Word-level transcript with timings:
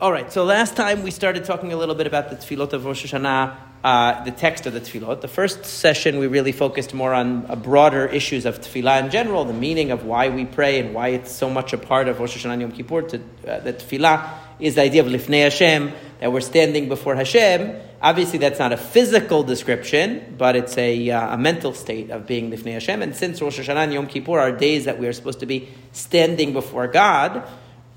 All 0.00 0.12
right, 0.12 0.32
so 0.32 0.44
last 0.44 0.76
time 0.76 1.02
we 1.02 1.10
started 1.10 1.44
talking 1.44 1.72
a 1.72 1.76
little 1.76 1.96
bit 1.96 2.06
about 2.06 2.30
the 2.30 2.36
tefillot 2.36 2.72
of 2.72 2.84
Rosh 2.84 3.04
Hashanah, 3.04 3.56
uh, 3.82 4.22
the 4.22 4.30
text 4.30 4.64
of 4.66 4.72
the 4.72 4.80
tefillot. 4.80 5.22
The 5.22 5.26
first 5.26 5.64
session 5.64 6.18
we 6.18 6.28
really 6.28 6.52
focused 6.52 6.94
more 6.94 7.12
on 7.12 7.46
uh, 7.48 7.56
broader 7.56 8.06
issues 8.06 8.46
of 8.46 8.60
tefillah 8.60 9.02
in 9.02 9.10
general, 9.10 9.44
the 9.44 9.52
meaning 9.52 9.90
of 9.90 10.04
why 10.04 10.28
we 10.28 10.44
pray 10.44 10.78
and 10.78 10.94
why 10.94 11.08
it's 11.08 11.32
so 11.32 11.50
much 11.50 11.72
a 11.72 11.78
part 11.78 12.06
of 12.06 12.20
Rosh 12.20 12.36
Hashanah 12.36 12.52
and 12.52 12.62
Yom 12.62 12.70
Kippur. 12.70 13.02
To, 13.02 13.16
uh, 13.16 13.58
that 13.58 13.80
tefillah 13.80 14.38
is 14.60 14.76
the 14.76 14.82
idea 14.82 15.04
of 15.04 15.08
lifnei 15.08 15.42
Hashem, 15.42 15.90
that 16.20 16.32
we're 16.32 16.42
standing 16.42 16.88
before 16.88 17.16
Hashem. 17.16 17.74
Obviously, 18.00 18.38
that's 18.38 18.60
not 18.60 18.72
a 18.72 18.76
physical 18.76 19.42
description, 19.42 20.36
but 20.38 20.54
it's 20.54 20.78
a, 20.78 21.10
uh, 21.10 21.34
a 21.34 21.38
mental 21.38 21.74
state 21.74 22.10
of 22.10 22.24
being 22.24 22.52
lifnei 22.52 22.74
Hashem. 22.74 23.02
And 23.02 23.16
since 23.16 23.42
Rosh 23.42 23.58
Hashanah 23.58 23.82
and 23.82 23.92
Yom 23.92 24.06
Kippur 24.06 24.38
are 24.38 24.52
days 24.52 24.84
that 24.84 25.00
we 25.00 25.08
are 25.08 25.12
supposed 25.12 25.40
to 25.40 25.46
be 25.46 25.68
standing 25.90 26.52
before 26.52 26.86
God, 26.86 27.48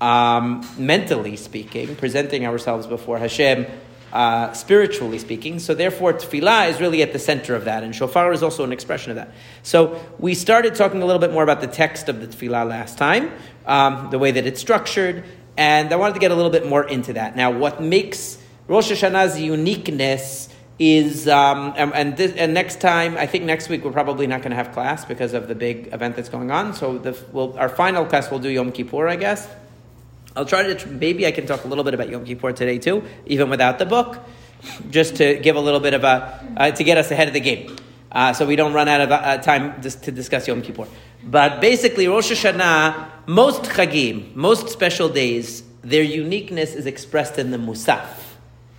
um, 0.02 0.68
mentally 0.76 1.36
speaking, 1.36 1.94
presenting 1.94 2.44
ourselves 2.44 2.88
before 2.88 3.18
Hashem, 3.18 3.66
uh, 4.12 4.52
spiritually 4.52 5.20
speaking. 5.20 5.60
So 5.60 5.74
therefore, 5.74 6.12
tefillah 6.12 6.70
is 6.70 6.80
really 6.80 7.02
at 7.02 7.12
the 7.12 7.20
center 7.20 7.54
of 7.54 7.66
that, 7.66 7.84
and 7.84 7.94
shofar 7.94 8.32
is 8.32 8.42
also 8.42 8.64
an 8.64 8.72
expression 8.72 9.12
of 9.12 9.16
that. 9.16 9.32
So 9.62 10.04
we 10.18 10.34
started 10.34 10.74
talking 10.74 11.02
a 11.02 11.06
little 11.06 11.20
bit 11.20 11.32
more 11.32 11.44
about 11.44 11.60
the 11.60 11.68
text 11.68 12.08
of 12.08 12.20
the 12.20 12.26
tefillah 12.26 12.68
last 12.68 12.98
time, 12.98 13.30
um, 13.64 14.10
the 14.10 14.18
way 14.18 14.32
that 14.32 14.44
it's 14.44 14.60
structured, 14.60 15.24
and 15.56 15.92
I 15.92 15.96
wanted 15.96 16.14
to 16.14 16.20
get 16.20 16.32
a 16.32 16.34
little 16.34 16.50
bit 16.50 16.66
more 16.66 16.82
into 16.86 17.12
that. 17.12 17.36
Now, 17.36 17.52
what 17.52 17.80
makes 17.80 18.38
Rosh 18.66 18.90
Hashanah's 18.90 19.40
uniqueness 19.40 20.48
is, 20.80 21.28
um, 21.28 21.74
and, 21.76 21.94
and, 21.94 22.16
this, 22.16 22.32
and, 22.32 22.54
next 22.54 22.80
time, 22.80 23.16
I 23.16 23.26
think 23.26 23.44
next 23.44 23.68
week 23.68 23.84
we're 23.84 23.92
probably 23.92 24.26
not 24.26 24.40
going 24.40 24.50
to 24.50 24.56
have 24.56 24.72
class 24.72 25.04
because 25.04 25.32
of 25.32 25.46
the 25.46 25.54
big 25.54 25.92
event 25.92 26.16
that's 26.16 26.28
going 26.28 26.50
on. 26.50 26.74
So 26.74 26.98
the, 26.98 27.16
we'll, 27.30 27.56
our 27.56 27.68
final 27.68 28.04
class 28.04 28.32
we'll 28.32 28.40
do 28.40 28.48
Yom 28.48 28.72
Kippur, 28.72 29.06
I 29.06 29.14
guess. 29.14 29.46
I'll 30.34 30.46
try 30.46 30.72
to, 30.72 30.88
maybe 30.88 31.26
I 31.26 31.30
can 31.30 31.46
talk 31.46 31.64
a 31.64 31.68
little 31.68 31.84
bit 31.84 31.94
about 31.94 32.08
Yom 32.08 32.24
Kippur 32.24 32.52
today 32.52 32.78
too, 32.78 33.04
even 33.26 33.50
without 33.50 33.78
the 33.78 33.86
book, 33.86 34.18
just 34.90 35.16
to 35.16 35.36
give 35.38 35.56
a 35.56 35.60
little 35.60 35.80
bit 35.80 35.94
of 35.94 36.04
a, 36.04 36.54
uh, 36.56 36.70
to 36.70 36.84
get 36.84 36.96
us 36.96 37.10
ahead 37.10 37.28
of 37.28 37.34
the 37.34 37.40
game. 37.40 37.76
Uh, 38.10 38.32
so 38.32 38.46
we 38.46 38.56
don't 38.56 38.72
run 38.72 38.88
out 38.88 39.00
of 39.00 39.10
uh, 39.10 39.38
time 39.38 39.80
to 39.80 40.10
discuss 40.10 40.46
Yom 40.48 40.62
Kippur. 40.62 40.86
But 41.24 41.60
basically, 41.60 42.08
Rosh 42.08 42.32
Hashanah, 42.32 43.26
most 43.26 43.62
chagim, 43.62 44.34
most 44.34 44.68
special 44.68 45.08
days, 45.08 45.62
their 45.82 46.02
uniqueness 46.02 46.74
is 46.74 46.86
expressed 46.86 47.38
in 47.38 47.50
the 47.50 47.58
Musaf. 47.58 48.06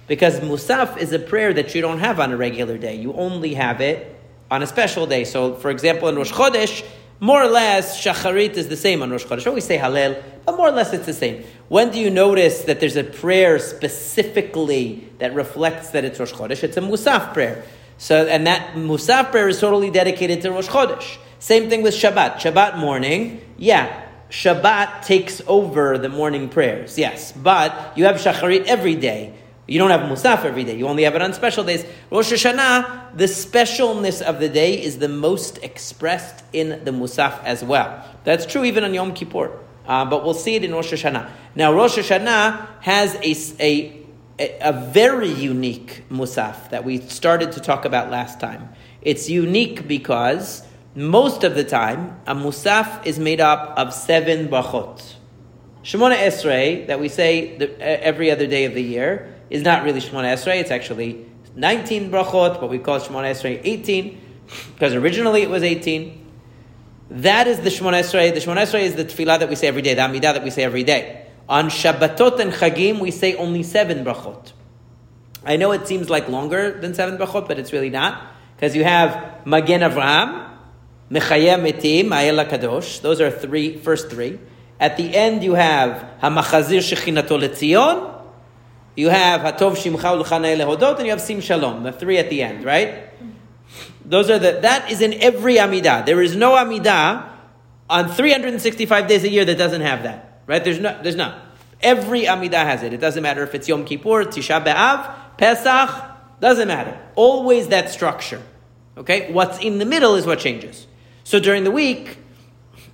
Because 0.08 0.40
Musaf 0.42 0.98
is 0.98 1.14
a 1.14 1.20
prayer 1.20 1.54
that 1.54 1.74
you 1.74 1.82
don't 1.82 2.00
have 2.00 2.20
on 2.20 2.32
a 2.32 2.38
regular 2.38 2.78
day. 2.78 2.96
You 2.96 3.14
only 3.14 3.54
have 3.54 3.80
it 3.82 4.20
on 4.52 4.62
a 4.62 4.68
special 4.68 5.08
day. 5.08 5.24
So, 5.24 5.56
for 5.56 5.72
example, 5.72 6.10
in 6.10 6.16
Rosh 6.16 6.32
Chodesh, 6.32 6.86
more 7.24 7.42
or 7.42 7.48
less, 7.48 8.04
Shacharit 8.04 8.56
is 8.56 8.68
the 8.68 8.76
same 8.76 9.02
on 9.02 9.10
Rosh 9.10 9.24
Chodesh. 9.24 9.54
We 9.54 9.62
say 9.62 9.78
Hallel, 9.78 10.22
but 10.44 10.58
more 10.58 10.68
or 10.68 10.72
less 10.72 10.92
it's 10.92 11.06
the 11.06 11.14
same. 11.14 11.46
When 11.70 11.90
do 11.90 11.98
you 11.98 12.10
notice 12.10 12.64
that 12.64 12.82
there's 12.82 12.98
a 12.98 13.04
prayer 13.06 13.60
specifically 13.60 15.08
that 15.20 15.34
reflects 15.34 15.92
that 15.92 16.04
it's 16.04 16.20
Rosh 16.20 16.34
Chodesh? 16.34 16.64
It's 16.64 16.76
a 16.76 16.82
Musaf 16.82 17.32
prayer. 17.32 17.64
So, 17.98 18.26
and 18.28 18.46
that 18.48 18.76
Musaf 18.76 19.32
prayer 19.32 19.48
is 19.48 19.62
totally 19.62 19.90
dedicated 19.90 20.42
to 20.42 20.52
Rosh 20.52 20.68
Chodesh. 20.68 21.16
Same 21.40 21.70
thing 21.70 21.82
with 21.82 21.94
Shabbat. 21.94 22.40
Shabbat 22.40 22.78
morning, 22.78 23.40
yeah, 23.58 24.06
Shabbat 24.30 25.06
takes 25.06 25.42
over 25.48 25.98
the 25.98 26.10
morning 26.10 26.50
prayers, 26.50 26.98
yes. 26.98 27.32
But 27.32 27.98
you 27.98 28.04
have 28.04 28.18
Shacharit 28.18 28.66
every 28.66 28.96
day. 28.96 29.34
You 29.68 29.80
don't 29.80 29.92
have 29.92 30.02
Musaf 30.02 30.44
every 30.44 30.66
day. 30.66 30.78
You 30.78 30.88
only 30.88 31.04
have 31.04 31.16
it 31.16 31.22
on 31.22 31.34
special 31.34 31.64
days. 31.64 31.86
Rosh 32.12 32.34
Hashanah, 32.34 33.16
the 33.16 33.26
specialness 33.26 34.22
of 34.22 34.40
the 34.40 34.50
day 34.50 34.82
is 34.82 34.98
the 34.98 35.08
most 35.08 35.58
expressed 35.64 36.44
in 36.52 36.84
the 36.84 36.92
Musaf 36.92 37.42
as 37.44 37.64
well. 37.64 38.04
That's 38.26 38.46
true 38.46 38.66
even 38.66 38.84
on 38.84 38.94
Yom 38.94 39.14
Kippur. 39.14 39.58
Uh, 39.88 40.06
but 40.06 40.24
we'll 40.24 40.34
see 40.34 40.56
it 40.56 40.64
in 40.64 40.74
Rosh 40.74 40.92
Hashanah. 40.92 41.30
Now, 41.56 41.74
Rosh 41.74 41.98
Hashanah 41.98 42.82
has 42.82 43.16
a, 43.16 44.06
a, 44.40 44.58
a 44.60 44.74
very 44.74 45.30
unique 45.30 46.04
Musaf 46.10 46.70
that 46.70 46.84
we 46.84 47.00
started 47.00 47.54
to 47.54 47.62
talk 47.62 47.86
about 47.86 48.10
last 48.10 48.40
time. 48.40 48.70
It's 49.02 49.30
unique 49.30 49.88
because 49.88 50.66
most 50.96 51.44
of 51.44 51.56
the 51.56 51.64
time, 51.64 52.20
a 52.28 52.36
Musaf 52.36 53.06
is 53.06 53.18
made 53.18 53.42
up 53.42 53.78
of 53.78 53.94
seven 53.94 54.48
brachot. 54.48 55.16
Shemona 55.84 56.16
Esrei, 56.16 56.88
that 56.88 57.00
we 57.00 57.10
say 57.10 57.58
the, 57.58 57.82
every 57.82 58.32
other 58.32 58.48
day 58.48 58.66
of 58.66 58.74
the 58.74 58.84
year, 58.84 59.33
is 59.50 59.64
not 59.64 59.84
really 59.84 60.00
Shemona 60.00 60.34
Esrei. 60.34 60.60
It's 60.60 60.72
actually 60.72 61.26
19 61.56 62.12
brachot, 62.12 62.60
but 62.60 62.70
we 62.70 62.80
call 62.80 63.00
Shemona 63.00 63.32
Esrei 63.32 63.60
18 63.64 64.20
because 64.74 64.94
originally 64.94 65.42
it 65.42 65.50
was 65.50 65.64
18. 65.64 66.20
That 67.10 67.48
is 67.48 67.60
the 67.60 67.70
Shemona 67.70 68.02
Esrei. 68.02 68.34
The 68.34 68.40
Shemona 68.40 68.64
Esrei 68.64 68.82
is 68.82 68.96
the 68.96 69.06
tefillah 69.06 69.40
that 69.40 69.50
we 69.50 69.56
say 69.56 69.68
every 69.68 69.82
day, 69.82 69.94
the 69.94 70.02
Amidah 70.02 70.34
that 70.34 70.44
we 70.44 70.50
say 70.50 70.64
every 70.64 70.84
day. 70.84 71.28
On 71.48 71.70
Shabbatot 71.70 72.40
and 72.40 72.54
Chagim, 72.54 73.00
we 73.00 73.12
say 73.12 73.36
only 73.36 73.64
seven 73.64 74.04
brachot. 74.04 74.54
I 75.46 75.58
know 75.58 75.74
it 75.74 75.88
seems 75.88 76.10
like 76.10 76.30
longer 76.30 76.80
than 76.80 76.94
seven 76.94 77.18
brachot, 77.18 77.48
but 77.48 77.60
it's 77.60 77.74
really 77.74 77.90
not 77.90 78.32
because 78.56 78.76
you 78.76 78.84
have 78.84 79.46
Magen 79.46 79.82
Avraham, 79.82 80.50
Mechayem 81.12 81.70
Metim, 81.70 82.06
Ma'el 82.06 82.48
Kadosh. 82.50 83.02
Those 83.02 83.20
are 83.20 83.30
three, 83.30 83.78
first 83.78 84.10
three. 84.10 84.40
At 84.80 84.98
the 84.98 85.16
end, 85.16 85.44
you 85.44 85.54
have 85.54 86.20
Hamachazir 86.22 86.80
Shechinato 86.80 87.40
Letzion, 87.40 88.13
you 88.96 89.10
have 89.10 89.42
Hatov 89.42 89.76
Shimcha 89.76 90.24
Ulchanei 90.24 90.58
Lehodot, 90.58 90.98
and 90.98 91.06
you 91.06 91.12
have 91.12 91.22
Sim 91.22 91.42
Shalom, 91.42 91.84
the 91.84 91.92
three 91.92 92.18
at 92.18 92.30
the 92.30 92.42
end, 92.42 92.64
right? 92.64 93.10
Those 94.06 94.30
are 94.30 94.40
the, 94.40 94.60
that 94.62 94.92
is 94.92 95.02
in 95.02 95.14
every 95.16 95.56
Amidah. 95.56 96.06
There 96.06 96.22
is 96.22 96.36
no 96.36 96.52
Amidah 96.52 97.30
on 97.90 98.10
365 98.10 99.08
days 99.08 99.24
a 99.24 99.30
year 99.30 99.46
that 99.46 99.58
doesn't 99.58 99.82
have 99.82 100.04
that, 100.04 100.42
right? 100.46 100.64
There's 100.64 100.80
no, 100.80 101.00
there's 101.02 101.16
not. 101.16 101.40
Every 101.82 102.24
Amidah 102.24 102.54
has 102.54 102.84
it. 102.84 102.94
It 102.94 103.00
doesn't 103.00 103.24
matter 103.24 103.44
if 103.44 103.56
it's 103.56 103.68
Yom 103.68 103.86
Kippur, 103.86 104.26
Tisha 104.26 104.64
B'Av, 104.64 105.38
Pesach, 105.38 106.12
doesn't 106.40 106.68
matter. 106.68 106.98
Always 107.16 107.70
that 107.70 107.90
structure. 107.90 108.42
Okay? 108.98 109.32
What's 109.32 109.60
in 109.60 109.80
the 109.80 109.86
middle 109.86 110.16
is 110.16 110.26
what 110.26 110.40
changes. 110.40 110.88
So 111.24 111.40
during 111.40 111.64
the 111.64 111.72
week, 111.72 112.18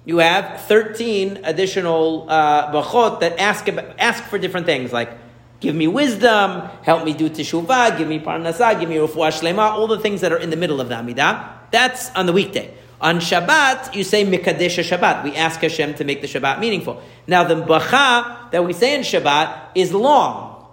you 0.05 0.19
have 0.19 0.61
13 0.61 1.41
additional 1.43 2.29
uh, 2.29 2.71
brachot 2.71 3.19
that 3.19 3.39
ask, 3.39 3.67
ask 3.99 4.23
for 4.23 4.37
different 4.37 4.65
things, 4.65 4.93
like 4.93 5.11
Give 5.59 5.75
me 5.75 5.87
wisdom, 5.87 6.69
help 6.83 7.03
me 7.03 7.13
do 7.13 7.29
teshuvah, 7.29 7.97
give 7.97 8.07
me 8.07 8.19
parnasah, 8.19 8.79
give 8.79 8.87
me 8.87 8.95
refuah 8.95 9.29
shlema, 9.29 9.71
all 9.71 9.87
the 9.87 9.99
things 9.99 10.21
that 10.21 10.31
are 10.31 10.37
in 10.37 10.49
the 10.49 10.55
middle 10.55 10.79
of 10.79 10.87
the 10.87 10.95
Amidah. 10.95 11.71
That's 11.71 12.09
on 12.15 12.25
the 12.25 12.33
weekday. 12.33 12.73
On 13.01 13.17
Shabbat, 13.17 13.95
you 13.95 14.03
say 14.03 14.25
Mikadesh 14.25 14.83
Shabbat. 14.83 15.23
We 15.23 15.35
ask 15.35 15.59
Hashem 15.61 15.95
to 15.95 16.03
make 16.03 16.21
the 16.21 16.27
Shabbat 16.27 16.59
meaningful. 16.59 17.01
Now, 17.27 17.45
the 17.45 17.55
Bracha 17.55 18.51
that 18.51 18.65
we 18.65 18.73
say 18.73 18.95
in 18.95 19.01
Shabbat 19.01 19.69
is 19.75 19.93
long. 19.93 20.65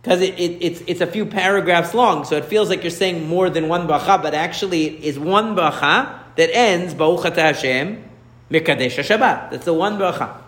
Because 0.00 0.20
it, 0.20 0.38
it, 0.38 0.58
it's, 0.60 0.82
it's 0.86 1.00
a 1.00 1.06
few 1.06 1.26
paragraphs 1.26 1.94
long, 1.94 2.24
so 2.24 2.36
it 2.36 2.44
feels 2.44 2.68
like 2.68 2.82
you're 2.82 2.90
saying 2.90 3.28
more 3.28 3.48
than 3.48 3.68
one 3.68 3.86
Bracha, 3.86 4.20
but 4.20 4.34
actually 4.34 4.86
it 4.86 5.04
is 5.04 5.18
one 5.18 5.54
Bracha 5.54 6.18
that 6.36 6.50
ends, 6.52 6.94
Baruch 6.94 7.34
Hashem, 7.36 8.02
Mikadesh 8.50 8.98
Shabbat. 8.98 9.52
That's 9.52 9.64
the 9.64 9.74
one 9.74 9.98
Bracha. 9.98 10.41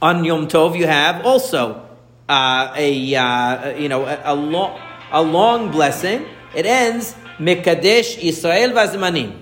On 0.00 0.24
Yom 0.24 0.46
Tov, 0.46 0.78
you 0.78 0.86
have 0.86 1.26
also 1.26 1.84
uh, 2.28 2.72
a 2.76 3.14
uh, 3.14 3.70
you 3.76 3.88
know 3.88 4.04
a, 4.04 4.20
a, 4.24 4.34
long 4.34 4.80
a 5.10 5.22
long 5.22 5.70
blessing. 5.70 6.24
It 6.54 6.66
ends 6.66 7.16
Mekadesh 7.38 8.18
Israel 8.18 8.70
Vazmanim, 8.70 9.40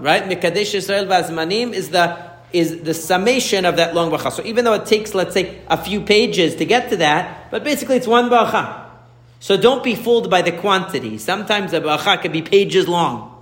right? 0.00 0.24
Mekadesh 0.24 0.74
Israel 0.74 1.06
Vazmanim 1.06 1.72
is 1.72 1.90
the 1.90 2.28
is 2.52 2.82
the 2.82 2.94
summation 2.94 3.66
of 3.66 3.76
that 3.76 3.94
long 3.94 4.10
bracha. 4.10 4.32
So 4.32 4.42
even 4.44 4.64
though 4.64 4.74
it 4.74 4.86
takes, 4.86 5.14
let's 5.14 5.34
say, 5.34 5.60
a 5.68 5.76
few 5.76 6.00
pages 6.00 6.54
to 6.56 6.64
get 6.64 6.88
to 6.90 6.96
that, 6.96 7.50
but 7.50 7.62
basically 7.62 7.96
it's 7.96 8.06
one 8.06 8.30
bracha. 8.30 8.86
So 9.40 9.56
don't 9.56 9.84
be 9.84 9.94
fooled 9.94 10.30
by 10.30 10.42
the 10.42 10.52
quantity. 10.52 11.18
Sometimes 11.18 11.72
a 11.72 11.80
bracha 11.80 12.20
can 12.22 12.32
be 12.32 12.42
pages 12.42 12.88
long. 12.88 13.34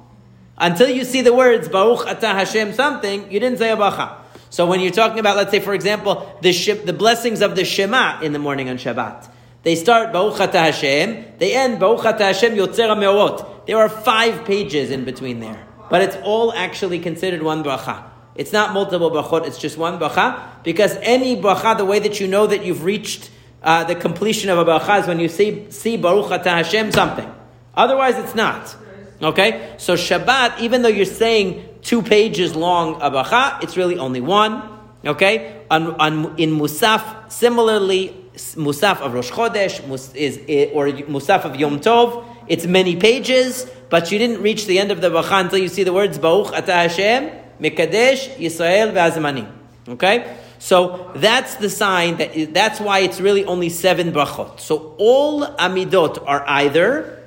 Until 0.58 0.88
you 0.88 1.04
see 1.04 1.22
the 1.22 1.32
words 1.32 1.68
Baruch 1.68 2.06
Atah 2.06 2.34
Hashem 2.34 2.72
something, 2.72 3.30
you 3.30 3.38
didn't 3.38 3.58
say 3.58 3.70
a 3.70 3.76
bracha. 3.76 4.16
So 4.50 4.66
when 4.66 4.80
you're 4.80 4.92
talking 4.92 5.18
about, 5.18 5.36
let's 5.36 5.50
say, 5.50 5.60
for 5.60 5.74
example, 5.74 6.38
the, 6.40 6.52
ship, 6.52 6.84
the 6.84 6.92
blessings 6.92 7.40
of 7.40 7.56
the 7.56 7.64
Shema 7.64 8.20
in 8.20 8.32
the 8.32 8.38
morning 8.38 8.68
on 8.68 8.76
Shabbat, 8.76 9.28
they 9.62 9.74
start 9.74 10.12
Baruch 10.12 10.40
Ata 10.40 10.58
Hashem, 10.58 11.24
they 11.38 11.54
end 11.54 11.80
Baruch 11.80 12.04
Ata 12.04 12.24
Hashem 12.24 12.52
Yotzer 12.54 12.88
Meorot. 12.96 13.66
There 13.66 13.78
are 13.78 13.88
five 13.88 14.44
pages 14.44 14.90
in 14.90 15.04
between 15.04 15.40
there, 15.40 15.66
but 15.90 16.02
it's 16.02 16.16
all 16.22 16.52
actually 16.52 17.00
considered 17.00 17.42
one 17.42 17.64
bracha. 17.64 18.04
It's 18.36 18.52
not 18.52 18.72
multiple 18.72 19.10
brachot, 19.10 19.46
it's 19.46 19.58
just 19.58 19.76
one 19.76 19.98
bracha, 19.98 20.62
because 20.62 20.96
any 21.00 21.40
bracha, 21.40 21.76
the 21.76 21.84
way 21.84 21.98
that 21.98 22.20
you 22.20 22.28
know 22.28 22.46
that 22.46 22.64
you've 22.64 22.84
reached 22.84 23.30
uh, 23.62 23.82
the 23.84 23.94
completion 23.94 24.50
of 24.50 24.58
a 24.58 24.64
bracha 24.64 25.00
is 25.00 25.06
when 25.08 25.18
you 25.18 25.28
see, 25.28 25.68
see 25.70 25.96
Baruch 25.96 26.30
Ata 26.30 26.50
Hashem 26.50 26.92
something. 26.92 27.28
Otherwise, 27.74 28.16
it's 28.18 28.34
not. 28.34 28.76
Okay? 29.20 29.74
So 29.78 29.94
Shabbat, 29.94 30.60
even 30.60 30.82
though 30.82 30.88
you're 30.88 31.06
saying 31.06 31.75
two 31.86 32.02
pages 32.02 32.54
long 32.54 33.00
a 33.00 33.10
bracha, 33.10 33.62
it's 33.62 33.76
really 33.76 33.96
only 33.96 34.20
one. 34.20 34.60
Okay? 35.04 35.62
On, 35.70 35.94
on, 36.00 36.38
in 36.38 36.58
Musaf, 36.58 37.32
similarly, 37.32 38.14
Musaf 38.34 39.00
of 39.00 39.14
Rosh 39.14 39.30
Chodesh 39.30 39.80
is, 40.14 40.38
or 40.74 40.88
Musaf 40.88 41.44
of 41.44 41.56
Yom 41.56 41.80
Tov, 41.80 42.26
it's 42.48 42.66
many 42.66 42.96
pages, 42.96 43.70
but 43.88 44.10
you 44.10 44.18
didn't 44.18 44.42
reach 44.42 44.66
the 44.66 44.78
end 44.78 44.90
of 44.90 45.00
the 45.00 45.10
bracha 45.10 45.40
until 45.40 45.58
you 45.58 45.68
see 45.68 45.84
the 45.84 45.92
words 45.92 46.18
Baruch 46.18 46.52
Ata 46.52 46.72
Hashem, 46.72 47.30
Mekadesh, 47.60 48.34
Yisrael, 48.36 48.92
Ve'azmanim. 48.92 49.50
Okay? 49.88 50.36
So 50.58 51.12
that's 51.14 51.54
the 51.56 51.70
sign 51.70 52.16
that 52.16 52.52
that's 52.52 52.80
why 52.80 53.00
it's 53.00 53.20
really 53.20 53.44
only 53.44 53.68
seven 53.68 54.10
brachot. 54.12 54.58
So 54.58 54.94
all 54.98 55.46
amidot 55.46 56.22
are 56.26 56.44
either 56.48 57.22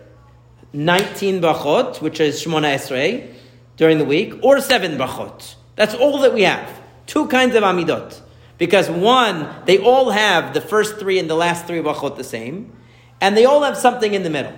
19 0.73 1.39
brachot, 1.41 2.01
which 2.01 2.19
is 2.19 2.43
Shemona 2.43 2.73
Esrei, 2.75 3.33
during 3.79 3.97
the 3.97 4.03
week, 4.03 4.33
or 4.43 4.59
seven 4.59 4.97
brachot. 4.97 5.55
That's 5.77 5.95
all 5.95 6.19
that 6.19 6.33
we 6.33 6.41
have. 6.43 6.81
Two 7.07 7.27
kinds 7.27 7.55
of 7.55 7.63
amidot. 7.63 8.19
Because 8.57 8.89
one, 8.89 9.47
they 9.65 9.77
all 9.77 10.09
have 10.09 10.53
the 10.53 10.59
first 10.59 10.99
three 10.99 11.17
and 11.17 11.29
the 11.29 11.35
last 11.35 11.65
three 11.65 11.79
brachot 11.79 12.17
the 12.17 12.25
same, 12.25 12.73
and 13.21 13.37
they 13.37 13.45
all 13.45 13.63
have 13.63 13.77
something 13.77 14.13
in 14.13 14.23
the 14.23 14.29
middle. 14.29 14.53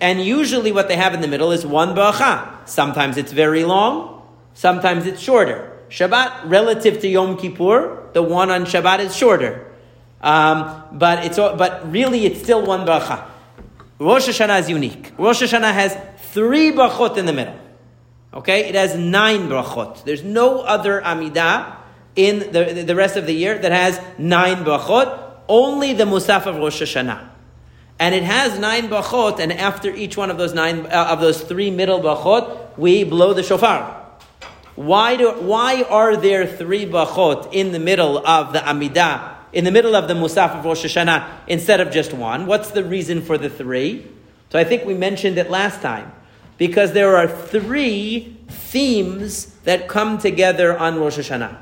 And 0.00 0.22
usually 0.24 0.70
what 0.70 0.86
they 0.86 0.94
have 0.94 1.12
in 1.12 1.20
the 1.20 1.26
middle 1.26 1.50
is 1.50 1.66
one 1.66 1.96
bracha. 1.96 2.68
Sometimes 2.68 3.16
it's 3.16 3.32
very 3.32 3.64
long, 3.64 4.22
sometimes 4.54 5.06
it's 5.06 5.20
shorter. 5.20 5.76
Shabbat, 5.90 6.48
relative 6.48 7.00
to 7.00 7.08
Yom 7.08 7.36
Kippur, 7.36 8.10
the 8.12 8.22
one 8.22 8.48
on 8.48 8.64
Shabbat 8.64 9.00
is 9.00 9.16
shorter. 9.16 9.66
Um, 10.20 10.84
but, 10.92 11.24
it's, 11.26 11.36
but 11.36 11.90
really 11.90 12.26
it's 12.26 12.40
still 12.40 12.64
one 12.64 12.86
bracha. 12.86 13.26
Rosh 13.98 14.28
Hashanah 14.28 14.60
is 14.60 14.70
unique. 14.70 15.12
Rosh 15.18 15.42
Hashanah 15.42 15.74
has 15.74 15.98
three 16.30 16.70
brachot 16.70 17.16
in 17.16 17.26
the 17.26 17.32
middle. 17.32 17.58
Okay, 18.34 18.68
it 18.68 18.74
has 18.74 18.96
nine 18.96 19.48
brachot. 19.48 20.04
There's 20.04 20.22
no 20.22 20.60
other 20.60 21.00
Amidah 21.02 21.76
in 22.16 22.38
the, 22.52 22.84
the 22.86 22.96
rest 22.96 23.16
of 23.16 23.26
the 23.26 23.34
year 23.34 23.58
that 23.58 23.72
has 23.72 24.00
nine 24.18 24.64
brachot. 24.64 25.30
Only 25.48 25.92
the 25.92 26.04
Musaf 26.04 26.46
of 26.46 26.56
Rosh 26.56 26.82
Hashanah. 26.82 27.28
And 27.98 28.14
it 28.14 28.22
has 28.22 28.58
nine 28.58 28.88
brachot, 28.88 29.38
and 29.38 29.52
after 29.52 29.94
each 29.94 30.16
one 30.16 30.30
of 30.30 30.38
those 30.38 30.54
nine, 30.54 30.86
uh, 30.86 31.08
of 31.10 31.20
those 31.20 31.42
three 31.42 31.70
middle 31.70 32.00
brachot, 32.00 32.76
we 32.78 33.04
blow 33.04 33.34
the 33.34 33.42
shofar. 33.42 34.00
Why, 34.74 35.16
do, 35.16 35.32
why 35.32 35.82
are 35.82 36.16
there 36.16 36.46
three 36.46 36.86
brachot 36.86 37.52
in 37.52 37.72
the 37.72 37.78
middle 37.78 38.26
of 38.26 38.54
the 38.54 38.60
Amidah 38.60 39.32
in 39.52 39.64
the 39.64 39.70
middle 39.70 39.94
of 39.94 40.08
the 40.08 40.14
Musaf 40.14 40.58
of 40.58 40.64
Rosh 40.64 40.84
Hashanah 40.84 41.28
instead 41.46 41.80
of 41.80 41.90
just 41.90 42.12
one. 42.12 42.46
What's 42.46 42.70
the 42.70 42.84
reason 42.84 43.20
for 43.20 43.36
the 43.36 43.50
three? 43.50 44.06
So 44.50 44.58
I 44.58 44.64
think 44.64 44.84
we 44.84 44.94
mentioned 44.94 45.38
it 45.38 45.50
last 45.50 45.82
time. 45.82 46.12
Because 46.58 46.92
there 46.92 47.16
are 47.16 47.26
three 47.26 48.36
themes 48.48 49.46
that 49.64 49.88
come 49.88 50.18
together 50.18 50.76
on 50.76 50.98
Rosh 50.98 51.18
Hashanah. 51.18 51.56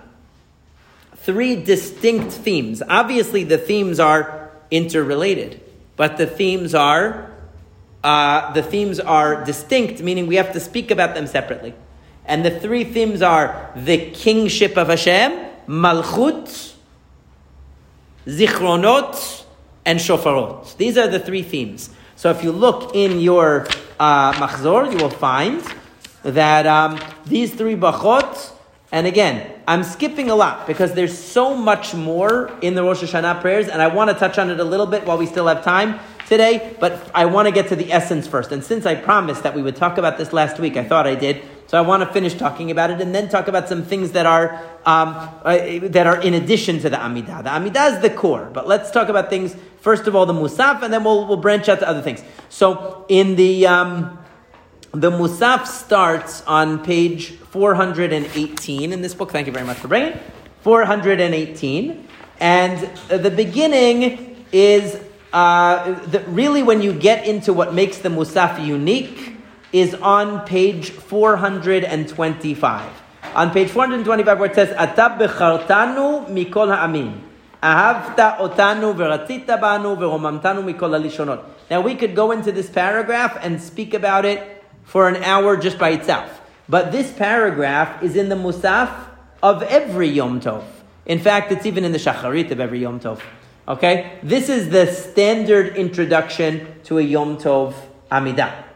Three 1.17 1.57
distinct 1.57 2.33
themes. 2.33 2.83
Obviously, 2.89 3.45
the 3.45 3.59
themes 3.59 4.01
are 4.01 4.51
interrelated, 4.71 5.61
but 5.97 6.17
the 6.17 6.27
themes 6.27 6.75
are 6.75 7.31
uh, 8.03 8.51
the 8.53 8.63
themes 8.63 8.99
are 8.99 9.45
distinct, 9.45 10.01
meaning 10.01 10.27
we 10.27 10.37
have 10.37 10.53
to 10.53 10.61
speak 10.61 10.91
about 10.91 11.15
them 11.15 11.27
separately. 11.27 11.75
And 12.25 12.45
the 12.45 12.51
three 12.51 12.85
themes 12.85 13.21
are 13.23 13.71
the 13.77 14.11
kingship 14.11 14.79
of 14.79 14.89
Hashem, 14.89 15.51
Malchut, 15.67 16.75
zichronot, 18.27 19.45
and 19.85 19.99
shofarot. 19.99 20.77
These 20.77 20.97
are 20.97 21.09
the 21.09 21.21
three 21.21 21.43
themes. 21.43 21.91
So 22.21 22.29
if 22.29 22.45
you 22.45 22.53
look 22.53 22.95
in 22.95 23.19
your 23.19 23.67
uh, 23.99 24.35
machzor, 24.35 24.93
you 24.93 24.99
will 24.99 25.09
find 25.09 25.65
that 26.23 26.67
um, 26.67 27.01
these 27.25 27.55
three 27.55 27.77
brachot, 27.77 28.53
and 28.93 29.07
again, 29.07 29.51
I'm 29.67 29.83
skipping 29.83 30.29
a 30.29 30.35
lot 30.35 30.67
because 30.67 30.93
there's 30.93 31.17
so 31.17 31.57
much 31.57 31.95
more 31.95 32.55
in 32.61 32.75
the 32.75 32.83
Rosh 32.83 33.03
Hashanah 33.03 33.41
prayers, 33.41 33.69
and 33.69 33.81
I 33.81 33.87
want 33.87 34.11
to 34.11 34.15
touch 34.15 34.39
on 34.39 34.51
it 34.51 34.61
a 34.61 34.65
little 34.65 34.85
bit 34.85 35.07
while 35.07 35.17
we 35.17 35.25
still 35.25 35.47
have 35.47 35.65
time 35.65 35.99
today, 36.27 36.77
but 36.79 37.11
I 37.15 37.25
want 37.25 37.49
to 37.49 37.53
get 37.53 37.69
to 37.69 37.75
the 37.75 37.91
essence 37.91 38.27
first. 38.27 38.53
And 38.53 38.63
since 38.63 38.85
I 38.85 38.97
promised 38.97 39.43
that 39.45 39.55
we 39.55 39.63
would 39.63 39.77
talk 39.77 39.97
about 39.97 40.19
this 40.19 40.35
last 40.35 40.59
week, 40.59 40.77
I 40.77 40.85
thought 40.85 41.07
I 41.07 41.15
did. 41.15 41.43
So 41.71 41.79
I 41.79 41.83
want 41.83 42.03
to 42.03 42.13
finish 42.13 42.35
talking 42.35 42.73
about 42.73 42.91
it 42.91 43.01
and 43.01 43.15
then 43.15 43.29
talk 43.29 43.47
about 43.47 43.69
some 43.69 43.85
things 43.85 44.11
that 44.11 44.27
are 44.27 44.61
um, 44.85 45.15
uh, 45.45 45.79
that 45.83 46.05
are 46.05 46.21
in 46.21 46.35
addition 46.35 46.81
to 46.81 46.91
the 46.91 46.97
Amidah. 46.97 47.45
The 47.45 47.51
Amidah 47.51 47.95
is 47.95 48.03
the 48.03 48.11
core, 48.11 48.51
but 48.53 48.67
let's 48.67 48.91
talk 48.91 49.09
about 49.09 49.31
things 49.31 49.55
first 49.81 50.09
of 50.09 50.17
all 50.17 50.27
the 50.27 50.33
Musaf, 50.33 50.83
and 50.83 50.93
then 50.93 51.05
we'll, 51.05 51.29
we'll 51.29 51.37
branch 51.37 51.69
out 51.69 51.79
to 51.79 51.89
other 51.89 52.03
things. 52.03 52.25
So 52.49 53.07
in 53.09 53.37
the 53.37 53.69
um, 53.69 54.19
the 54.91 55.13
Musaf 55.13 55.69
starts 55.69 56.43
on 56.43 56.83
page 56.83 57.37
418 57.37 58.93
in 58.93 59.01
this 59.01 59.15
book. 59.15 59.31
Thank 59.31 59.47
you 59.47 59.53
very 59.53 59.65
much 59.65 59.77
for 59.77 59.87
bringing 59.87 60.15
it. 60.15 60.23
418, 60.63 62.09
and 62.41 62.81
the 63.07 63.31
beginning 63.31 64.45
is 64.51 65.01
uh, 65.33 65.93
the, 66.07 66.19
really 66.23 66.65
when 66.65 66.83
you 66.83 66.93
get 66.93 67.29
into 67.29 67.53
what 67.53 67.75
makes 67.75 67.99
the 67.99 68.09
Musaf 68.09 68.67
unique 68.67 69.30
is 69.73 69.95
on 69.95 70.47
page 70.47 70.91
425. 70.91 73.03
On 73.35 73.51
page 73.51 73.69
425 73.69 74.39
where 74.39 74.51
it 74.51 74.55
says, 74.55 74.77
bechartanu 74.77 76.29
mikol 76.29 76.69
otanu 77.63 78.95
veromamtanu 79.97 80.65
mikol 80.65 80.99
alishonot. 80.99 81.45
Now 81.71 81.81
we 81.81 81.95
could 81.95 82.15
go 82.15 82.33
into 82.33 82.53
this 82.53 82.69
paragraph 82.69 83.39
and 83.41 83.63
speak 83.63 83.95
about 83.95 84.25
it 84.25 84.65
for 84.85 85.09
an 85.09 85.23
hour 85.23 85.57
just 85.57 85.79
by 85.79 85.91
itself. 85.91 86.41
But 86.69 86.93
this 86.93 87.13
paragraph 87.13 88.03
is 88.03 88.17
in 88.17 88.29
the 88.29 88.37
Musaf 88.37 88.91
of 89.43 89.63
every 89.63 90.09
Yom 90.09 90.41
Tov. 90.41 90.65
In 91.07 91.19
fact, 91.19 91.53
it's 91.53 91.67
even 91.67 91.85
in 91.85 91.93
the 91.93 91.99
Shacharit 91.99 92.51
of 92.51 92.61
every 92.61 92.81
Yom 92.81 93.01
Tov. 93.01 93.21
Okay? 93.69 94.19
This 94.23 94.49
is 94.49 94.71
the 94.71 94.87
standard 94.87 95.77
introduction 95.77 96.81
to 96.85 96.99
a 96.99 97.03
Yom 97.03 97.37
Tov 97.39 97.75
Amidah. 98.11 98.70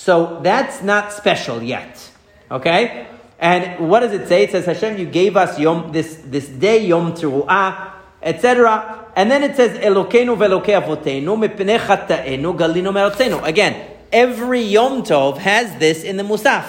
So 0.00 0.40
that's 0.42 0.82
not 0.82 1.12
special 1.12 1.62
yet. 1.62 2.10
Okay? 2.50 3.06
And 3.38 3.90
what 3.90 4.00
does 4.00 4.12
it 4.12 4.28
say? 4.28 4.44
It 4.44 4.50
says, 4.50 4.64
Hashem, 4.64 4.96
you 4.96 5.04
gave 5.04 5.36
us 5.36 5.58
yom, 5.58 5.92
this, 5.92 6.22
this 6.24 6.48
day, 6.48 6.86
Yom 6.86 7.12
Teruah, 7.12 7.92
etc. 8.22 9.12
And 9.14 9.30
then 9.30 9.42
it 9.42 9.56
says, 9.56 9.76
Elokeinu 9.76 10.38
ve'elokei 10.38 10.82
avotenu 10.82 11.36
mipnei 11.36 11.78
galinu. 12.56 13.46
Again, 13.46 13.90
every 14.10 14.62
Yom 14.62 15.02
Tov 15.02 15.36
has 15.36 15.78
this 15.78 16.02
in 16.02 16.16
the 16.16 16.22
Musaf. 16.22 16.64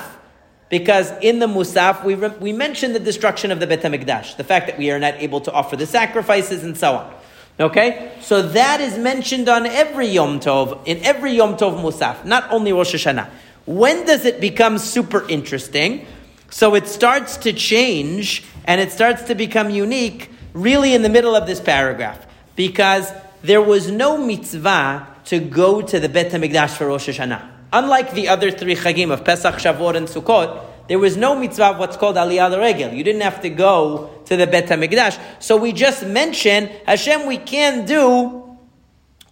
Because 0.68 1.14
in 1.22 1.40
the 1.40 1.48
Musaf, 1.48 2.04
we, 2.04 2.16
re- 2.16 2.36
we 2.42 2.52
mentioned 2.52 2.94
the 2.94 3.00
destruction 3.00 3.50
of 3.52 3.62
the 3.62 3.68
Bet 3.68 3.82
HaMikdash, 3.82 4.36
the 4.36 4.44
fact 4.44 4.68
that 4.68 4.78
we 4.78 4.92
are 4.92 5.00
not 5.00 5.14
able 5.16 5.40
to 5.40 5.54
offer 5.54 5.78
the 5.78 5.88
sacrifices 5.88 6.66
and 6.66 6.78
so 6.78 6.96
on. 6.96 7.14
Okay? 7.60 8.12
So 8.22 8.42
that 8.42 8.82
is 8.82 8.98
mentioned 8.98 9.50
on 9.50 9.66
every 9.66 10.08
Yom 10.08 10.40
Tov, 10.40 10.86
in 10.86 10.98
every 11.04 11.34
Yom 11.34 11.58
Tov 11.58 11.82
Musaf, 11.82 12.26
not 12.26 12.52
only 12.52 12.74
Rosh 12.74 12.96
Hashanah. 12.96 13.30
When 13.66 14.06
does 14.06 14.26
it 14.26 14.42
become 14.42 14.78
super 14.78 15.28
interesting? 15.30 16.06
So 16.50 16.76
it 16.76 16.88
starts 16.88 17.38
to 17.38 17.54
change 17.54 18.44
and 18.66 18.82
it 18.82 18.92
starts 18.92 19.24
to 19.24 19.36
become 19.36 19.70
unique 19.70 20.30
really 20.54 20.94
in 20.94 21.02
the 21.02 21.10
middle 21.10 21.36
of 21.36 21.48
this 21.48 21.60
paragraph. 21.60 22.26
Because 22.56 23.12
there 23.42 23.62
was 23.62 23.90
no 23.90 24.18
mitzvah 24.18 25.08
to 25.26 25.40
go 25.40 25.82
to 25.82 26.00
the 26.00 26.10
Bet 26.10 26.32
HaMikdash 26.32 26.78
for 26.78 26.88
Rosh 26.88 27.10
Hashanah. 27.10 27.50
Unlike 27.74 28.14
the 28.14 28.28
other 28.28 28.52
three 28.52 28.76
chagim 28.76 29.12
of 29.12 29.24
Pesach, 29.24 29.56
Shavuot, 29.56 29.96
and 29.96 30.08
Sukkot, 30.08 30.62
there 30.92 31.00
was 31.00 31.16
no 31.16 31.40
mitzvah 31.40 31.76
what's 31.76 31.96
called 31.96 32.18
aliyah 32.18 32.60
regel. 32.60 32.92
You 32.92 33.02
didn't 33.02 33.22
have 33.22 33.40
to 33.44 33.50
go 33.50 34.10
to 34.26 34.36
the 34.36 34.46
Bet 34.46 34.68
HaMikdash. 34.68 35.18
So 35.40 35.56
we 35.56 35.72
just 35.72 36.06
mentioned, 36.06 36.70
Hashem, 36.86 37.28
we 37.28 37.38
can 37.38 37.86
do 37.86 38.58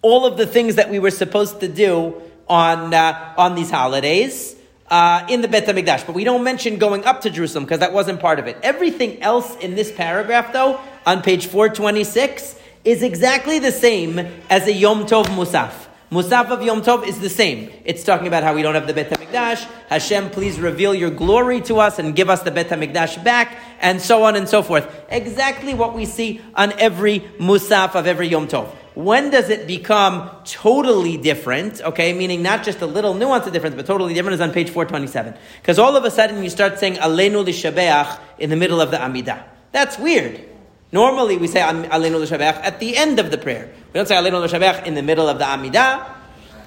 all 0.01 0.25
of 0.25 0.37
the 0.37 0.47
things 0.47 0.75
that 0.75 0.89
we 0.89 0.99
were 0.99 1.11
supposed 1.11 1.59
to 1.59 1.67
do 1.67 2.21
on, 2.47 2.93
uh, 2.93 3.33
on 3.37 3.55
these 3.55 3.69
holidays. 3.69 4.55
Uh, 4.89 5.27
in 5.29 5.41
the 5.41 5.49
Bet 5.49 5.65
HaMikdash, 5.65 6.05
but 6.07 6.15
we 6.15 6.23
don't 6.23 6.43
mention 6.45 6.77
going 6.77 7.03
up 7.03 7.21
to 7.21 7.29
Jerusalem 7.29 7.65
because 7.65 7.79
that 7.79 7.91
wasn't 7.91 8.21
part 8.21 8.39
of 8.39 8.47
it. 8.47 8.57
Everything 8.63 9.21
else 9.21 9.55
in 9.57 9.75
this 9.75 9.91
paragraph, 9.91 10.53
though, 10.53 10.79
on 11.05 11.21
page 11.21 11.45
426, 11.45 12.57
is 12.85 13.03
exactly 13.03 13.59
the 13.59 13.71
same 13.71 14.17
as 14.49 14.65
a 14.65 14.73
Yom 14.73 15.05
Tov 15.05 15.25
Musaf. 15.25 15.88
Musaf 16.11 16.49
of 16.49 16.63
Yom 16.63 16.81
Tov 16.81 17.05
is 17.05 17.19
the 17.19 17.29
same. 17.29 17.71
It's 17.85 18.03
talking 18.03 18.25
about 18.25 18.41
how 18.41 18.55
we 18.55 18.63
don't 18.63 18.73
have 18.73 18.87
the 18.87 18.95
Bet 18.95 19.11
HaMikdash. 19.11 19.63
Hashem, 19.89 20.31
please 20.31 20.59
reveal 20.59 20.95
your 20.95 21.11
glory 21.11 21.61
to 21.61 21.77
us 21.77 21.99
and 21.99 22.15
give 22.15 22.31
us 22.31 22.41
the 22.41 22.49
Bet 22.49 22.69
HaMikdash 22.69 23.23
back, 23.23 23.59
and 23.79 24.01
so 24.01 24.23
on 24.23 24.35
and 24.35 24.49
so 24.49 24.63
forth. 24.63 24.89
Exactly 25.09 25.75
what 25.75 25.93
we 25.93 26.05
see 26.05 26.41
on 26.55 26.71
every 26.79 27.19
Musaf 27.37 27.93
of 27.93 28.07
every 28.07 28.27
Yom 28.27 28.47
Tov. 28.47 28.69
When 28.95 29.29
does 29.29 29.51
it 29.51 29.67
become 29.67 30.31
totally 30.45 31.15
different? 31.17 31.79
Okay, 31.79 32.11
meaning 32.13 32.41
not 32.41 32.63
just 32.63 32.81
a 32.81 32.87
little 32.87 33.13
nuance 33.13 33.45
of 33.45 33.53
difference, 33.53 33.75
but 33.75 33.85
totally 33.85 34.15
different 34.15 34.33
is 34.33 34.41
on 34.41 34.51
page 34.51 34.71
427. 34.71 35.35
Because 35.61 35.77
all 35.77 35.95
of 35.95 36.05
a 36.05 36.11
sudden 36.11 36.43
you 36.43 36.49
start 36.49 36.79
saying 36.79 36.95
Aleinu 36.95 37.45
Lishabeach 37.45 38.19
in 38.39 38.49
the 38.49 38.55
middle 38.55 38.81
of 38.81 38.89
the 38.89 38.97
Amidah. 38.97 39.43
That's 39.71 39.99
weird. 39.99 40.43
Normally 40.91 41.37
we 41.37 41.47
say 41.47 41.59
Aleinu 41.59 42.19
L'Shabech 42.19 42.63
at 42.63 42.79
the 42.79 42.97
end 42.97 43.19
of 43.19 43.29
the 43.29 43.37
prayer. 43.37 43.69
We 43.87 43.93
don't 43.93 44.07
say 44.07 44.15
Aleinu 44.15 44.43
L'Shabech 44.43 44.85
in 44.85 44.95
the 44.95 45.03
middle 45.03 45.29
of 45.29 45.37
the 45.37 45.45
Amidah. 45.45 46.15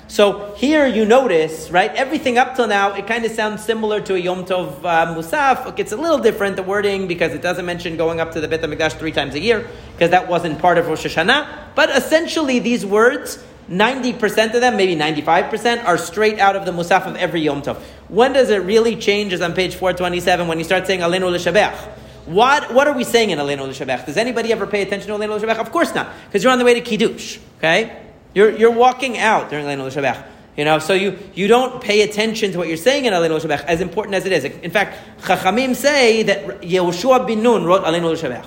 So 0.07 0.55
here 0.57 0.87
you 0.87 1.07
notice, 1.07 1.71
right, 1.71 1.91
everything 1.95 2.37
up 2.37 2.55
till 2.55 2.67
now, 2.67 2.93
it 2.93 3.07
kind 3.07 3.25
of 3.25 3.33
sounds 3.33 3.65
similar 3.65 4.01
to 4.03 4.15
a 4.15 4.19
Yom 4.19 4.45
Tov 4.45 4.85
uh, 4.85 5.15
Musaf. 5.15 5.79
It's 5.79 5.93
a 5.93 5.97
little 5.97 6.19
different, 6.19 6.57
the 6.57 6.63
wording, 6.63 7.09
because 7.09 7.33
it 7.33 7.41
doesn't 7.41 7.65
mention 7.65 7.97
going 7.97 8.21
up 8.21 8.33
to 8.33 8.41
the 8.41 8.47
Beit 8.47 8.61
HaMikdash 8.61 8.99
three 8.99 9.13
times 9.13 9.35
a 9.35 9.41
year, 9.41 9.67
because 9.93 10.11
that 10.11 10.29
wasn't 10.29 10.59
part 10.59 10.77
of 10.77 10.87
Rosh 10.87 11.07
Hashanah. 11.07 11.75
But 11.75 11.89
essentially 11.97 12.59
these 12.59 12.85
words, 12.85 13.43
90% 13.71 14.55
of 14.55 14.61
them, 14.61 14.77
maybe 14.77 14.95
95%, 14.95 15.85
are 15.85 15.97
straight 15.97 16.39
out 16.39 16.57
of 16.57 16.67
the 16.67 16.73
Musaf 16.73 17.07
of 17.07 17.17
every 17.17 17.41
Yom 17.41 17.63
Tov. 17.63 17.81
When 18.09 18.35
does 18.35 18.51
it 18.51 18.59
really 18.59 18.97
change, 18.97 19.33
is 19.33 19.41
on 19.41 19.55
page 19.55 19.77
427, 19.77 20.47
when 20.47 20.59
you 20.59 20.65
start 20.65 20.87
saying 20.87 21.01
Aleinu 21.01 21.33
L'Shabech? 21.33 22.02
What, 22.27 22.73
what 22.73 22.87
are 22.87 22.97
we 22.97 23.05
saying 23.05 23.31
in 23.31 23.39
Aleinu 23.39 23.69
L'Shabech? 23.69 24.07
Does 24.07 24.17
anybody 24.17 24.53
ever 24.53 24.67
pay 24.67 24.83
attention 24.83 25.09
to 25.09 25.15
Aleinu 25.15 25.37
L'Shabech? 25.39 25.59
Of 25.59 25.73
course 25.73 25.95
not, 25.95 26.13
because 26.27 26.43
you're 26.43 26.53
on 26.53 26.59
the 26.59 26.65
way 26.65 26.75
to 26.75 26.81
Kiddush, 26.81 27.39
okay? 27.59 28.01
You're, 28.35 28.57
you're 28.57 28.73
walking 28.73 29.19
out 29.19 29.51
during 29.51 29.67
Aleinu 29.67 29.87
L'Shabech. 29.87 30.27
You 30.57 30.67
know, 30.67 30.79
so 30.79 30.93
you, 30.93 31.19
you 31.35 31.49
don't 31.49 31.83
pay 31.83 32.03
attention 32.03 32.53
to 32.53 32.59
what 32.59 32.69
you're 32.69 32.77
saying 32.77 33.07
in 33.07 33.13
Aleinu 33.13 33.39
L'Shabech, 33.39 33.65
as 33.65 33.81
important 33.81 34.15
as 34.15 34.27
it 34.27 34.33
is. 34.33 34.45
In 34.45 34.71
fact, 34.71 34.99
Chachamim 35.23 35.75
say 35.75 36.23
that 36.25 36.61
Yehoshua 36.61 37.27
bin 37.27 37.43
Nun 37.43 37.65
wrote 37.65 37.85
Aleinu 37.85 38.13
L'Shabech. 38.13 38.45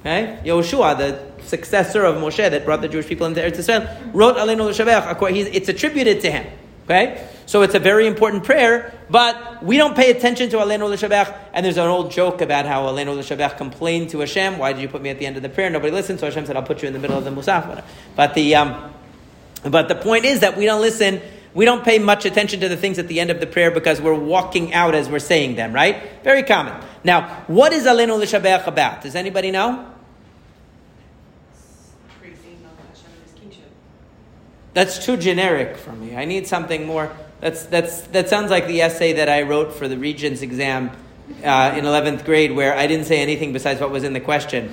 Okay? 0.00 0.38
Yehoshua, 0.44 0.96
the 0.96 1.44
successor 1.44 2.04
of 2.04 2.16
Moshe 2.16 2.50
that 2.50 2.64
brought 2.64 2.80
the 2.80 2.88
Jewish 2.88 3.06
people 3.06 3.26
into 3.26 3.40
Eretz 3.40 3.58
Israel, 3.58 3.88
wrote 4.12 4.36
Aleinu 4.36 4.70
L'Shabech. 4.70 5.52
It's 5.52 5.68
attributed 5.68 6.20
to 6.20 6.30
him. 6.30 6.46
Okay? 6.84 7.28
So 7.46 7.62
it's 7.62 7.74
a 7.74 7.80
very 7.80 8.06
important 8.06 8.44
prayer, 8.44 8.94
but 9.10 9.62
we 9.62 9.76
don't 9.76 9.96
pay 9.96 10.10
attention 10.10 10.50
to 10.50 10.58
Aleinu 10.58 10.88
L'Shabech, 10.88 11.36
and 11.52 11.66
there's 11.66 11.76
an 11.76 11.88
old 11.88 12.12
joke 12.12 12.40
about 12.40 12.64
how 12.64 12.82
Aleinu 12.82 13.18
L'Shabech 13.18 13.56
complained 13.56 14.10
to 14.10 14.20
Hashem, 14.20 14.58
why 14.58 14.72
did 14.72 14.80
you 14.80 14.88
put 14.88 15.02
me 15.02 15.10
at 15.10 15.18
the 15.18 15.26
end 15.26 15.36
of 15.36 15.42
the 15.42 15.48
prayer? 15.48 15.68
Nobody 15.68 15.90
listened, 15.90 16.20
so 16.20 16.26
Hashem 16.26 16.46
said, 16.46 16.56
I'll 16.56 16.62
put 16.62 16.80
you 16.82 16.86
in 16.88 16.94
the 16.94 17.00
middle 17.00 17.18
of 17.18 17.24
the 17.24 17.30
Musaf. 17.30 17.82
But 18.14 18.34
the, 18.34 18.54
um, 18.54 18.94
but 19.64 19.88
the 19.88 19.96
point 19.96 20.24
is 20.24 20.40
that 20.40 20.56
we 20.56 20.64
don't 20.64 20.80
listen, 20.80 21.20
we 21.54 21.64
don't 21.64 21.84
pay 21.84 21.98
much 21.98 22.24
attention 22.24 22.60
to 22.60 22.68
the 22.68 22.76
things 22.76 23.00
at 23.00 23.08
the 23.08 23.18
end 23.18 23.30
of 23.30 23.40
the 23.40 23.46
prayer 23.46 23.72
because 23.72 24.00
we're 24.00 24.14
walking 24.14 24.72
out 24.72 24.94
as 24.94 25.08
we're 25.08 25.18
saying 25.18 25.56
them, 25.56 25.72
right? 25.72 26.22
Very 26.22 26.44
common. 26.44 26.80
Now, 27.02 27.42
what 27.48 27.72
is 27.72 27.86
Aleinu 27.86 28.16
L'Shabech 28.16 28.68
about? 28.68 29.02
Does 29.02 29.16
anybody 29.16 29.50
know? 29.50 29.86
That's 34.72 35.04
too 35.04 35.16
generic 35.16 35.76
for 35.76 35.92
me. 35.92 36.14
I 36.14 36.24
need 36.24 36.46
something 36.46 36.86
more. 36.86 37.10
That's, 37.40 37.64
that's, 37.64 38.02
that 38.08 38.28
sounds 38.28 38.50
like 38.50 38.66
the 38.66 38.82
essay 38.82 39.14
that 39.14 39.28
I 39.28 39.42
wrote 39.42 39.72
for 39.72 39.88
the 39.88 39.96
Regents 39.96 40.42
exam 40.42 40.90
uh, 41.42 41.74
in 41.76 41.84
11th 41.84 42.24
grade, 42.24 42.52
where 42.52 42.76
I 42.76 42.86
didn't 42.86 43.06
say 43.06 43.20
anything 43.20 43.52
besides 43.52 43.80
what 43.80 43.90
was 43.90 44.04
in 44.04 44.12
the 44.12 44.20
question. 44.20 44.72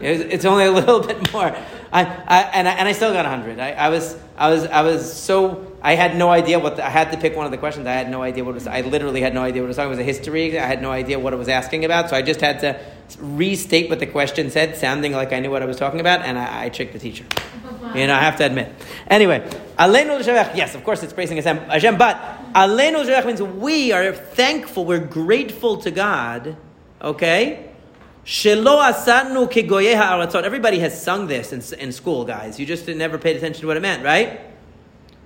It's 0.00 0.44
only 0.44 0.64
a 0.64 0.72
little 0.80 1.00
bit 1.00 1.32
more. 1.32 1.56
I, 1.92 2.04
I, 2.04 2.40
and, 2.54 2.68
I, 2.68 2.72
and 2.72 2.88
I 2.88 2.92
still 2.92 3.12
got 3.12 3.24
100. 3.24 3.58
I, 3.58 3.72
I, 3.72 3.88
was, 3.88 4.18
I, 4.36 4.50
was, 4.50 4.64
I 4.66 4.82
was 4.82 5.12
so, 5.12 5.76
I 5.80 5.94
had 5.94 6.16
no 6.16 6.30
idea 6.30 6.58
what, 6.58 6.76
the, 6.76 6.84
I 6.84 6.90
had 6.90 7.12
to 7.12 7.18
pick 7.18 7.36
one 7.36 7.46
of 7.46 7.52
the 7.52 7.58
questions. 7.58 7.86
I 7.86 7.92
had 7.92 8.10
no 8.10 8.22
idea 8.22 8.44
what 8.44 8.50
it 8.50 8.54
was, 8.54 8.66
I 8.66 8.80
literally 8.82 9.20
had 9.20 9.32
no 9.32 9.42
idea 9.42 9.62
what 9.62 9.66
it 9.66 9.68
was 9.68 9.76
talking 9.76 9.92
It 9.92 9.96
was 9.96 10.00
a 10.00 10.04
history. 10.04 10.58
I 10.58 10.66
had 10.66 10.82
no 10.82 10.90
idea 10.90 11.18
what 11.18 11.32
it 11.32 11.36
was 11.36 11.48
asking 11.48 11.84
about. 11.84 12.10
So 12.10 12.16
I 12.16 12.22
just 12.22 12.40
had 12.40 12.60
to 12.60 12.78
restate 13.18 13.88
what 13.88 14.00
the 14.00 14.06
question 14.06 14.50
said, 14.50 14.76
sounding 14.76 15.12
like 15.12 15.32
I 15.32 15.40
knew 15.40 15.50
what 15.50 15.62
I 15.62 15.66
was 15.66 15.76
talking 15.76 16.00
about, 16.00 16.22
and 16.22 16.38
I, 16.38 16.64
I 16.64 16.68
tricked 16.68 16.92
the 16.92 16.98
teacher. 16.98 17.24
You 17.94 18.06
know, 18.06 18.14
I 18.14 18.20
have 18.20 18.36
to 18.38 18.46
admit. 18.46 18.72
Anyway, 19.06 19.40
Aleinu 19.78 20.20
L'Shavech, 20.20 20.56
yes, 20.56 20.74
of 20.74 20.84
course 20.84 21.02
it's 21.02 21.12
praising 21.12 21.36
Hashem, 21.36 21.98
but 21.98 22.16
Aleinu 22.54 23.04
L'Shavech 23.04 23.26
means 23.26 23.42
we 23.42 23.92
are 23.92 24.12
thankful, 24.12 24.84
we're 24.84 24.98
grateful 24.98 25.76
to 25.78 25.90
God, 25.90 26.56
okay? 27.00 27.70
Shelo 28.24 28.80
asanu 28.80 29.50
kegoyeh 29.50 29.96
ha'aratzot. 29.96 30.44
Everybody 30.44 30.78
has 30.78 31.00
sung 31.02 31.26
this 31.26 31.52
in, 31.52 31.80
in 31.80 31.92
school, 31.92 32.24
guys. 32.24 32.58
You 32.60 32.66
just 32.66 32.86
never 32.88 33.18
paid 33.18 33.36
attention 33.36 33.62
to 33.62 33.66
what 33.66 33.76
it 33.76 33.80
meant, 33.80 34.04
right? 34.04 34.40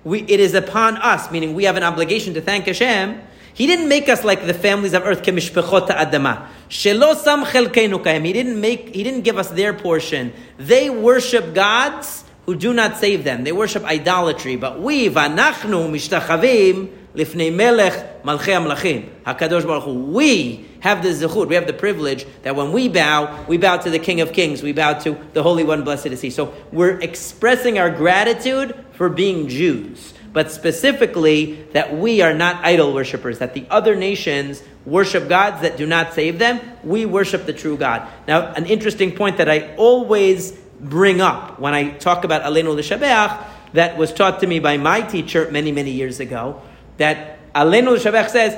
We, 0.02 0.23
it 0.23 0.40
is 0.40 0.54
upon 0.54 0.96
us, 0.96 1.30
meaning 1.30 1.54
we 1.54 1.64
have 1.64 1.76
an 1.76 1.82
obligation 1.82 2.35
to 2.35 2.40
thank 2.40 2.66
Hashem. 2.66 3.20
He 3.52 3.66
didn't 3.66 3.88
make 3.88 4.08
us 4.08 4.23
like 4.23 4.46
the 4.46 4.54
families 4.54 4.94
of 4.94 5.02
earth, 5.04 5.23
adama. 5.23 6.46
He 6.68 8.32
didn't 8.32 8.61
make, 8.61 8.94
he 8.94 9.02
didn't 9.02 9.23
give 9.23 9.38
us 9.38 9.49
their 9.49 9.73
portion. 9.73 10.32
They 10.58 10.90
worship 10.90 11.54
gods 11.54 12.25
who 12.46 12.54
do 12.54 12.72
not 12.72 12.96
save 12.96 13.24
them. 13.24 13.44
They 13.44 13.52
worship 13.52 13.84
idolatry. 13.84 14.56
But 14.56 14.80
we, 14.80 15.08
vanachnu 15.10 15.90
mishtachavim 15.90 16.88
lifnei 17.14 17.54
melech 17.54 18.22
malchei 18.22 18.54
hamelachim. 18.54 19.08
Hakadosh 19.24 19.66
Baruch 19.66 19.84
Hu. 19.84 19.94
We 20.12 20.64
have 20.80 21.02
the 21.02 21.08
zechut, 21.08 21.48
we 21.48 21.56
have 21.56 21.66
the 21.66 21.72
privilege 21.72 22.24
that 22.42 22.54
when 22.54 22.72
we 22.72 22.88
bow, 22.88 23.44
we 23.48 23.56
bow 23.56 23.78
to 23.78 23.90
the 23.90 23.98
King 23.98 24.20
of 24.20 24.32
Kings, 24.32 24.62
we 24.62 24.72
bow 24.72 24.94
to 24.94 25.18
the 25.32 25.42
Holy 25.42 25.64
One, 25.64 25.82
blessed 25.82 26.06
is 26.06 26.20
He. 26.20 26.30
So 26.30 26.54
we're 26.70 27.00
expressing 27.00 27.78
our 27.78 27.90
gratitude 27.90 28.84
for 28.92 29.08
being 29.08 29.48
Jews, 29.48 30.14
but 30.32 30.52
specifically 30.52 31.64
that 31.72 31.96
we 31.96 32.20
are 32.20 32.34
not 32.34 32.64
idol 32.64 32.94
worshippers, 32.94 33.40
that 33.40 33.54
the 33.54 33.66
other 33.68 33.96
nations 33.96 34.62
worship 34.84 35.28
gods 35.28 35.62
that 35.62 35.76
do 35.76 35.86
not 35.86 36.14
save 36.14 36.38
them. 36.38 36.60
We 36.84 37.06
worship 37.06 37.46
the 37.46 37.52
true 37.52 37.76
God. 37.76 38.08
Now, 38.28 38.52
an 38.52 38.66
interesting 38.66 39.16
point 39.16 39.38
that 39.38 39.48
I 39.48 39.74
always 39.74 40.56
bring 40.80 41.21
up 41.21 41.59
when 41.59 41.75
I 41.75 41.90
talk 41.90 42.25
about 42.25 42.42
Aleinu 42.42 42.76
L'Shabeach 42.76 43.45
that 43.73 43.97
was 43.97 44.12
taught 44.12 44.40
to 44.40 44.47
me 44.47 44.59
by 44.59 44.76
my 44.76 45.02
teacher 45.02 45.50
many, 45.50 45.73
many 45.73 45.90
years 45.90 46.21
ago, 46.21 46.61
that 46.97 47.37
Aleinu 47.56 47.97
Shabeach 47.97 48.28
says, 48.28 48.54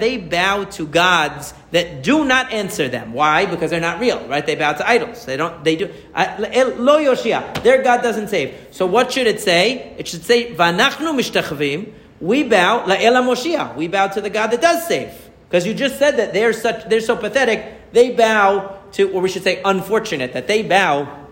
They 0.00 0.16
bow 0.18 0.64
to 0.64 0.86
gods 0.86 1.54
that 1.70 2.02
do 2.02 2.24
not 2.26 2.52
answer 2.52 2.88
them. 2.88 3.14
Why? 3.14 3.46
Because 3.46 3.70
they're 3.70 3.80
not 3.80 4.00
real, 4.00 4.26
right? 4.28 4.44
They 4.44 4.54
bow 4.54 4.74
to 4.74 4.86
idols. 4.86 5.24
They 5.24 5.38
don't. 5.38 5.64
They 5.64 5.76
do. 5.76 5.90
Uh, 6.14 6.36
lo 6.76 6.98
Yoshia. 6.98 7.62
Their 7.62 7.82
God 7.82 8.02
doesn't 8.02 8.28
save. 8.28 8.54
So 8.70 8.84
what 8.84 9.12
should 9.12 9.26
it 9.26 9.40
say? 9.40 9.94
It 9.96 10.06
should 10.06 10.24
say, 10.24 10.54
Vanachnu 10.54 11.18
mishtachavim. 11.18 11.92
We 12.20 12.42
bow 12.42 12.84
la'el 12.84 13.22
Moshia. 13.24 13.74
We 13.74 13.88
bow 13.88 14.08
to 14.08 14.20
the 14.20 14.30
God 14.30 14.48
that 14.48 14.60
does 14.60 14.86
save. 14.86 15.10
Because 15.48 15.66
you 15.66 15.72
just 15.72 15.98
said 15.98 16.18
that 16.18 16.34
they're 16.34 16.52
such. 16.52 16.84
They're 16.84 17.00
so 17.00 17.16
pathetic. 17.16 17.80
They 17.94 18.10
bow 18.10 18.76
to, 18.92 19.10
or 19.12 19.22
we 19.22 19.28
should 19.28 19.44
say, 19.44 19.62
unfortunate 19.64 20.32
that 20.32 20.48
they 20.48 20.62
bow 20.64 21.26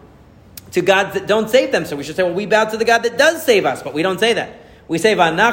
to 0.70 0.80
gods 0.80 1.14
that 1.14 1.26
don't 1.26 1.50
save 1.50 1.72
them. 1.72 1.84
So 1.84 1.96
we 1.96 2.04
should 2.04 2.14
say, 2.14 2.22
well, 2.22 2.34
we 2.34 2.46
bow 2.46 2.66
to 2.66 2.76
the 2.76 2.84
God 2.84 3.02
that 3.02 3.18
does 3.18 3.44
save 3.44 3.66
us, 3.66 3.82
but 3.82 3.92
we 3.94 4.02
don't 4.02 4.20
say 4.20 4.34
that. 4.34 4.60
We 4.86 4.98
say, 4.98 5.16
we 5.16 5.20
bow 5.24 5.50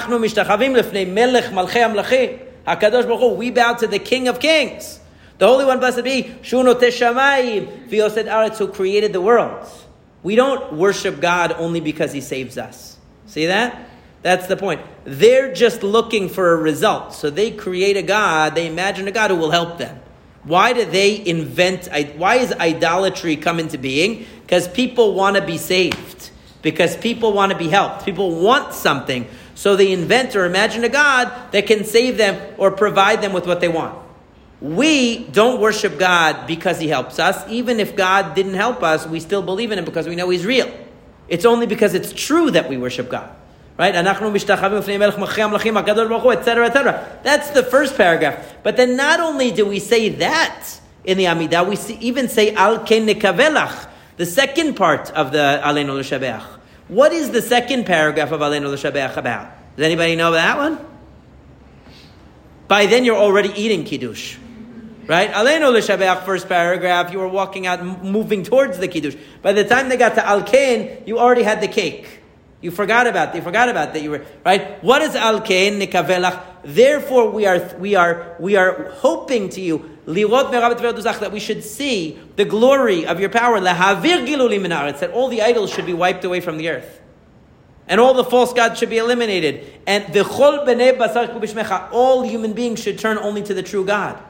to 3.73 3.87
the 3.87 3.99
King 3.99 4.27
of 4.27 4.39
Kings, 4.39 4.99
the 5.39 5.47
Holy 5.47 5.65
One, 5.65 5.79
blessed 5.79 6.03
be, 6.03 6.23
Shuno 6.43 6.75
Teshamayim, 6.75 7.89
V'yosed 7.89 8.25
Aretz, 8.25 8.57
who 8.59 8.67
created 8.67 9.11
the 9.11 9.21
world. 9.21 9.67
We 10.21 10.35
don't 10.35 10.73
worship 10.73 11.19
God 11.19 11.53
only 11.53 11.79
because 11.79 12.13
He 12.13 12.21
saves 12.21 12.59
us. 12.59 12.97
See 13.25 13.47
that? 13.47 13.89
That's 14.21 14.45
the 14.45 14.57
point. 14.57 14.81
They're 15.05 15.53
just 15.55 15.81
looking 15.81 16.29
for 16.29 16.51
a 16.51 16.57
result. 16.57 17.13
So 17.13 17.31
they 17.31 17.49
create 17.49 17.97
a 17.97 18.03
God, 18.03 18.53
they 18.53 18.67
imagine 18.67 19.07
a 19.07 19.11
God 19.11 19.31
who 19.31 19.37
will 19.37 19.51
help 19.51 19.79
them. 19.79 20.01
Why 20.43 20.73
do 20.73 20.85
they 20.85 21.25
invent, 21.25 21.89
why 22.15 22.35
is 22.35 22.53
idolatry 22.53 23.35
come 23.35 23.59
into 23.59 23.77
being? 23.77 24.25
Because 24.41 24.67
people 24.67 25.13
want 25.13 25.35
to 25.35 25.45
be 25.45 25.57
saved 25.57 26.31
because 26.61 26.97
people 26.97 27.33
want 27.33 27.51
to 27.51 27.57
be 27.57 27.69
helped. 27.69 28.05
People 28.05 28.41
want 28.41 28.73
something. 28.73 29.27
So 29.55 29.75
they 29.75 29.91
invent 29.91 30.35
or 30.35 30.45
imagine 30.45 30.83
a 30.83 30.89
God 30.89 31.51
that 31.51 31.67
can 31.67 31.83
save 31.83 32.17
them 32.17 32.55
or 32.57 32.71
provide 32.71 33.21
them 33.21 33.33
with 33.33 33.45
what 33.45 33.61
they 33.61 33.67
want. 33.67 33.97
We 34.61 35.25
don't 35.25 35.61
worship 35.61 35.97
God 35.97 36.47
because 36.47 36.79
He 36.79 36.89
helps 36.89 37.19
us. 37.19 37.47
Even 37.49 37.79
if 37.79 37.95
God 37.95 38.35
didn't 38.35 38.55
help 38.55 38.83
us, 38.83 39.07
we 39.07 39.19
still 39.19 39.41
believe 39.41 39.71
in 39.71 39.79
Him 39.79 39.85
because 39.85 40.07
we 40.07 40.15
know 40.15 40.29
He's 40.29 40.45
real. 40.45 40.71
It's 41.27 41.45
only 41.45 41.65
because 41.65 41.93
it's 41.93 42.11
true 42.11 42.51
that 42.51 42.69
we 42.69 42.77
worship 42.77 43.09
God. 43.09 43.33
Right? 43.79 43.95
etc.. 43.95 44.29
That's 47.23 47.49
the 47.51 47.63
first 47.63 47.95
paragraph. 47.95 48.55
But 48.61 48.75
then 48.75 48.97
not 48.97 49.21
only 49.21 49.51
do 49.51 49.65
we 49.65 49.79
say 49.79 50.09
that 50.09 50.67
in 51.05 51.17
the 51.17 51.23
Amidah, 51.23 51.65
we 51.65 51.77
see, 51.77 51.95
even 52.01 52.27
say 52.27 52.53
Al 52.53 52.79
Ken 52.79 53.05
the 53.05 54.25
second 54.25 54.75
part 54.75 55.11
of 55.11 55.31
the 55.31 55.61
Aleinu 55.63 55.97
L'Shabeach. 55.97 56.43
What 56.89 57.13
is 57.13 57.31
the 57.31 57.41
second 57.41 57.85
paragraph 57.85 58.33
of 58.33 58.41
Aleinu 58.41 58.69
L'Shabeach 58.69 59.15
about? 59.15 59.49
Does 59.77 59.85
anybody 59.85 60.17
know 60.17 60.33
that 60.33 60.57
one? 60.57 60.77
By 62.67 62.85
then 62.85 63.05
you're 63.05 63.15
already 63.15 63.53
eating 63.55 63.85
Kiddush. 63.85 64.35
Right? 65.07 65.31
Aleinu 65.31 65.71
L'Shabeach, 65.71 66.25
first 66.25 66.49
paragraph, 66.49 67.13
you 67.13 67.19
were 67.19 67.29
walking 67.29 67.65
out, 67.65 67.81
moving 68.03 68.43
towards 68.43 68.77
the 68.77 68.89
Kiddush. 68.89 69.15
By 69.41 69.53
the 69.53 69.63
time 69.63 69.87
they 69.87 69.95
got 69.95 70.15
to 70.15 70.27
Al 70.27 70.43
Kain, 70.43 71.01
you 71.05 71.17
already 71.17 71.43
had 71.43 71.61
the 71.61 71.69
cake. 71.69 72.18
You 72.61 72.71
forgot 72.71 73.07
about 73.07 73.31
that. 73.31 73.35
you 73.37 73.41
forgot 73.41 73.69
about 73.69 73.93
that 73.93 74.01
you 74.01 74.11
were 74.11 74.25
right. 74.45 74.83
What 74.83 75.01
is 75.01 75.15
al 75.15 75.41
kain 75.41 75.79
nikavelach? 75.79 76.43
Therefore, 76.63 77.29
we 77.29 77.45
are 77.45 77.75
we 77.77 77.95
are 77.95 78.35
we 78.39 78.57
are 78.57 78.89
hoping 78.95 79.49
to 79.49 79.61
you 79.61 79.97
that 80.05 81.29
we 81.31 81.39
should 81.39 81.63
see 81.63 82.19
the 82.35 82.45
glory 82.45 83.05
of 83.05 83.19
your 83.19 83.29
power. 83.29 83.59
That 83.59 85.11
all 85.13 85.27
the 85.27 85.41
idols 85.41 85.71
should 85.71 85.85
be 85.85 85.93
wiped 85.93 86.25
away 86.25 86.41
from 86.41 86.57
the 86.57 86.69
earth. 86.69 86.99
And 87.87 88.01
all 88.01 88.13
the 88.13 88.23
false 88.23 88.53
gods 88.53 88.79
should 88.79 88.89
be 88.89 88.97
eliminated. 88.97 89.71
And 89.87 90.13
the 90.13 90.21
basar 90.23 91.89
all 91.91 92.23
human 92.23 92.53
beings 92.53 92.81
should 92.81 92.99
turn 92.99 93.17
only 93.17 93.43
to 93.43 93.53
the 93.53 93.63
true 93.63 93.85
God. 93.85 94.21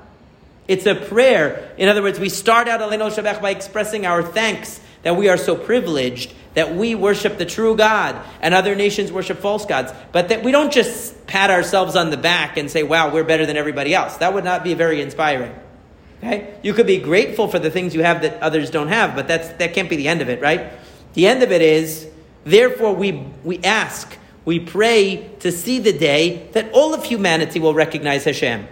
It's 0.68 0.86
a 0.86 0.96
prayer. 0.96 1.74
In 1.78 1.90
other 1.90 2.02
words, 2.04 2.20
we 2.20 2.30
start 2.30 2.68
out 2.68 2.80
Aleinu 2.82 3.10
Shabeach 3.10 3.42
by 3.42 3.50
expressing 3.50 4.06
our 4.06 4.22
thanks 4.22 4.80
that 5.04 5.16
we 5.16 5.30
are 5.30 5.38
so 5.38 5.56
privileged 5.56 6.34
that 6.56 6.76
we 6.76 6.96
worship 6.96 7.38
the 7.38 7.46
true 7.46 7.76
God 7.76 8.20
and 8.42 8.54
other 8.54 8.76
nations 8.76 9.12
worship 9.12 9.38
false 9.38 9.66
gods, 9.66 9.94
but 10.12 10.30
that 10.30 10.44
we 10.44 10.52
don't 10.52 10.74
just 10.74 11.28
pat 11.28 11.52
ourselves 11.52 11.96
on 11.96 12.10
the 12.10 12.18
back 12.18 12.58
and 12.58 12.70
say, 12.70 12.84
wow, 12.84 13.14
we're 13.14 13.24
better 13.24 13.46
than 13.46 13.56
everybody 13.56 13.94
else. 13.94 14.18
That 14.18 14.34
would 14.34 14.44
not 14.44 14.64
be 14.64 14.74
very 14.74 15.00
inspiring. 15.02 15.54
Okay? 16.18 16.56
You 16.64 16.74
could 16.74 16.88
be 16.88 16.98
grateful 16.98 17.48
for 17.48 17.60
the 17.60 17.70
things 17.70 17.94
you 17.96 18.04
have 18.04 18.24
that 18.24 18.42
others 18.42 18.72
don't 18.72 18.90
have, 18.90 19.16
but 19.16 19.28
that's, 19.28 19.48
that 19.60 19.74
can't 19.74 19.90
be 19.90 19.96
the 19.96 20.08
end 20.08 20.22
of 20.22 20.28
it, 20.28 20.42
right? 20.42 20.74
The 21.14 21.28
end 21.28 21.44
of 21.44 21.52
it 21.52 21.62
is, 21.62 22.10
therefore, 22.44 22.94
we, 22.94 23.12
we 23.44 23.60
ask, 23.60 24.18
we 24.44 24.60
pray 24.60 25.30
to 25.40 25.52
see 25.52 25.80
the 25.80 25.94
day 25.94 26.50
that 26.54 26.72
all 26.74 26.94
of 26.94 27.06
humanity 27.06 27.60
will 27.60 27.74
recognize 27.74 28.26
Hashem. 28.26 28.68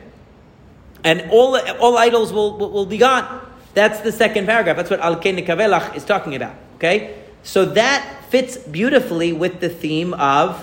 and 1.03 1.29
all, 1.31 1.57
all 1.79 1.97
idols 1.97 2.33
will, 2.33 2.57
will, 2.57 2.71
will 2.71 2.85
be 2.85 2.97
gone. 2.97 3.46
That's 3.77 3.99
the 3.99 4.11
second 4.11 4.47
paragraph. 4.47 4.75
That's 4.75 4.89
what 4.89 5.01
Al 5.01 5.17
Nikavelach 5.17 5.95
is 5.95 6.03
talking 6.03 6.33
about. 6.33 6.55
Okay? 6.77 7.15
So 7.43 7.63
that 7.63 8.25
fits 8.27 8.57
beautifully 8.57 9.33
with 9.33 9.59
the 9.59 9.69
theme 9.69 10.15
of 10.15 10.57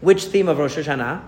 which 0.00 0.24
theme 0.24 0.48
of 0.48 0.56
Rosh 0.56 0.78
Hashanah? 0.78 1.20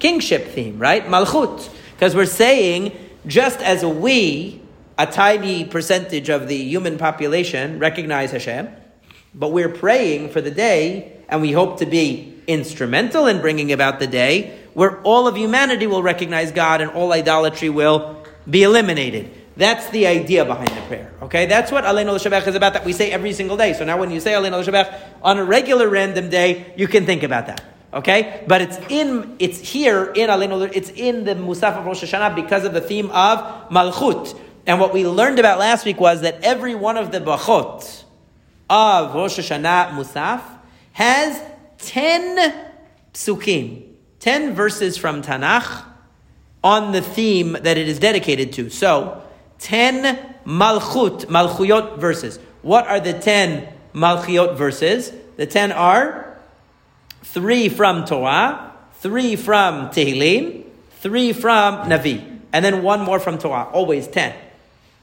Kingship 0.00 0.48
theme, 0.48 0.80
right? 0.80 1.06
Malchut. 1.06 1.70
Because 1.92 2.16
we're 2.16 2.26
saying, 2.26 2.90
just 3.24 3.60
as 3.60 3.84
we, 3.84 4.60
a 4.98 5.06
tiny 5.06 5.64
percentage 5.64 6.28
of 6.28 6.48
the 6.48 6.56
human 6.56 6.98
population, 6.98 7.78
recognize 7.78 8.32
Hashem, 8.32 8.68
but 9.36 9.52
we're 9.52 9.68
praying 9.68 10.30
for 10.30 10.40
the 10.40 10.50
day, 10.50 11.18
and 11.28 11.40
we 11.40 11.52
hope 11.52 11.78
to 11.78 11.86
be 11.86 12.42
instrumental 12.48 13.28
in 13.28 13.40
bringing 13.40 13.70
about 13.70 14.00
the 14.00 14.08
day 14.08 14.58
where 14.74 15.00
all 15.02 15.28
of 15.28 15.36
humanity 15.36 15.86
will 15.86 16.02
recognize 16.02 16.50
God 16.50 16.80
and 16.80 16.90
all 16.90 17.12
idolatry 17.12 17.68
will 17.68 18.24
be 18.50 18.64
eliminated. 18.64 19.30
That's 19.56 19.90
the 19.90 20.06
idea 20.06 20.44
behind 20.44 20.68
the 20.68 20.80
prayer. 20.82 21.12
Okay, 21.22 21.46
that's 21.46 21.70
what 21.70 21.84
Aleinu 21.84 22.14
L'Shabech 22.14 22.46
is 22.46 22.54
about. 22.54 22.72
That 22.72 22.84
we 22.84 22.92
say 22.92 23.10
every 23.10 23.32
single 23.32 23.56
day. 23.56 23.74
So 23.74 23.84
now, 23.84 23.98
when 23.98 24.10
you 24.10 24.20
say 24.20 24.32
Aleinu 24.32 24.60
L'Shabech 24.60 24.98
on 25.22 25.38
a 25.38 25.44
regular 25.44 25.88
random 25.88 26.30
day, 26.30 26.72
you 26.76 26.88
can 26.88 27.04
think 27.04 27.22
about 27.22 27.46
that. 27.48 27.62
Okay, 27.92 28.42
but 28.46 28.62
it's 28.62 28.78
in 28.88 29.36
it's 29.38 29.58
here 29.58 30.06
in 30.14 30.30
Aleinu. 30.30 30.70
It's 30.74 30.90
in 30.90 31.24
the 31.24 31.34
Musaf 31.34 31.76
of 31.76 31.84
Rosh 31.84 32.02
Hashanah 32.02 32.34
because 32.34 32.64
of 32.64 32.72
the 32.72 32.80
theme 32.80 33.10
of 33.10 33.68
Malchut. 33.68 34.38
And 34.66 34.80
what 34.80 34.94
we 34.94 35.06
learned 35.06 35.38
about 35.38 35.58
last 35.58 35.84
week 35.84 36.00
was 36.00 36.22
that 36.22 36.42
every 36.42 36.74
one 36.74 36.96
of 36.96 37.12
the 37.12 37.20
brachot 37.20 38.04
of 38.70 39.14
Rosh 39.14 39.38
Hashanah 39.38 39.90
Musaf 39.90 40.42
has 40.92 41.42
ten 41.78 42.54
psukim, 43.12 43.84
ten 44.20 44.54
verses 44.54 44.96
from 44.96 45.20
Tanakh 45.20 45.84
on 46.64 46.92
the 46.92 47.02
theme 47.02 47.52
that 47.52 47.76
it 47.76 47.88
is 47.88 47.98
dedicated 47.98 48.54
to. 48.54 48.70
So 48.70 49.22
10 49.62 50.34
Malchut, 50.44 51.26
Malchuyot 51.26 51.98
verses. 51.98 52.38
What 52.62 52.86
are 52.86 53.00
the 53.00 53.12
10 53.12 53.68
Malchuyot 53.94 54.56
verses? 54.56 55.12
The 55.36 55.46
10 55.46 55.72
are 55.72 56.36
three 57.22 57.68
from 57.68 58.04
Torah, 58.04 58.72
three 58.94 59.36
from 59.36 59.88
Tehillim, 59.90 60.64
three 60.98 61.32
from 61.32 61.88
Navi, 61.88 62.40
and 62.52 62.64
then 62.64 62.82
one 62.82 63.02
more 63.02 63.20
from 63.20 63.38
Torah. 63.38 63.68
Always 63.72 64.08
10. 64.08 64.34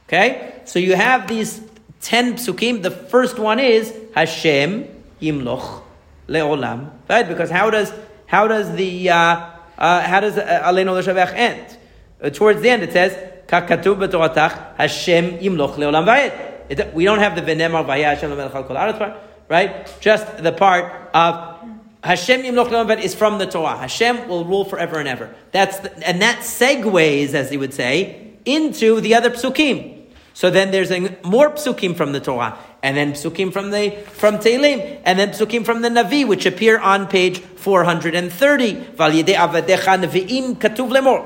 Okay? 0.07 0.61
So 0.65 0.77
you 0.77 0.95
have 0.95 1.27
these 1.27 1.61
10 2.01 2.35
psukim. 2.35 2.81
The 2.83 2.91
first 2.91 3.39
one 3.39 3.59
is 3.59 3.93
Hashem 4.13 4.87
Yimloch 5.21 5.83
Le'olam. 6.27 6.91
Right? 7.09 7.27
Because 7.27 7.49
how 7.49 7.69
does, 7.69 7.93
how 8.25 8.47
does 8.47 8.75
the, 8.75 9.09
uh, 9.09 9.49
uh, 9.77 10.01
how 10.01 10.19
does 10.19 10.37
uh, 10.37 10.63
Aleinu 10.65 10.97
L'Shavech 10.99 11.33
end? 11.33 11.77
Uh, 12.21 12.29
towards 12.29 12.61
the 12.61 12.69
end 12.69 12.83
it 12.83 12.91
says, 12.91 13.38
Hashem 13.49 15.39
yimloch 15.39 15.75
leolam 15.75 16.05
vayed. 16.05 16.93
We 16.93 17.03
don't 17.05 17.19
have 17.19 17.35
the 17.35 17.41
v'nemar 17.41 17.85
vayah 17.85 18.15
Hashem 18.15 18.31
lemelech 18.31 18.53
al 18.53 18.63
kol 18.63 18.75
part, 18.75 19.17
right? 19.47 19.91
Just 19.99 20.43
the 20.43 20.51
part 20.51 21.09
of 21.13 21.57
Hashem 22.03 22.43
yimloch 22.43 22.67
leolam 22.67 22.87
vayed 22.87 23.03
is 23.03 23.15
from 23.15 23.37
the 23.39 23.45
Torah. 23.45 23.77
Hashem 23.77 24.27
will 24.27 24.45
rule 24.45 24.65
forever 24.65 24.99
and 24.99 25.07
ever. 25.07 25.33
That's 25.51 25.79
the, 25.79 26.07
and 26.07 26.21
that 26.21 26.39
segues, 26.39 27.33
as 27.33 27.49
he 27.49 27.57
would 27.57 27.73
say, 27.73 28.33
into 28.45 29.01
the 29.01 29.15
other 29.15 29.31
psukim. 29.31 29.95
So 30.33 30.49
then 30.49 30.71
there's 30.71 30.91
a, 30.91 31.17
more 31.23 31.49
psukim 31.49 31.97
from 31.97 32.13
the 32.13 32.19
Torah, 32.19 32.57
and 32.81 32.95
then 32.95 33.11
psukim 33.13 33.51
from 33.51 33.71
the 33.71 33.91
from 34.13 34.37
Tehillim, 34.37 35.01
and 35.03 35.19
then 35.19 35.29
psukim 35.29 35.65
from 35.65 35.81
the 35.81 35.89
Navi, 35.89 36.25
which 36.27 36.45
appear 36.45 36.79
on 36.79 37.07
page 37.07 37.39
430. 37.39 38.85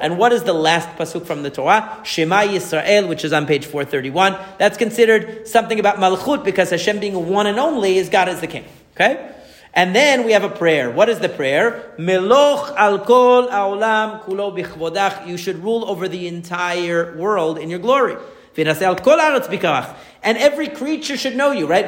And 0.01 0.17
what 0.17 0.33
is 0.33 0.43
the 0.43 0.53
last 0.53 0.89
pasuk 0.97 1.25
from 1.25 1.43
the 1.43 1.51
Torah? 1.51 1.99
Shema 2.03 2.41
Yisrael, 2.41 3.07
which 3.07 3.23
is 3.23 3.33
on 3.33 3.45
page 3.45 3.65
431. 3.65 4.35
That's 4.57 4.77
considered 4.77 5.47
something 5.47 5.79
about 5.79 5.97
Malchut 5.97 6.43
because 6.43 6.71
Hashem 6.71 6.99
being 6.99 7.29
one 7.29 7.45
and 7.45 7.59
only 7.59 7.97
is 7.97 8.09
God 8.09 8.29
as 8.29 8.41
the 8.41 8.47
king. 8.47 8.65
Okay? 8.95 9.29
And 9.75 9.95
then 9.95 10.23
we 10.23 10.33
have 10.33 10.43
a 10.43 10.49
prayer. 10.49 10.91
What 10.91 11.09
is 11.09 11.19
the 11.19 11.29
prayer? 11.29 11.93
Meloch 11.97 12.75
al 12.77 12.99
kol 12.99 13.47
aolam 13.47 14.23
kulo 14.23 14.55
bichvodach. 14.55 15.27
You 15.27 15.37
should 15.37 15.63
rule 15.63 15.85
over 15.89 16.07
the 16.07 16.27
entire 16.27 17.15
world 17.17 17.57
in 17.57 17.71
your 17.71 17.79
glory. 17.79 18.15
And 18.55 20.37
every 20.37 20.67
creature 20.67 21.17
should 21.17 21.35
know 21.35 21.51
you, 21.51 21.67
right? 21.67 21.85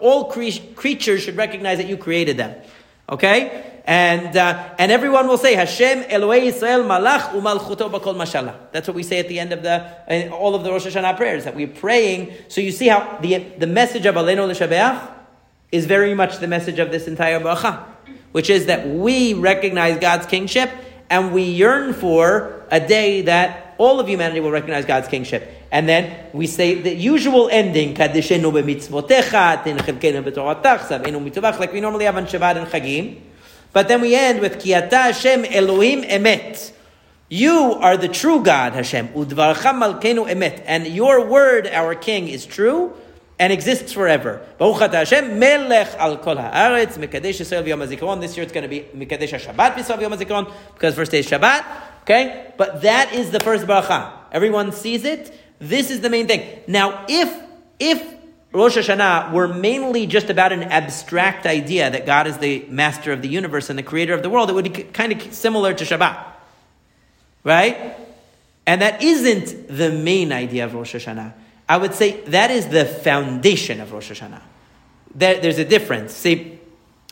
All 0.00 0.24
creatures 0.24 1.22
should 1.22 1.36
recognize 1.36 1.78
that 1.78 1.86
you 1.88 1.96
created 1.96 2.36
them. 2.36 2.54
Okay? 3.08 3.66
And, 3.84 4.36
uh, 4.36 4.74
and 4.78 4.92
everyone 4.92 5.26
will 5.26 5.38
say, 5.38 5.54
Hashem 5.54 6.04
Elohei 6.04 6.42
Israel 6.42 6.84
malach 6.84 7.32
umalchuto 7.32 7.90
bakol 7.90 8.14
mashala. 8.14 8.54
That's 8.72 8.86
what 8.86 8.94
we 8.94 9.02
say 9.02 9.18
at 9.18 9.28
the 9.28 9.40
end 9.40 9.52
of 9.52 9.62
the, 9.62 10.30
all 10.30 10.54
of 10.54 10.62
the 10.64 10.70
Rosh 10.70 10.86
Hashanah 10.86 11.16
prayers, 11.16 11.44
that 11.44 11.56
we're 11.56 11.66
praying. 11.66 12.32
So 12.48 12.60
you 12.60 12.72
see 12.72 12.88
how 12.88 13.18
the, 13.20 13.38
the 13.58 13.66
message 13.66 14.06
of 14.06 14.14
Aleinu 14.14 14.48
L'Shabeach 14.48 15.10
is 15.72 15.86
very 15.86 16.14
much 16.14 16.38
the 16.38 16.46
message 16.46 16.78
of 16.78 16.90
this 16.90 17.08
entire 17.08 17.40
bracha, 17.40 17.84
which 18.32 18.50
is 18.50 18.66
that 18.66 18.88
we 18.88 19.34
recognize 19.34 19.98
God's 19.98 20.26
kingship 20.26 20.70
and 21.10 21.32
we 21.32 21.42
yearn 21.42 21.92
for 21.92 22.62
a 22.70 22.80
day 22.80 23.22
that 23.22 23.74
all 23.78 23.98
of 23.98 24.08
humanity 24.08 24.38
will 24.40 24.52
recognize 24.52 24.84
God's 24.84 25.08
kingship. 25.08 25.52
And 25.72 25.88
then 25.88 26.26
we 26.32 26.46
say 26.46 26.80
the 26.80 26.94
usual 26.94 27.48
ending, 27.50 27.96
like 27.98 28.14
we 31.72 31.80
normally 31.80 32.04
have 32.04 32.16
on 32.16 32.26
Shabbat 32.26 32.56
and 32.56 32.66
Chagim. 32.68 33.20
But 33.72 33.88
then 33.88 34.00
we 34.00 34.14
end 34.14 34.40
with 34.40 34.58
Kiyata 34.58 34.90
Hashem 34.90 35.44
Elohim 35.44 36.02
Emet. 36.02 36.72
You 37.28 37.74
are 37.74 37.96
the 37.96 38.08
true 38.08 38.42
God, 38.42 38.72
Hashem. 38.72 39.08
Udvarcha 39.08 39.72
Malkenu 39.72 40.28
Emet. 40.28 40.62
And 40.66 40.88
your 40.88 41.24
word, 41.26 41.68
our 41.68 41.94
King, 41.94 42.28
is 42.28 42.44
true 42.44 42.92
and 43.40 43.54
exists 43.54 43.94
forever. 43.94 44.46
Hashem, 44.60 45.38
Melech 45.38 45.94
al 45.94 46.18
kol 46.18 46.36
haaretz, 46.36 46.98
Mekadesh 46.98 47.40
Yisrael 47.40 47.64
v'yom. 47.64 48.20
This 48.20 48.36
year 48.36 48.44
it's 48.44 48.52
going 48.52 48.62
to 48.62 48.68
be 48.68 48.80
Mekadesh 48.94 49.32
Shabbat 49.40 49.76
v'yom 49.76 50.52
because 50.74 50.94
first 50.94 51.10
day 51.10 51.20
is 51.20 51.26
Shabbat. 51.26 51.64
Okay? 52.02 52.52
But 52.58 52.82
that 52.82 53.14
is 53.14 53.30
the 53.30 53.40
first 53.40 53.64
bracha. 53.66 54.12
Everyone 54.30 54.72
sees 54.72 55.04
it. 55.04 55.34
This 55.58 55.90
is 55.90 56.02
the 56.02 56.10
main 56.10 56.28
thing. 56.28 56.62
Now, 56.66 57.06
if, 57.08 57.34
if 57.78 58.14
Rosh 58.52 58.76
Hashanah 58.76 59.32
were 59.32 59.48
mainly 59.48 60.06
just 60.06 60.28
about 60.28 60.52
an 60.52 60.64
abstract 60.64 61.46
idea 61.46 61.90
that 61.90 62.04
God 62.04 62.26
is 62.26 62.36
the 62.38 62.66
master 62.68 63.10
of 63.10 63.22
the 63.22 63.28
universe 63.28 63.70
and 63.70 63.78
the 63.78 63.82
creator 63.82 64.12
of 64.12 64.22
the 64.22 64.28
world, 64.28 64.50
it 64.50 64.52
would 64.52 64.70
be 64.70 64.82
kind 64.82 65.12
of 65.12 65.32
similar 65.32 65.72
to 65.72 65.84
Shabbat. 65.84 66.24
Right? 67.42 67.96
And 68.66 68.82
that 68.82 69.02
isn't 69.02 69.68
the 69.74 69.90
main 69.90 70.30
idea 70.30 70.66
of 70.66 70.74
Rosh 70.74 70.94
Hashanah. 70.94 71.32
I 71.70 71.76
would 71.76 71.94
say 71.94 72.20
that 72.22 72.50
is 72.50 72.66
the 72.66 72.84
foundation 72.84 73.80
of 73.80 73.92
Rosh 73.92 74.10
Hashanah. 74.10 74.42
There, 75.14 75.40
there's 75.40 75.58
a 75.58 75.64
difference. 75.64 76.12
See, 76.12 76.58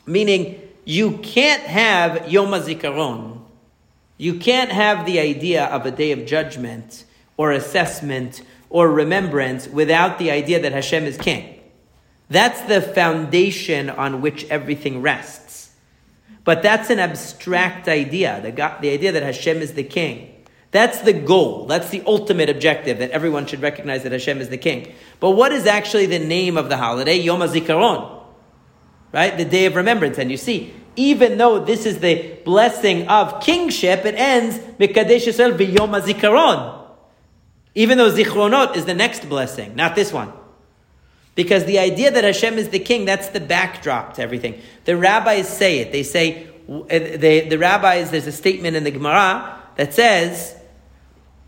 meaning 0.04 0.60
you 0.84 1.18
can't 1.18 1.62
have 1.62 2.28
Yom 2.28 2.48
HaZikaron. 2.48 3.40
You 4.16 4.40
can't 4.40 4.72
have 4.72 5.06
the 5.06 5.20
idea 5.20 5.66
of 5.66 5.86
a 5.86 5.92
day 5.92 6.10
of 6.10 6.26
judgment 6.26 7.04
or 7.36 7.52
assessment 7.52 8.42
or 8.68 8.90
remembrance 8.90 9.68
without 9.68 10.18
the 10.18 10.32
idea 10.32 10.60
that 10.60 10.72
Hashem 10.72 11.04
is 11.04 11.16
king. 11.16 11.60
That's 12.28 12.60
the 12.62 12.82
foundation 12.82 13.88
on 13.88 14.20
which 14.20 14.44
everything 14.46 15.02
rests. 15.02 15.70
But 16.42 16.64
that's 16.64 16.90
an 16.90 16.98
abstract 16.98 17.86
idea, 17.86 18.40
the, 18.42 18.50
the 18.50 18.90
idea 18.90 19.12
that 19.12 19.22
Hashem 19.22 19.58
is 19.58 19.74
the 19.74 19.84
king. 19.84 20.34
That's 20.70 21.00
the 21.00 21.14
goal. 21.14 21.66
That's 21.66 21.88
the 21.90 22.02
ultimate 22.06 22.50
objective 22.50 22.98
that 22.98 23.10
everyone 23.10 23.46
should 23.46 23.62
recognize 23.62 24.02
that 24.02 24.12
Hashem 24.12 24.40
is 24.40 24.50
the 24.50 24.58
king. 24.58 24.94
But 25.18 25.30
what 25.30 25.52
is 25.52 25.66
actually 25.66 26.06
the 26.06 26.18
name 26.18 26.58
of 26.58 26.68
the 26.68 26.76
holiday? 26.76 27.16
Yom 27.16 27.40
HaZikaron. 27.40 28.22
Right? 29.12 29.36
The 29.36 29.46
day 29.46 29.64
of 29.64 29.76
remembrance. 29.76 30.18
And 30.18 30.30
you 30.30 30.36
see, 30.36 30.74
even 30.96 31.38
though 31.38 31.64
this 31.64 31.86
is 31.86 32.00
the 32.00 32.38
blessing 32.44 33.08
of 33.08 33.40
kingship, 33.40 34.04
it 34.04 34.14
ends 34.16 34.58
Mikadesh 34.58 35.26
Yisrael 35.26 35.58
Yom 35.74 35.92
HaZikaron. 35.92 36.78
Even 37.74 37.96
though 37.96 38.10
Zichronot 38.10 38.76
is 38.76 38.84
the 38.84 38.94
next 38.94 39.28
blessing, 39.28 39.76
not 39.76 39.94
this 39.94 40.12
one. 40.12 40.32
Because 41.36 41.64
the 41.64 41.78
idea 41.78 42.10
that 42.10 42.24
Hashem 42.24 42.58
is 42.58 42.70
the 42.70 42.80
king, 42.80 43.04
that's 43.04 43.28
the 43.28 43.38
backdrop 43.38 44.14
to 44.14 44.22
everything. 44.22 44.60
The 44.84 44.96
rabbis 44.96 45.48
say 45.48 45.78
it. 45.78 45.92
They 45.92 46.02
say, 46.02 46.48
eh, 46.90 47.16
they, 47.16 47.48
the 47.48 47.56
rabbis, 47.56 48.10
there's 48.10 48.26
a 48.26 48.32
statement 48.32 48.74
in 48.74 48.82
the 48.82 48.90
Gemara 48.90 49.62
that 49.76 49.94
says, 49.94 50.57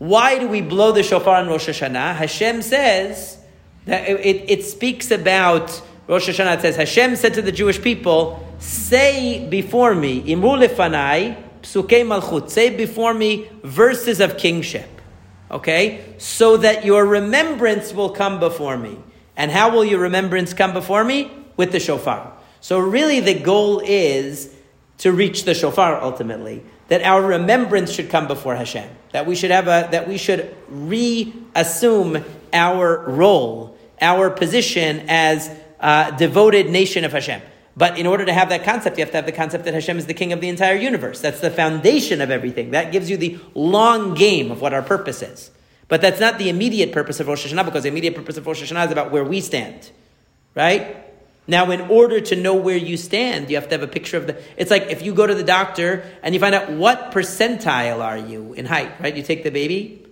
why 0.01 0.39
do 0.39 0.47
we 0.47 0.61
blow 0.61 0.91
the 0.91 1.03
shofar 1.03 1.35
on 1.35 1.47
Rosh 1.47 1.69
Hashanah? 1.69 2.15
Hashem 2.15 2.63
says 2.63 3.37
that 3.85 4.09
it, 4.09 4.49
it 4.49 4.65
speaks 4.65 5.11
about 5.11 5.79
Rosh 6.07 6.27
Hashanah. 6.27 6.55
It 6.55 6.61
says 6.61 6.75
Hashem 6.75 7.15
said 7.17 7.35
to 7.35 7.43
the 7.43 7.51
Jewish 7.51 7.79
people, 7.79 8.43
"Say 8.57 9.47
before 9.47 9.93
me, 9.93 10.23
imru 10.23 10.67
lefanai 10.67 11.37
psukei 11.61 12.03
malchut. 12.03 12.49
Say 12.49 12.75
before 12.75 13.13
me 13.13 13.47
verses 13.63 14.19
of 14.19 14.39
kingship." 14.39 14.89
Okay, 15.51 16.03
so 16.17 16.57
that 16.57 16.83
your 16.83 17.05
remembrance 17.05 17.93
will 17.93 18.09
come 18.09 18.39
before 18.39 18.79
me. 18.79 18.97
And 19.37 19.51
how 19.51 19.69
will 19.69 19.85
your 19.85 19.99
remembrance 19.99 20.51
come 20.51 20.73
before 20.73 21.03
me? 21.03 21.29
With 21.57 21.71
the 21.71 21.79
shofar. 21.79 22.33
So 22.59 22.79
really, 22.79 23.19
the 23.19 23.35
goal 23.35 23.83
is 23.85 24.51
to 24.97 25.11
reach 25.11 25.43
the 25.43 25.53
shofar 25.53 26.01
ultimately, 26.01 26.63
that 26.91 27.03
our 27.03 27.21
remembrance 27.21 27.89
should 27.89 28.09
come 28.09 28.27
before 28.27 28.53
Hashem, 28.53 28.89
that 29.13 29.25
we 29.25 29.33
should 29.33 29.49
have 29.49 29.67
a, 29.67 29.87
that 29.91 30.09
we 30.09 30.17
should 30.17 30.53
reassume 30.67 32.21
our 32.51 33.09
role, 33.09 33.77
our 34.01 34.29
position 34.29 35.05
as 35.07 35.49
a 35.79 36.13
devoted 36.17 36.69
nation 36.69 37.05
of 37.05 37.13
Hashem. 37.13 37.41
But 37.77 37.97
in 37.97 38.05
order 38.05 38.25
to 38.25 38.33
have 38.33 38.49
that 38.49 38.65
concept, 38.65 38.97
you 38.97 39.05
have 39.05 39.11
to 39.11 39.17
have 39.19 39.25
the 39.25 39.31
concept 39.31 39.63
that 39.63 39.73
Hashem 39.73 39.99
is 39.99 40.05
the 40.05 40.13
king 40.13 40.33
of 40.33 40.41
the 40.41 40.49
entire 40.49 40.75
universe. 40.75 41.21
That's 41.21 41.39
the 41.39 41.49
foundation 41.49 42.19
of 42.19 42.29
everything. 42.29 42.71
That 42.71 42.91
gives 42.91 43.09
you 43.09 43.15
the 43.15 43.39
long 43.55 44.13
game 44.13 44.51
of 44.51 44.59
what 44.59 44.73
our 44.73 44.81
purpose 44.81 45.21
is. 45.21 45.49
But 45.87 46.01
that's 46.01 46.19
not 46.19 46.39
the 46.39 46.49
immediate 46.49 46.91
purpose 46.91 47.21
of 47.21 47.29
Rosh 47.29 47.47
Hashanah 47.47 47.63
because 47.63 47.83
the 47.83 47.89
immediate 47.89 48.15
purpose 48.15 48.35
of 48.35 48.45
Rosh 48.45 48.61
Hashanah 48.61 48.87
is 48.87 48.91
about 48.91 49.11
where 49.11 49.23
we 49.23 49.39
stand. 49.39 49.91
Right? 50.55 50.97
Now, 51.51 51.69
in 51.69 51.81
order 51.81 52.21
to 52.21 52.35
know 52.37 52.55
where 52.55 52.77
you 52.77 52.95
stand, 52.95 53.49
you 53.49 53.57
have 53.57 53.67
to 53.67 53.75
have 53.75 53.83
a 53.83 53.87
picture 53.87 54.15
of 54.15 54.25
the. 54.25 54.41
It's 54.55 54.71
like 54.71 54.83
if 54.83 55.01
you 55.01 55.13
go 55.13 55.27
to 55.27 55.35
the 55.35 55.43
doctor 55.43 56.09
and 56.23 56.33
you 56.33 56.39
find 56.39 56.55
out 56.55 56.71
what 56.71 57.11
percentile 57.11 57.99
are 57.99 58.17
you 58.17 58.53
in 58.53 58.65
height, 58.65 59.01
right? 59.01 59.13
You 59.13 59.21
take 59.21 59.43
the 59.43 59.51
baby, 59.51 60.07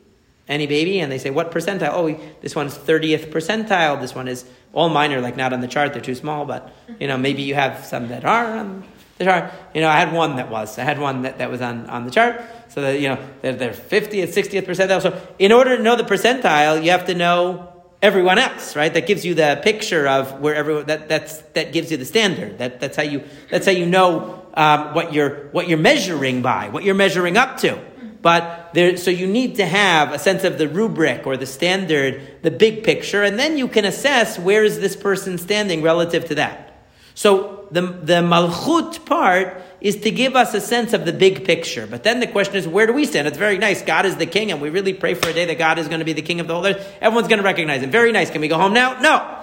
any 0.49 0.67
baby, 0.67 0.99
and 0.99 1.09
they 1.09 1.17
say, 1.17 1.29
what 1.29 1.51
percentile? 1.51 1.91
Oh, 1.93 2.19
this 2.41 2.57
one's 2.57 2.77
30th 2.77 3.31
percentile. 3.31 4.01
This 4.01 4.13
one 4.13 4.27
is, 4.27 4.43
all 4.73 4.89
mine 4.89 5.13
are 5.13 5.21
like 5.21 5.37
not 5.37 5.53
on 5.53 5.61
the 5.61 5.69
chart, 5.69 5.93
they're 5.93 6.01
too 6.01 6.13
small, 6.13 6.43
but, 6.43 6.75
you 6.99 7.07
know, 7.07 7.17
maybe 7.17 7.41
you 7.43 7.55
have 7.55 7.85
some 7.85 8.09
that 8.09 8.25
are 8.25 8.57
on 8.57 8.83
the 9.17 9.23
chart. 9.23 9.53
You 9.73 9.79
know, 9.79 9.87
I 9.87 9.97
had 9.97 10.11
one 10.11 10.35
that 10.35 10.49
was. 10.49 10.77
I 10.77 10.83
had 10.83 10.99
one 10.99 11.21
that, 11.21 11.37
that 11.37 11.49
was 11.49 11.61
on, 11.61 11.85
on 11.85 12.03
the 12.03 12.11
chart. 12.11 12.41
So 12.67 12.81
that, 12.81 12.99
you 12.99 13.07
know, 13.07 13.29
they're, 13.41 13.55
they're 13.55 13.71
50th, 13.71 14.33
60th 14.33 14.65
percentile. 14.65 15.01
So 15.01 15.17
in 15.39 15.53
order 15.53 15.77
to 15.77 15.81
know 15.81 15.95
the 15.95 16.03
percentile, 16.03 16.83
you 16.83 16.91
have 16.91 17.05
to 17.05 17.15
know 17.15 17.78
everyone 18.01 18.39
else, 18.39 18.75
right? 18.75 18.93
That 18.93 19.07
gives 19.07 19.25
you 19.25 19.33
the 19.33 19.59
picture 19.63 20.07
of 20.07 20.39
where 20.39 20.55
everyone 20.55 20.85
that 20.85 21.09
that's 21.09 21.41
that 21.53 21.73
gives 21.73 21.91
you 21.91 21.97
the 21.97 22.05
standard. 22.05 22.57
That 22.57 22.79
that's 22.79 22.95
how 22.95 23.03
you 23.03 23.23
that's 23.49 23.65
how 23.65 23.71
you 23.71 23.85
know 23.85 24.45
um, 24.53 24.93
what 24.93 25.13
you're 25.13 25.49
what 25.51 25.67
you're 25.67 25.77
measuring 25.77 26.41
by, 26.41 26.69
what 26.69 26.83
you're 26.83 26.95
measuring 26.95 27.37
up 27.37 27.57
to. 27.57 27.79
But 28.21 28.71
there, 28.73 28.97
so 28.97 29.11
you 29.11 29.27
need 29.27 29.55
to 29.55 29.65
have 29.65 30.11
a 30.11 30.19
sense 30.19 30.43
of 30.43 30.57
the 30.57 30.67
rubric 30.67 31.25
or 31.25 31.37
the 31.37 31.45
standard, 31.45 32.21
the 32.41 32.51
big 32.51 32.83
picture, 32.83 33.23
and 33.23 33.39
then 33.39 33.57
you 33.57 33.69
can 33.69 33.85
assess 33.85 34.37
where 34.37 34.63
is 34.63 34.79
this 34.79 34.95
person 34.95 35.37
standing 35.37 35.81
relative 35.81 36.25
to 36.25 36.35
that. 36.35 36.69
So 37.15 37.67
the, 37.71 37.81
the 37.81 38.21
malchut 38.21 39.05
part 39.05 39.61
is 39.81 39.95
to 39.97 40.11
give 40.11 40.35
us 40.35 40.53
a 40.53 40.61
sense 40.61 40.93
of 40.93 41.05
the 41.05 41.13
big 41.13 41.45
picture. 41.45 41.87
But 41.87 42.03
then 42.03 42.19
the 42.19 42.27
question 42.27 42.55
is, 42.55 42.67
where 42.67 42.85
do 42.85 42.93
we 42.93 43.05
stand? 43.05 43.27
It's 43.27 43.37
very 43.37 43.57
nice. 43.57 43.81
God 43.81 44.05
is 44.05 44.17
the 44.17 44.25
king, 44.25 44.51
and 44.51 44.61
we 44.61 44.69
really 44.69 44.93
pray 44.93 45.13
for 45.13 45.29
a 45.29 45.33
day 45.33 45.45
that 45.45 45.57
God 45.57 45.79
is 45.79 45.87
going 45.87 45.99
to 45.99 46.05
be 46.05 46.13
the 46.13 46.21
king 46.21 46.39
of 46.39 46.47
the 46.47 46.53
whole 46.53 46.65
earth. 46.65 46.97
Everyone's 47.01 47.27
going 47.27 47.39
to 47.39 47.45
recognize 47.45 47.81
him. 47.81 47.91
Very 47.91 48.11
nice. 48.11 48.29
Can 48.29 48.41
we 48.41 48.47
go 48.47 48.57
home 48.57 48.73
now? 48.73 48.99
No. 48.99 49.37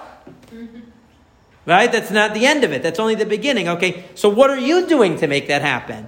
Mm-hmm. 0.53 0.79
Right? 1.65 1.91
That's 1.91 2.11
not 2.11 2.33
the 2.33 2.45
end 2.45 2.63
of 2.63 2.71
it. 2.71 2.83
That's 2.83 2.99
only 2.99 3.15
the 3.15 3.25
beginning. 3.25 3.67
Okay. 3.67 4.05
So 4.15 4.29
what 4.29 4.49
are 4.49 4.59
you 4.59 4.87
doing 4.87 5.17
to 5.17 5.27
make 5.27 5.47
that 5.47 5.61
happen? 5.61 6.07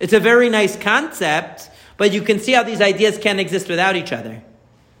It's 0.00 0.12
a 0.12 0.20
very 0.20 0.48
nice 0.48 0.76
concept, 0.76 1.70
but 1.96 2.12
you 2.12 2.22
can 2.22 2.40
see 2.40 2.52
how 2.52 2.64
these 2.64 2.80
ideas 2.80 3.18
can't 3.18 3.38
exist 3.38 3.68
without 3.68 3.96
each 3.96 4.12
other. 4.12 4.42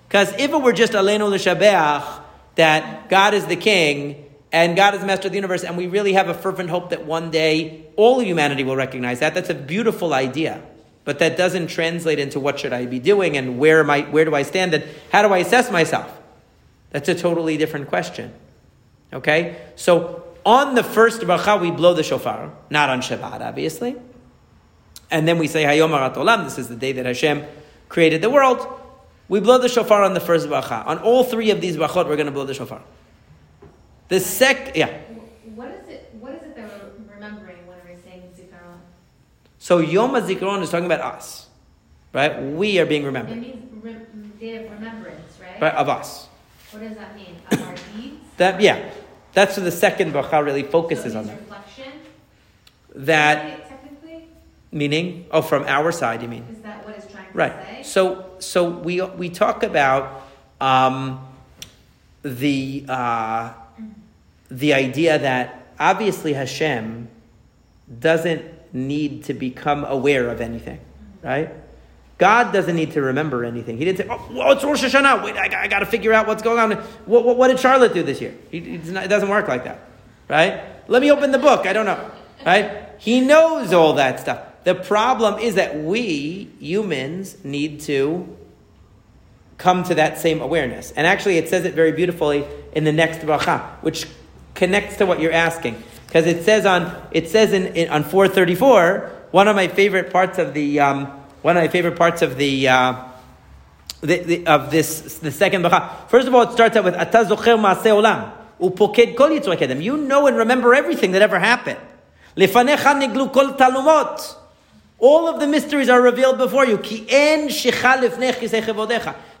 Because 0.06 0.32
if 0.34 0.50
it 0.50 0.62
were 0.62 0.72
just 0.72 0.92
Aleinu 0.92 1.28
l'shabeach, 1.30 2.22
that 2.56 3.08
God 3.08 3.34
is 3.34 3.46
the 3.46 3.56
king, 3.56 4.29
and 4.52 4.76
God 4.76 4.94
is 4.94 5.04
master 5.04 5.28
of 5.28 5.32
the 5.32 5.38
universe, 5.38 5.62
and 5.62 5.76
we 5.76 5.86
really 5.86 6.12
have 6.14 6.28
a 6.28 6.34
fervent 6.34 6.70
hope 6.70 6.90
that 6.90 7.04
one 7.04 7.30
day 7.30 7.86
all 7.96 8.20
humanity 8.20 8.64
will 8.64 8.76
recognize 8.76 9.20
that. 9.20 9.34
That's 9.34 9.50
a 9.50 9.54
beautiful 9.54 10.12
idea. 10.12 10.62
But 11.04 11.18
that 11.20 11.36
doesn't 11.36 11.68
translate 11.68 12.18
into 12.18 12.38
what 12.38 12.60
should 12.60 12.72
I 12.72 12.86
be 12.86 12.98
doing 12.98 13.36
and 13.36 13.58
where 13.58 13.80
am 13.80 13.90
I, 13.90 14.02
where 14.02 14.24
do 14.24 14.34
I 14.34 14.42
stand 14.42 14.74
and 14.74 14.84
how 15.10 15.26
do 15.26 15.32
I 15.32 15.38
assess 15.38 15.70
myself? 15.70 16.16
That's 16.90 17.08
a 17.08 17.14
totally 17.14 17.56
different 17.56 17.88
question. 17.88 18.32
Okay? 19.12 19.56
So 19.76 20.24
on 20.44 20.74
the 20.74 20.84
first 20.84 21.22
bracha, 21.22 21.60
we 21.60 21.70
blow 21.70 21.94
the 21.94 22.02
shofar, 22.02 22.52
not 22.68 22.90
on 22.90 23.00
Shabbat, 23.00 23.40
obviously. 23.40 23.96
And 25.10 25.26
then 25.26 25.38
we 25.38 25.48
say 25.48 25.64
Hayom 25.64 25.90
Olam, 25.90 26.44
this 26.44 26.58
is 26.58 26.68
the 26.68 26.76
day 26.76 26.92
that 26.92 27.06
Hashem 27.06 27.44
created 27.88 28.22
the 28.22 28.30
world. 28.30 28.66
We 29.28 29.40
blow 29.40 29.58
the 29.58 29.68
shofar 29.68 30.02
on 30.02 30.14
the 30.14 30.20
first 30.20 30.48
bracha. 30.48 30.86
On 30.86 30.98
all 30.98 31.24
three 31.24 31.50
of 31.50 31.60
these 31.60 31.76
brachot, 31.76 32.06
we're 32.06 32.16
going 32.16 32.26
to 32.26 32.32
blow 32.32 32.44
the 32.44 32.54
shofar. 32.54 32.82
The 34.10 34.20
sec, 34.20 34.76
yeah. 34.76 34.90
What 35.54 35.70
is 35.70 35.88
it? 35.88 36.10
What 36.20 36.34
is 36.34 36.42
it 36.42 36.56
that 36.56 36.66
we're 36.68 37.14
remembering 37.14 37.66
when 37.66 37.78
we're 37.86 37.96
saying 38.04 38.22
zikaron? 38.36 38.78
So 39.58 39.78
Yom 39.78 40.12
HaZikaron 40.12 40.62
is 40.62 40.70
talking 40.70 40.86
about 40.86 41.00
us, 41.00 41.46
right? 42.12 42.42
We 42.42 42.78
are 42.80 42.86
being 42.86 43.02
It 43.02 43.06
remembered, 43.06 43.40
means 43.40 43.72
re- 43.82 43.94
day 44.40 44.64
of 44.66 44.72
remembrance, 44.72 45.38
right? 45.40 45.62
right? 45.62 45.74
Of 45.74 45.88
us. 45.88 46.28
What 46.72 46.80
does 46.82 46.96
that 46.96 47.14
mean? 47.16 47.36
Of 47.52 47.62
our 47.62 47.74
deeds. 47.96 48.24
That 48.36 48.60
yeah, 48.60 48.90
that's 49.32 49.56
what 49.56 49.64
the 49.64 49.70
second 49.72 50.12
bracha 50.12 50.44
really 50.44 50.62
So 50.62 50.66
it 50.68 50.72
focuses 50.72 51.14
on 51.14 51.26
means 51.26 51.38
that. 51.38 51.40
reflection. 51.40 51.92
That 53.06 53.68
technically, 53.68 54.24
meaning, 54.72 55.26
oh, 55.30 55.42
from 55.42 55.64
our 55.64 55.92
side, 55.92 56.22
you 56.22 56.28
mean? 56.28 56.44
is 56.52 56.62
that 56.62 56.84
what 56.84 56.96
it's 56.96 57.06
trying 57.12 57.30
to 57.30 57.38
Right. 57.38 57.52
say? 57.52 57.82
So 57.82 58.26
so 58.40 58.68
we 58.68 59.00
we 59.02 59.30
talk 59.30 59.62
about 59.62 60.22
um, 60.60 61.20
the 62.22 62.84
uh, 62.88 63.52
the 64.50 64.74
idea 64.74 65.18
that 65.18 65.66
obviously 65.78 66.32
Hashem 66.32 67.08
doesn't 67.98 68.44
need 68.72 69.24
to 69.24 69.34
become 69.34 69.84
aware 69.84 70.28
of 70.28 70.40
anything, 70.40 70.80
right? 71.22 71.50
God 72.18 72.52
doesn't 72.52 72.76
need 72.76 72.92
to 72.92 73.00
remember 73.00 73.44
anything. 73.44 73.78
He 73.78 73.84
didn't 73.84 73.98
say, 73.98 74.06
"Oh, 74.10 74.28
well, 74.30 74.52
it's 74.52 74.62
Rosh 74.62 74.84
Hashanah. 74.84 75.24
Wait, 75.24 75.36
I, 75.36 75.68
got 75.68 75.78
to 75.78 75.86
figure 75.86 76.12
out 76.12 76.26
what's 76.26 76.42
going 76.42 76.58
on. 76.58 76.72
What, 77.06 77.24
what, 77.24 77.38
what 77.38 77.48
did 77.48 77.58
Charlotte 77.58 77.94
do 77.94 78.02
this 78.02 78.20
year?" 78.20 78.34
Not, 78.52 79.04
it 79.04 79.08
doesn't 79.08 79.28
work 79.28 79.48
like 79.48 79.64
that, 79.64 79.80
right? 80.28 80.62
Let 80.88 81.00
me 81.00 81.10
open 81.10 81.30
the 81.30 81.38
book. 81.38 81.66
I 81.66 81.72
don't 81.72 81.86
know, 81.86 82.10
right? 82.44 82.90
He 82.98 83.20
knows 83.20 83.72
all 83.72 83.94
that 83.94 84.20
stuff. 84.20 84.40
The 84.64 84.74
problem 84.74 85.38
is 85.38 85.54
that 85.54 85.78
we 85.78 86.50
humans 86.60 87.42
need 87.42 87.80
to 87.82 88.36
come 89.56 89.84
to 89.84 89.94
that 89.94 90.18
same 90.18 90.42
awareness. 90.42 90.90
And 90.92 91.06
actually, 91.06 91.38
it 91.38 91.48
says 91.48 91.64
it 91.64 91.74
very 91.74 91.92
beautifully 91.92 92.46
in 92.72 92.84
the 92.84 92.92
next 92.92 93.20
bracha, 93.20 93.62
which 93.82 94.06
connects 94.60 94.98
to 94.98 95.06
what 95.06 95.20
you're 95.20 95.32
asking. 95.32 95.82
Because 96.06 96.26
it 96.26 96.44
says 96.44 96.66
on 96.66 96.94
it 97.10 97.28
says 97.28 97.52
in, 97.52 97.74
in 97.74 97.88
on 97.88 98.04
434, 98.04 99.10
one 99.30 99.48
of 99.48 99.56
my 99.56 99.68
favorite 99.68 100.12
parts 100.12 100.38
of 100.38 100.54
the 100.54 100.78
um, 100.78 101.06
one 101.42 101.56
of 101.56 101.62
my 101.62 101.68
favorite 101.68 101.96
parts 101.96 102.20
of 102.20 102.36
the, 102.36 102.68
uh, 102.68 103.08
the, 104.02 104.18
the 104.18 104.46
of 104.46 104.70
this 104.70 105.18
the 105.18 105.32
second 105.32 105.62
bracha. 105.62 106.08
First 106.08 106.28
of 106.28 106.34
all, 106.34 106.42
it 106.42 106.52
starts 106.52 106.76
out 106.76 106.84
with 106.84 106.94
Ata 106.94 107.24
zocher 107.24 107.56
olam 107.56 108.32
upoked 108.60 109.16
kol 109.16 109.30
yitzvakedem. 109.30 109.82
You 109.82 109.96
know 109.96 110.26
and 110.26 110.36
remember 110.36 110.74
everything 110.74 111.12
that 111.12 111.22
ever 111.22 111.38
happened. 111.38 111.80
Lefanecha 112.36 113.00
niglu 113.00 113.32
kol 113.32 113.54
talumot. 113.54 114.36
All 114.98 115.26
of 115.28 115.40
the 115.40 115.46
mysteries 115.46 115.88
are 115.88 116.02
revealed 116.02 116.36
before 116.36 116.66
you. 116.66 116.76
Ki 116.76 117.06
en. 117.08 117.48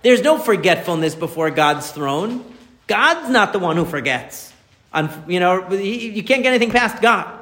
There's 0.02 0.22
no 0.22 0.38
forgetfulness 0.38 1.14
before 1.14 1.50
God's 1.50 1.90
throne. 1.90 2.42
God's 2.86 3.28
not 3.28 3.52
the 3.52 3.58
one 3.58 3.76
who 3.76 3.84
forgets. 3.84 4.49
And 4.92 5.10
you 5.28 5.40
know, 5.40 5.72
you 5.72 6.22
can't 6.22 6.42
get 6.42 6.50
anything 6.50 6.70
past 6.70 7.00
God. 7.00 7.38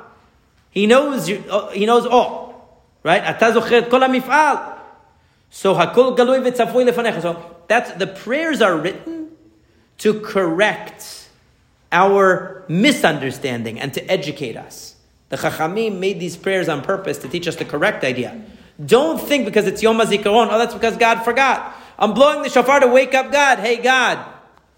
He 0.71 0.87
knows, 0.87 1.29
you, 1.29 1.43
uh, 1.51 1.71
he 1.71 1.87
knows 1.87 2.07
all, 2.07 2.85
right? 3.03 3.41
So 3.41 3.61
hakol. 5.75 7.23
So 7.23 7.57
that's 7.67 7.93
the 7.93 8.07
prayers 8.07 8.61
are 8.61 8.77
written 8.77 9.31
to 9.99 10.21
correct 10.21 11.29
our 11.91 12.65
misunderstanding 12.69 13.81
and 13.81 13.95
to 13.95 14.11
educate 14.11 14.57
us. 14.57 14.95
The 15.31 15.37
Chachamim 15.37 15.99
made 15.99 16.21
these 16.21 16.37
prayers 16.37 16.69
on 16.69 16.83
purpose 16.83 17.19
to 17.19 17.29
teach 17.29 17.49
us 17.49 17.57
the 17.57 17.65
correct 17.65 18.05
idea. 18.05 18.41
Don't 18.85 19.21
think 19.21 19.45
because 19.45 19.67
it's 19.67 19.83
Yom 19.83 19.99
HaZikaron, 19.99 20.49
oh, 20.51 20.59
that's 20.59 20.75
because 20.75 20.97
God 20.97 21.23
forgot. 21.23 21.75
I'm 21.99 22.15
blowing 22.15 22.43
the 22.43 22.49
shofar 22.49 22.81
to 22.81 22.87
wake 22.87 23.15
up 23.15 23.33
God. 23.33 23.59
Hey, 23.59 23.77
God, 23.77 24.25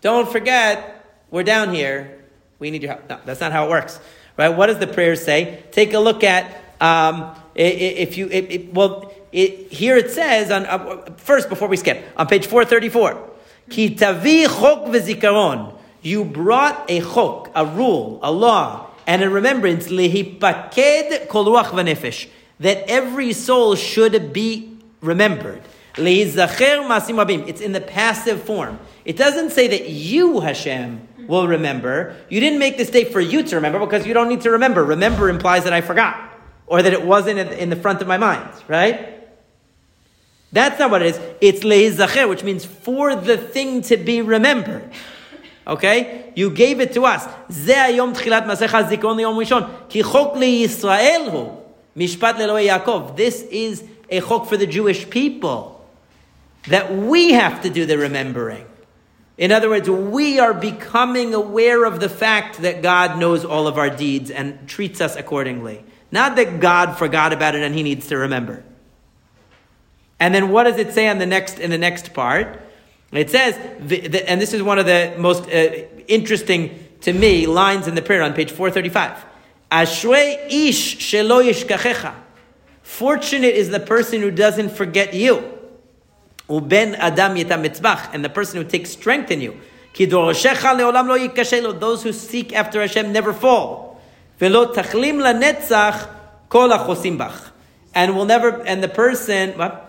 don't 0.01 0.31
forget, 0.31 1.05
we're 1.31 1.43
down 1.43 1.75
here. 1.75 2.20
We 2.61 2.71
need 2.71 2.83
your 2.83 2.93
help. 2.93 3.09
No, 3.09 3.19
that's 3.25 3.41
not 3.41 3.51
how 3.51 3.67
it 3.67 3.71
works. 3.71 3.99
Right? 4.37 4.51
What 4.51 4.67
does 4.67 4.79
the 4.79 4.87
prayer 4.87 5.17
say? 5.17 5.65
Take 5.73 5.95
a 5.95 5.99
look 5.99 6.23
at, 6.23 6.63
um, 6.81 7.35
if 7.55 8.17
you, 8.17 8.71
well, 8.73 9.13
it, 9.33 9.73
here 9.73 9.97
it 9.97 10.11
says, 10.11 10.51
on 10.51 10.67
uh, 10.67 11.15
first, 11.17 11.49
before 11.49 11.69
we 11.69 11.77
skip, 11.77 12.05
on 12.17 12.27
page 12.27 12.47
434, 12.47 13.31
Ki 13.71 13.95
tavi 13.95 14.45
chok 14.45 14.87
v'zikaron. 14.87 15.75
You 16.03 16.25
brought 16.25 16.91
a 16.91 17.01
chok, 17.01 17.51
a 17.55 17.65
rule, 17.65 18.19
a 18.23 18.31
law, 18.31 18.91
and 19.07 19.23
a 19.23 19.31
remembrance, 19.31 19.89
lehipaked 19.89 21.29
kol 21.29 21.47
ruach 21.47 21.67
v'nefesh, 21.67 22.29
that 22.61 22.89
every 22.89 23.33
soul 23.33 23.75
should 23.75 24.33
be 24.33 24.77
remembered. 25.01 25.63
Lehizacher 25.95 26.87
masim 26.87 27.17
rabim. 27.17 27.49
It's 27.49 27.61
in 27.61 27.73
the 27.73 27.81
passive 27.81 28.43
form. 28.43 28.79
It 29.05 29.17
doesn't 29.17 29.51
say 29.51 29.69
that 29.69 29.89
you, 29.89 30.41
Hashem, 30.41 31.07
will 31.30 31.48
remember. 31.48 32.16
You 32.30 32.40
didn't 32.40 32.60
make 32.60 32.78
this 32.78 32.90
day 32.90 33.04
for 33.06 33.20
you 33.22 33.44
to 33.44 33.56
remember 33.56 33.80
because 33.80 34.06
you 34.08 34.14
don't 34.14 34.30
need 34.30 34.42
to 34.42 34.52
remember. 34.52 34.84
Remember 34.84 35.30
implies 35.30 35.64
that 35.64 35.74
I 35.74 35.82
forgot 35.82 36.16
or 36.68 36.82
that 36.82 36.94
it 36.94 37.04
wasn't 37.04 37.40
in- 37.40 37.54
in 37.64 37.70
the 37.70 37.76
front 37.76 38.02
of 38.02 38.08
my 38.08 38.18
mind, 38.18 38.50
right? 38.68 38.96
That's 40.52 40.80
not 40.80 40.90
what 40.92 41.02
it 41.02 41.08
is. 41.16 41.20
It's 41.42 41.64
lehizacher, 41.64 42.30
which 42.30 42.44
means 42.44 42.64
for 42.66 43.16
the 43.16 43.38
thing 43.38 43.82
to 43.84 43.98
be 43.98 44.22
remembered. 44.22 44.90
Okay? 45.68 46.32
You 46.36 46.50
gave 46.50 46.80
it 46.80 46.94
to 46.94 47.06
us. 47.06 47.28
זה 47.50 47.84
היום 47.84 48.14
תחילת 48.14 48.46
מעשיך 48.46 48.78
זיכרון 48.90 49.18
ליום 49.18 49.38
ראשון. 49.38 49.64
כי 49.90 50.04
חוק 50.04 50.38
לישראל 50.38 51.22
הוא 51.32 51.52
משפט 51.96 52.40
לאלוהי 52.40 52.66
יעקב. 52.66 53.12
This 53.16 53.52
is 53.52 53.84
a 54.12 54.22
chok 54.22 54.46
for 54.46 54.58
the 54.58 54.68
Jewish 54.68 55.10
people. 55.10 55.72
That 56.70 56.96
we 56.96 57.34
have 57.34 57.62
to 57.62 57.70
do 57.70 57.86
the 57.86 57.98
remembering. 57.98 58.66
In 59.41 59.53
other 59.53 59.71
words, 59.71 59.89
we 59.89 60.39
are 60.39 60.53
becoming 60.53 61.33
aware 61.33 61.87
of 61.87 61.99
the 61.99 62.11
fact 62.11 62.59
that 62.59 62.83
God 62.83 63.19
knows 63.19 63.43
all 63.43 63.67
of 63.67 63.79
our 63.79 63.89
deeds 63.89 64.31
and 64.31 64.69
treats 64.69 65.01
us 65.01 65.17
accordingly. 65.17 65.83
Not 66.13 66.37
that 66.37 66.61
God 66.61 66.99
forgot 66.99 67.33
about 67.33 67.55
it 67.55 67.63
and 67.63 67.75
he 67.75 67.83
needs 67.83 68.09
to 68.09 68.19
remember. 68.19 68.63
And 70.21 70.35
then 70.35 70.51
what 70.51 70.65
does 70.65 70.77
it 70.77 70.93
say 70.93 71.09
on 71.09 71.17
the 71.17 71.25
next 71.25 71.59
in 71.59 71.71
the 71.71 71.79
next 71.79 72.13
part? 72.13 72.61
It 73.13 73.31
says, 73.31 73.57
and 73.57 74.43
this 74.43 74.53
is 74.53 74.63
one 74.63 74.79
of 74.79 74.85
the 74.85 75.15
most 75.17 75.45
uh, 75.49 75.87
interesting 76.07 76.87
to 77.01 77.13
me 77.15 77.47
lines 77.47 77.89
in 77.89 77.95
the 77.95 78.03
prayer 78.03 78.23
on 78.23 78.35
page 78.35 78.51
435. 78.51 79.25
Ashrei 79.73 80.51
ish 80.51 80.99
shelo 80.99 81.43
yishkachecha. 81.43 82.15
Fortunate 82.83 83.55
is 83.55 83.71
the 83.71 83.81
person 83.81 84.21
who 84.21 84.31
doesn't 84.31 84.69
forget 84.69 85.15
you. 85.15 85.60
Uben 86.51 86.95
adam 86.99 87.37
mitzbach, 87.37 88.13
and 88.13 88.25
the 88.25 88.29
person 88.29 88.61
who 88.61 88.69
takes 88.69 88.91
strength 88.91 89.31
in 89.31 89.41
you. 89.41 89.57
Those 89.97 90.43
who 92.03 92.13
seek 92.13 92.53
after 92.53 92.81
Hashem 92.81 93.13
never 93.13 93.33
fall. 93.33 94.03
Tachlim. 94.41 95.21
And 97.95 98.17
will 98.17 98.25
never, 98.25 98.63
and 98.63 98.83
the 98.83 98.89
person, 98.89 99.57
what? 99.59 99.87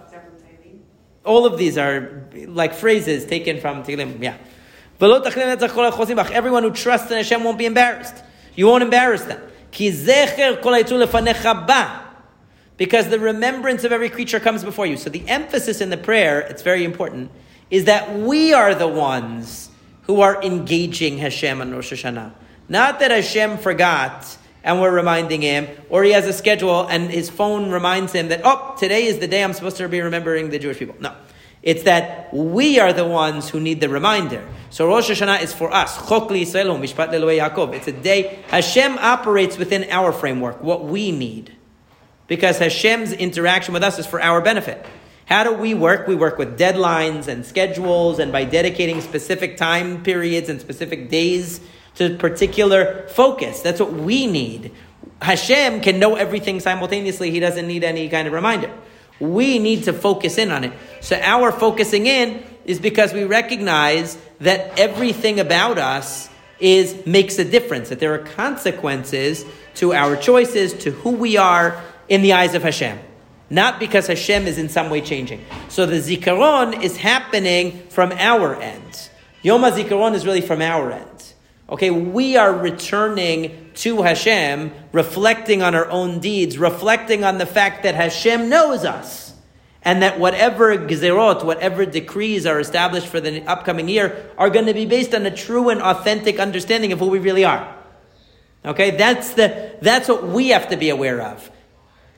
All 1.23 1.45
of 1.45 1.57
these 1.57 1.77
are 1.77 2.27
like 2.47 2.73
phrases 2.73 3.25
taken 3.25 3.59
from 3.59 3.83
Tehillim. 3.83 4.21
Yeah. 4.21 4.37
Everyone 6.31 6.63
who 6.63 6.71
trusts 6.71 7.11
in 7.11 7.17
Hashem 7.17 7.43
won't 7.43 7.57
be 7.57 7.65
embarrassed. 7.65 8.15
You 8.55 8.67
won't 8.67 8.83
embarrass 8.83 9.23
them. 9.23 9.41
Because 12.81 13.09
the 13.09 13.19
remembrance 13.19 13.83
of 13.83 13.91
every 13.91 14.09
creature 14.09 14.39
comes 14.39 14.63
before 14.63 14.87
you. 14.87 14.97
So 14.97 15.11
the 15.11 15.23
emphasis 15.29 15.81
in 15.81 15.91
the 15.91 15.97
prayer, 15.97 16.39
it's 16.39 16.63
very 16.63 16.83
important, 16.83 17.29
is 17.69 17.85
that 17.85 18.17
we 18.17 18.53
are 18.53 18.73
the 18.73 18.87
ones 18.87 19.69
who 20.07 20.21
are 20.21 20.41
engaging 20.41 21.19
Hashem 21.19 21.61
on 21.61 21.71
Rosh 21.71 21.93
Hashanah. 21.93 22.33
Not 22.67 22.99
that 23.01 23.11
Hashem 23.11 23.59
forgot 23.59 24.35
and 24.63 24.81
we're 24.81 24.89
reminding 24.89 25.43
him, 25.43 25.67
or 25.91 26.03
he 26.03 26.13
has 26.13 26.25
a 26.25 26.33
schedule 26.33 26.87
and 26.87 27.11
his 27.11 27.29
phone 27.29 27.69
reminds 27.69 28.13
him 28.13 28.29
that, 28.29 28.41
oh, 28.43 28.75
today 28.79 29.05
is 29.05 29.19
the 29.19 29.27
day 29.27 29.43
I'm 29.43 29.53
supposed 29.53 29.77
to 29.77 29.87
be 29.87 30.01
remembering 30.01 30.49
the 30.49 30.57
Jewish 30.57 30.79
people. 30.79 30.95
No. 30.99 31.15
It's 31.61 31.83
that 31.83 32.33
we 32.33 32.79
are 32.79 32.93
the 32.93 33.05
ones 33.05 33.47
who 33.47 33.59
need 33.59 33.79
the 33.79 33.89
reminder. 33.89 34.43
So 34.71 34.87
Rosh 34.87 35.11
Hashanah 35.11 35.43
is 35.43 35.53
for 35.53 35.71
us. 35.71 35.99
It's 36.01 37.87
a 37.87 37.91
day 37.91 38.43
Hashem 38.47 38.97
operates 38.97 39.59
within 39.59 39.85
our 39.91 40.11
framework, 40.11 40.63
what 40.63 40.85
we 40.85 41.11
need. 41.11 41.57
Because 42.31 42.59
Hashem's 42.59 43.11
interaction 43.11 43.73
with 43.73 43.83
us 43.83 43.99
is 43.99 44.05
for 44.07 44.21
our 44.21 44.39
benefit. 44.39 44.85
How 45.25 45.43
do 45.43 45.51
we 45.51 45.73
work? 45.73 46.07
We 46.07 46.15
work 46.15 46.37
with 46.37 46.57
deadlines 46.57 47.27
and 47.27 47.45
schedules 47.45 48.19
and 48.19 48.31
by 48.31 48.45
dedicating 48.45 49.01
specific 49.01 49.57
time 49.57 50.01
periods 50.01 50.47
and 50.47 50.61
specific 50.61 51.09
days 51.09 51.59
to 51.95 52.15
particular 52.15 53.05
focus. 53.09 53.59
That's 53.59 53.81
what 53.81 53.91
we 53.91 54.27
need. 54.27 54.71
Hashem 55.21 55.81
can 55.81 55.99
know 55.99 56.15
everything 56.15 56.61
simultaneously. 56.61 57.31
He 57.31 57.41
doesn't 57.41 57.67
need 57.67 57.83
any 57.83 58.07
kind 58.07 58.29
of 58.29 58.33
reminder. 58.33 58.71
We 59.19 59.59
need 59.59 59.83
to 59.83 59.91
focus 59.91 60.37
in 60.37 60.51
on 60.51 60.63
it. 60.63 60.71
So 61.01 61.19
our 61.19 61.51
focusing 61.51 62.07
in 62.07 62.45
is 62.63 62.79
because 62.79 63.11
we 63.11 63.25
recognize 63.25 64.17
that 64.39 64.79
everything 64.79 65.41
about 65.41 65.77
us 65.77 66.29
is 66.61 67.05
makes 67.05 67.37
a 67.39 67.43
difference, 67.43 67.89
that 67.89 67.99
there 67.99 68.13
are 68.13 68.19
consequences 68.19 69.43
to 69.75 69.93
our 69.93 70.15
choices, 70.15 70.73
to 70.75 70.91
who 70.91 71.09
we 71.11 71.35
are 71.35 71.81
in 72.11 72.21
the 72.21 72.33
eyes 72.33 72.55
of 72.55 72.61
Hashem. 72.61 72.99
Not 73.49 73.79
because 73.79 74.07
Hashem 74.07 74.45
is 74.45 74.57
in 74.57 74.67
some 74.67 74.89
way 74.89 74.99
changing. 74.99 75.45
So 75.69 75.85
the 75.85 75.95
zikaron 75.95 76.83
is 76.83 76.97
happening 76.97 77.87
from 77.87 78.11
our 78.11 78.55
end. 78.61 79.09
Yom 79.41 79.61
HaZikaron 79.61 80.13
is 80.13 80.25
really 80.25 80.41
from 80.41 80.61
our 80.61 80.91
end. 80.91 81.33
Okay, 81.69 81.89
we 81.89 82.35
are 82.35 82.53
returning 82.53 83.71
to 83.75 84.01
Hashem, 84.01 84.73
reflecting 84.91 85.61
on 85.61 85.73
our 85.73 85.89
own 85.89 86.19
deeds, 86.19 86.57
reflecting 86.57 87.23
on 87.23 87.37
the 87.37 87.45
fact 87.45 87.83
that 87.83 87.95
Hashem 87.95 88.49
knows 88.49 88.83
us. 88.83 89.33
And 89.81 90.03
that 90.03 90.19
whatever 90.19 90.77
gezerot, 90.77 91.45
whatever 91.45 91.85
decrees 91.85 92.45
are 92.45 92.59
established 92.59 93.07
for 93.07 93.21
the 93.21 93.41
upcoming 93.45 93.87
year 93.87 94.29
are 94.37 94.49
going 94.49 94.65
to 94.65 94.73
be 94.73 94.85
based 94.85 95.15
on 95.15 95.25
a 95.25 95.35
true 95.35 95.69
and 95.69 95.81
authentic 95.81 96.39
understanding 96.39 96.91
of 96.91 96.99
who 96.99 97.07
we 97.07 97.19
really 97.19 97.45
are. 97.45 97.73
Okay, 98.65 98.91
that's, 98.91 99.33
the, 99.33 99.77
that's 99.81 100.09
what 100.09 100.27
we 100.27 100.49
have 100.49 100.67
to 100.69 100.77
be 100.77 100.89
aware 100.89 101.21
of. 101.21 101.49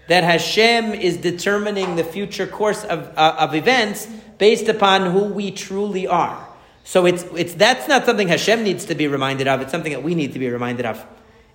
That 0.07 0.23
Hashem 0.23 0.93
is 0.93 1.17
determining 1.17 1.95
the 1.95 2.03
future 2.03 2.45
course 2.45 2.83
of, 2.83 3.17
uh, 3.17 3.35
of 3.39 3.55
events 3.55 4.07
based 4.37 4.67
upon 4.67 5.11
who 5.11 5.25
we 5.25 5.51
truly 5.51 6.07
are. 6.07 6.47
So 6.83 7.05
it's, 7.05 7.23
it's, 7.35 7.53
that's 7.53 7.87
not 7.87 8.05
something 8.05 8.27
Hashem 8.27 8.63
needs 8.63 8.85
to 8.85 8.95
be 8.95 9.07
reminded 9.07 9.47
of, 9.47 9.61
it's 9.61 9.71
something 9.71 9.93
that 9.93 10.03
we 10.03 10.15
need 10.15 10.33
to 10.33 10.39
be 10.39 10.49
reminded 10.49 10.85
of. 10.85 11.05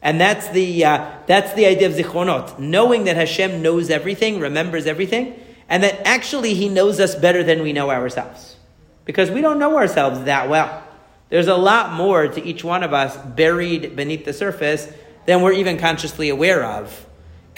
And 0.01 0.21
that's 0.21 0.49
the, 0.51 0.85
uh, 0.85 1.11
that's 1.27 1.53
the 1.55 1.67
idea 1.67 1.89
of 1.89 1.95
zichronot, 1.95 2.59
knowing 2.59 3.05
that 3.05 3.17
Hashem 3.17 3.63
knows 3.63 3.91
everything, 3.91 4.41
remembers 4.41 4.87
everything, 4.87 5.39
and 5.69 5.83
that 5.83 6.07
actually 6.07 6.55
He 6.55 6.69
knows 6.69 7.01
us 7.01 7.15
better 7.15 7.43
than 7.43 7.63
we 7.63 7.73
know 7.73 7.91
ourselves. 7.91 8.57
Because 9.05 9.31
we 9.31 9.41
don't 9.41 9.59
know 9.59 9.77
ourselves 9.77 10.25
that 10.25 10.49
well. 10.49 10.85
There's 11.31 11.49
a 11.49 11.57
lot 11.57 11.93
more 11.93 12.29
to 12.29 12.43
each 12.43 12.65
one 12.65 12.83
of 12.83 12.95
us 12.95 13.17
buried 13.17 13.97
beneath 13.97 14.25
the 14.25 14.33
surface 14.33 14.91
than 15.27 15.43
we're 15.43 15.53
even 15.53 15.79
consciously 15.79 16.31
aware 16.31 16.65
of. 16.65 17.07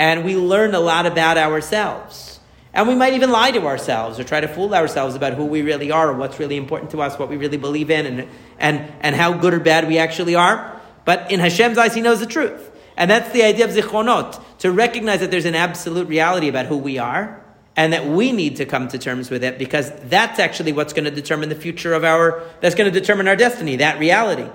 And 0.00 0.24
we 0.24 0.34
learn 0.34 0.74
a 0.74 0.80
lot 0.80 1.04
about 1.04 1.36
ourselves. 1.36 2.40
And 2.72 2.88
we 2.88 2.94
might 2.94 3.12
even 3.12 3.30
lie 3.30 3.50
to 3.50 3.66
ourselves 3.66 4.18
or 4.18 4.24
try 4.24 4.40
to 4.40 4.48
fool 4.48 4.74
ourselves 4.74 5.14
about 5.14 5.34
who 5.34 5.44
we 5.44 5.60
really 5.60 5.90
are 5.90 6.08
or 6.08 6.14
what's 6.14 6.38
really 6.38 6.56
important 6.56 6.92
to 6.92 7.02
us, 7.02 7.18
what 7.18 7.28
we 7.28 7.36
really 7.36 7.58
believe 7.58 7.90
in, 7.90 8.06
and, 8.06 8.28
and, 8.58 8.92
and 9.02 9.14
how 9.14 9.34
good 9.34 9.52
or 9.52 9.60
bad 9.60 9.86
we 9.86 9.98
actually 9.98 10.34
are. 10.34 10.80
But 11.04 11.30
in 11.30 11.38
Hashem's 11.38 11.76
eyes, 11.76 11.94
He 11.94 12.00
knows 12.00 12.18
the 12.18 12.26
truth. 12.26 12.70
And 12.96 13.10
that's 13.10 13.30
the 13.32 13.42
idea 13.42 13.66
of 13.66 13.72
zichronot, 13.72 14.42
to 14.60 14.72
recognize 14.72 15.20
that 15.20 15.30
there's 15.30 15.44
an 15.44 15.54
absolute 15.54 16.08
reality 16.08 16.48
about 16.48 16.66
who 16.66 16.78
we 16.78 16.96
are, 16.96 17.44
and 17.76 17.92
that 17.92 18.06
we 18.06 18.32
need 18.32 18.56
to 18.56 18.64
come 18.64 18.88
to 18.88 18.98
terms 18.98 19.30
with 19.30 19.44
it, 19.44 19.58
because 19.58 19.92
that's 20.04 20.38
actually 20.38 20.72
what's 20.72 20.94
going 20.94 21.04
to 21.04 21.10
determine 21.10 21.50
the 21.50 21.54
future 21.54 21.92
of 21.92 22.04
our, 22.04 22.42
that's 22.60 22.74
going 22.74 22.90
to 22.90 23.00
determine 23.00 23.28
our 23.28 23.36
destiny, 23.36 23.76
that 23.76 23.98
reality. 23.98 24.48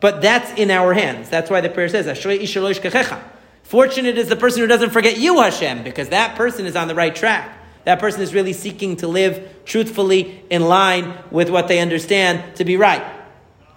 But 0.00 0.22
that's 0.22 0.58
in 0.58 0.70
our 0.70 0.94
hands. 0.94 1.28
That's 1.28 1.50
why 1.50 1.60
the 1.60 1.68
prayer 1.68 1.88
says, 1.90 2.06
Fortunate 3.70 4.18
is 4.18 4.28
the 4.28 4.34
person 4.34 4.62
who 4.62 4.66
doesn't 4.66 4.90
forget 4.90 5.16
you, 5.16 5.40
Hashem, 5.40 5.84
because 5.84 6.08
that 6.08 6.34
person 6.34 6.66
is 6.66 6.74
on 6.74 6.88
the 6.88 6.94
right 6.96 7.14
track. 7.14 7.56
That 7.84 8.00
person 8.00 8.20
is 8.20 8.34
really 8.34 8.52
seeking 8.52 8.96
to 8.96 9.06
live 9.06 9.48
truthfully 9.64 10.42
in 10.50 10.62
line 10.62 11.16
with 11.30 11.50
what 11.50 11.68
they 11.68 11.78
understand 11.78 12.56
to 12.56 12.64
be 12.64 12.76
right. 12.76 13.04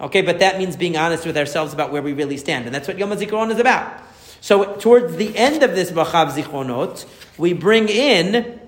Okay, 0.00 0.22
but 0.22 0.40
that 0.40 0.58
means 0.58 0.74
being 0.74 0.96
honest 0.96 1.24
with 1.24 1.36
ourselves 1.36 1.72
about 1.72 1.92
where 1.92 2.02
we 2.02 2.12
really 2.12 2.38
stand. 2.38 2.66
And 2.66 2.74
that's 2.74 2.88
what 2.88 2.98
Yom 2.98 3.10
HaZikaron 3.10 3.52
is 3.52 3.60
about. 3.60 4.02
So, 4.40 4.74
towards 4.74 5.14
the 5.14 5.36
end 5.38 5.62
of 5.62 5.76
this 5.76 5.92
Bachav 5.92 6.32
Zichronot, 6.32 7.06
we 7.38 7.52
bring 7.52 7.88
in, 7.88 8.58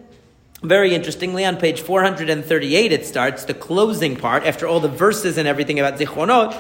very 0.63 0.95
interestingly, 0.95 1.45
on 1.45 1.57
page 1.57 1.81
438, 1.81 2.93
it 2.93 3.05
starts, 3.05 3.47
the 3.47 3.55
closing 3.55 4.15
part, 4.15 4.45
after 4.45 4.69
all 4.69 4.79
the 4.79 4.87
verses 4.87 5.39
and 5.39 5.49
everything 5.49 5.81
about 5.81 5.99
Zichronot. 5.99 6.53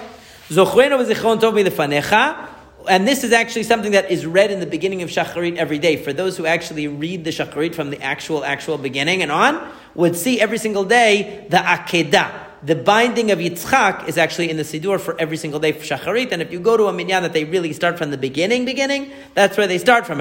Zochreno 0.48 0.98
v'zichron 0.98 1.40
tov 1.40 1.64
lefanecha, 1.64 2.55
and 2.88 3.06
this 3.06 3.24
is 3.24 3.32
actually 3.32 3.64
something 3.64 3.92
that 3.92 4.10
is 4.10 4.26
read 4.26 4.50
in 4.50 4.60
the 4.60 4.66
beginning 4.66 5.02
of 5.02 5.10
Shacharit 5.10 5.56
every 5.56 5.78
day. 5.78 5.96
For 5.96 6.12
those 6.12 6.36
who 6.36 6.46
actually 6.46 6.88
read 6.88 7.24
the 7.24 7.30
Shacharit 7.30 7.74
from 7.74 7.90
the 7.90 8.00
actual, 8.02 8.44
actual 8.44 8.78
beginning 8.78 9.22
and 9.22 9.30
on, 9.32 9.72
would 9.94 10.16
see 10.16 10.40
every 10.40 10.58
single 10.58 10.84
day 10.84 11.46
the 11.50 11.58
Akedah. 11.58 12.46
The 12.62 12.74
binding 12.74 13.30
of 13.30 13.38
Yitzchak 13.38 14.08
is 14.08 14.18
actually 14.18 14.50
in 14.50 14.56
the 14.56 14.64
Siddur 14.64 14.98
for 14.98 15.14
every 15.20 15.36
single 15.36 15.60
day 15.60 15.72
for 15.72 15.84
Shacharit. 15.84 16.32
And 16.32 16.42
if 16.42 16.50
you 16.50 16.58
go 16.58 16.76
to 16.76 16.86
a 16.86 16.92
minyan 16.92 17.22
that 17.22 17.32
they 17.32 17.44
really 17.44 17.72
start 17.72 17.98
from 17.98 18.10
the 18.10 18.18
beginning, 18.18 18.64
beginning, 18.64 19.12
that's 19.34 19.56
where 19.56 19.66
they 19.66 19.78
start 19.78 20.06
from. 20.06 20.20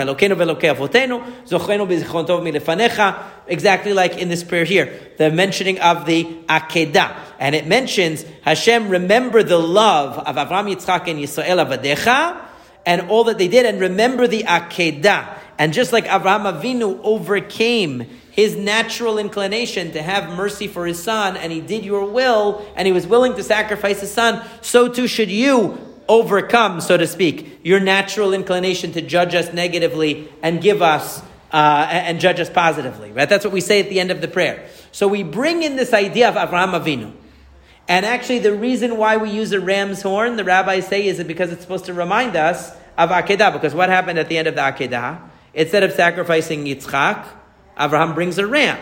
Exactly 3.48 3.94
like 3.94 4.18
in 4.18 4.30
this 4.30 4.44
prayer 4.44 4.64
here. 4.66 5.00
The 5.18 5.32
mentioning 5.32 5.80
of 5.80 6.06
the 6.06 6.24
Akedah. 6.48 7.16
And 7.40 7.56
it 7.56 7.68
mentions, 7.68 8.24
Hashem, 8.42 8.90
remember 8.90 9.42
the 9.42 9.58
love 9.58 10.20
of 10.20 10.36
Avram, 10.36 10.72
Yitzchak, 10.72 11.08
and 11.08 11.20
Yisrael 11.20 11.66
avadecha, 11.66 12.45
and 12.86 13.10
all 13.10 13.26
that 13.26 13.38
they 13.38 13.48
did, 13.48 13.66
and 13.66 13.80
remember 13.80 14.28
the 14.28 14.44
Akedah. 14.44 15.38
And 15.58 15.74
just 15.74 15.94
like 15.94 16.06
Avraham 16.06 16.44
Avinu 16.52 17.00
overcame 17.04 18.06
his 18.32 18.58
natural 18.58 19.18
inclination 19.18 19.94
to 19.94 20.02
have 20.02 20.36
mercy 20.36 20.68
for 20.68 20.86
his 20.86 21.02
son, 21.02 21.38
and 21.38 21.52
he 21.52 21.62
did 21.62 21.86
your 21.86 22.06
will, 22.06 22.66
and 22.76 22.86
he 22.86 22.92
was 22.92 23.08
willing 23.08 23.36
to 23.36 23.44
sacrifice 23.44 24.02
his 24.02 24.12
son, 24.12 24.46
so 24.62 24.90
too 24.90 25.08
should 25.08 25.32
you 25.32 25.78
overcome, 26.10 26.82
so 26.82 26.98
to 26.98 27.08
speak, 27.08 27.62
your 27.64 27.80
natural 27.80 28.34
inclination 28.34 28.92
to 28.92 29.02
judge 29.02 29.34
us 29.34 29.54
negatively 29.54 30.30
and 30.44 30.62
give 30.62 30.82
us 30.82 31.22
uh, 31.52 31.88
and 31.90 32.20
judge 32.20 32.40
us 32.42 32.50
positively. 32.50 33.12
Right? 33.12 33.30
That's 33.30 33.46
what 33.46 33.54
we 33.54 33.62
say 33.62 33.80
at 33.80 33.90
the 33.90 34.02
end 34.02 34.12
of 34.12 34.20
the 34.20 34.28
prayer. 34.28 34.68
So 34.92 35.08
we 35.08 35.24
bring 35.24 35.64
in 35.64 35.78
this 35.78 35.94
idea 35.94 36.28
of 36.28 36.36
Avraham 36.36 36.80
Avinu. 36.80 37.14
And 37.88 38.06
actually, 38.06 38.40
the 38.40 38.54
reason 38.54 38.98
why 38.98 39.18
we 39.18 39.30
use 39.30 39.52
a 39.52 39.60
ram's 39.60 40.02
horn, 40.02 40.38
the 40.38 40.44
rabbis 40.44 40.88
say, 40.88 41.08
is 41.08 41.20
it 41.20 41.28
because 41.28 41.52
it's 41.52 41.62
supposed 41.62 41.86
to 41.86 41.94
remind 41.94 42.36
us 42.36 42.72
of 42.98 43.10
Akedah. 43.10 43.54
Because 43.54 43.76
what 43.76 43.90
happened 43.90 44.20
at 44.20 44.30
the 44.30 44.38
end 44.38 44.48
of 44.48 44.56
the 44.56 44.62
Akedah? 44.62 45.22
Instead 45.54 45.84
of 45.84 45.92
sacrificing 45.92 46.66
Yitzchak, 46.66 47.28
Abraham 47.80 48.14
brings 48.14 48.38
a 48.38 48.48
ram, 48.48 48.78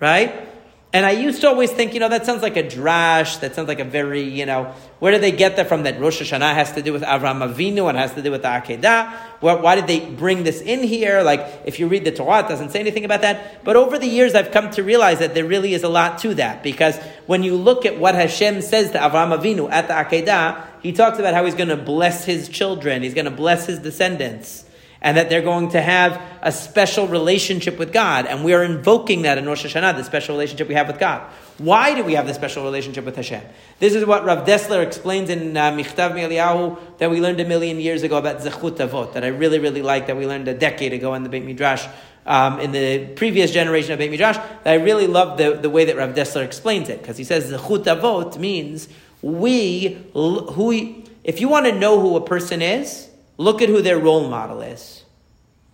right? 0.00 0.47
And 0.90 1.04
I 1.04 1.10
used 1.10 1.42
to 1.42 1.48
always 1.48 1.70
think, 1.70 1.92
you 1.92 2.00
know, 2.00 2.08
that 2.08 2.24
sounds 2.24 2.40
like 2.40 2.56
a 2.56 2.62
drash. 2.62 3.40
That 3.40 3.54
sounds 3.54 3.68
like 3.68 3.78
a 3.78 3.84
very, 3.84 4.22
you 4.22 4.46
know, 4.46 4.72
where 5.00 5.12
did 5.12 5.20
they 5.20 5.32
get 5.32 5.56
that 5.56 5.68
from? 5.68 5.82
That 5.82 6.00
Rosh 6.00 6.22
Hashanah 6.22 6.54
has 6.54 6.72
to 6.72 6.82
do 6.82 6.94
with 6.94 7.02
Avraham 7.02 7.46
Avinu 7.46 7.90
and 7.90 7.98
has 7.98 8.14
to 8.14 8.22
do 8.22 8.30
with 8.30 8.40
the 8.40 8.48
Akedah. 8.48 9.14
Well, 9.42 9.60
why 9.60 9.74
did 9.74 9.86
they 9.86 10.00
bring 10.00 10.44
this 10.44 10.62
in 10.62 10.82
here? 10.82 11.20
Like, 11.22 11.46
if 11.66 11.78
you 11.78 11.88
read 11.88 12.06
the 12.06 12.10
Torah, 12.10 12.40
it 12.40 12.48
doesn't 12.48 12.70
say 12.70 12.80
anything 12.80 13.04
about 13.04 13.20
that. 13.20 13.62
But 13.64 13.76
over 13.76 13.98
the 13.98 14.06
years, 14.06 14.34
I've 14.34 14.50
come 14.50 14.70
to 14.70 14.82
realize 14.82 15.18
that 15.18 15.34
there 15.34 15.44
really 15.44 15.74
is 15.74 15.82
a 15.82 15.90
lot 15.90 16.20
to 16.20 16.34
that 16.36 16.62
because 16.62 16.96
when 17.26 17.42
you 17.42 17.54
look 17.54 17.84
at 17.84 17.98
what 17.98 18.14
Hashem 18.14 18.62
says 18.62 18.90
to 18.92 18.98
Avraham 18.98 19.38
Avinu 19.38 19.70
at 19.70 19.88
the 19.88 19.94
Akedah, 19.94 20.64
he 20.80 20.92
talks 20.92 21.18
about 21.18 21.34
how 21.34 21.44
he's 21.44 21.54
going 21.54 21.68
to 21.68 21.76
bless 21.76 22.24
his 22.24 22.48
children, 22.48 23.02
he's 23.02 23.14
going 23.14 23.26
to 23.26 23.30
bless 23.30 23.66
his 23.66 23.78
descendants 23.78 24.64
and 25.00 25.16
that 25.16 25.28
they're 25.28 25.42
going 25.42 25.70
to 25.70 25.80
have 25.80 26.20
a 26.42 26.50
special 26.50 27.06
relationship 27.06 27.78
with 27.78 27.92
God. 27.92 28.26
And 28.26 28.44
we 28.44 28.52
are 28.52 28.64
invoking 28.64 29.22
that 29.22 29.38
in 29.38 29.46
Rosh 29.46 29.64
Hashanah, 29.64 29.96
the 29.96 30.04
special 30.04 30.34
relationship 30.34 30.68
we 30.68 30.74
have 30.74 30.88
with 30.88 30.98
God. 30.98 31.22
Why 31.58 31.94
do 31.94 32.04
we 32.04 32.14
have 32.14 32.26
the 32.26 32.34
special 32.34 32.64
relationship 32.64 33.04
with 33.04 33.16
Hashem? 33.16 33.42
This 33.78 33.94
is 33.94 34.04
what 34.04 34.24
Rav 34.24 34.46
Dessler 34.46 34.84
explains 34.84 35.30
in 35.30 35.56
uh, 35.56 35.72
Michtav 35.72 36.14
Me'Eliyahu 36.14 36.98
that 36.98 37.10
we 37.10 37.20
learned 37.20 37.40
a 37.40 37.44
million 37.44 37.80
years 37.80 38.02
ago 38.02 38.16
about 38.16 38.38
Zechut 38.38 38.76
Avot, 38.76 39.12
that 39.14 39.24
I 39.24 39.28
really, 39.28 39.58
really 39.58 39.82
like, 39.82 40.06
that 40.06 40.16
we 40.16 40.26
learned 40.26 40.48
a 40.48 40.54
decade 40.54 40.92
ago 40.92 41.14
in 41.14 41.22
the 41.22 41.28
Beit 41.28 41.44
Midrash, 41.44 41.86
um, 42.26 42.60
in 42.60 42.72
the 42.72 43.06
previous 43.14 43.50
generation 43.50 43.92
of 43.92 43.98
Beit 43.98 44.10
Midrash, 44.10 44.36
that 44.36 44.66
I 44.66 44.74
really 44.74 45.06
love 45.06 45.38
the, 45.38 45.54
the 45.54 45.70
way 45.70 45.84
that 45.84 45.96
Rav 45.96 46.14
Dessler 46.14 46.44
explains 46.44 46.88
it, 46.88 47.00
because 47.00 47.16
he 47.16 47.24
says 47.24 47.50
Zechut 47.52 47.84
Avot 47.84 48.38
means 48.38 48.88
we, 49.22 50.06
who, 50.12 51.04
if 51.24 51.40
you 51.40 51.48
want 51.48 51.66
to 51.66 51.72
know 51.72 52.00
who 52.00 52.14
a 52.14 52.20
person 52.20 52.62
is, 52.62 53.07
Look 53.38 53.62
at 53.62 53.68
who 53.68 53.80
their 53.80 53.98
role 53.98 54.28
model 54.28 54.60
is. 54.60 55.04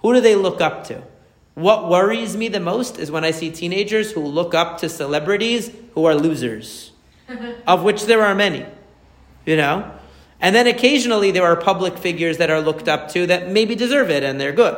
Who 0.00 0.12
do 0.12 0.20
they 0.20 0.37
look 0.37 0.61
up 0.61 0.85
to? 0.85 1.03
What 1.55 1.88
worries 1.88 2.37
me 2.37 2.48
the 2.48 2.61
most 2.61 2.98
is 2.98 3.11
when 3.11 3.24
I 3.24 3.31
see 3.31 3.50
teenagers 3.50 4.12
who 4.12 4.20
look 4.20 4.55
up 4.55 4.79
to 4.79 4.88
celebrities 4.88 5.70
who 5.94 6.05
are 6.05 6.14
losers, 6.14 6.92
of 7.66 7.83
which 7.83 8.05
there 8.05 8.22
are 8.22 8.35
many, 8.35 8.66
you 9.46 9.57
know? 9.57 9.90
And 10.40 10.55
then 10.55 10.66
occasionally 10.66 11.31
there 11.31 11.44
are 11.44 11.57
public 11.57 11.96
figures 11.96 12.37
that 12.37 12.50
are 12.50 12.61
looked 12.61 12.88
up 12.88 13.09
to 13.12 13.27
that 13.29 13.50
maybe 13.50 13.74
deserve 13.74 14.11
it 14.11 14.22
and 14.22 14.38
they're 14.38 14.53
good, 14.53 14.77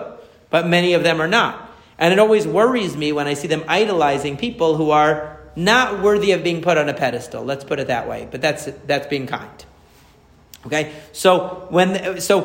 but 0.49 0.69
many 0.69 0.93
of 0.93 1.03
them 1.03 1.21
are 1.21 1.27
not. 1.27 1.75
And 1.99 2.13
it 2.13 2.19
always 2.19 2.47
worries 2.47 2.97
me 2.97 3.11
when 3.11 3.27
I 3.27 3.35
see 3.35 3.49
them 3.49 3.65
idolizing 3.67 4.37
people 4.37 4.77
who 4.77 4.91
are 4.91 5.41
not 5.57 6.03
worthy 6.03 6.33
of 6.33 6.45
being 6.45 6.61
put 6.61 6.79
on 6.79 6.89
a 6.89 6.95
pedestal. 6.95 7.43
Let's 7.43 7.65
put 7.65 7.81
it 7.81 7.89
that 7.89 8.07
way, 8.07 8.29
but 8.31 8.43
that's, 8.43 8.67
that's 8.87 9.07
being 9.07 9.27
kind. 9.27 9.65
Okay, 10.67 10.93
so 11.13 11.67
when 11.71 12.21
so 12.21 12.41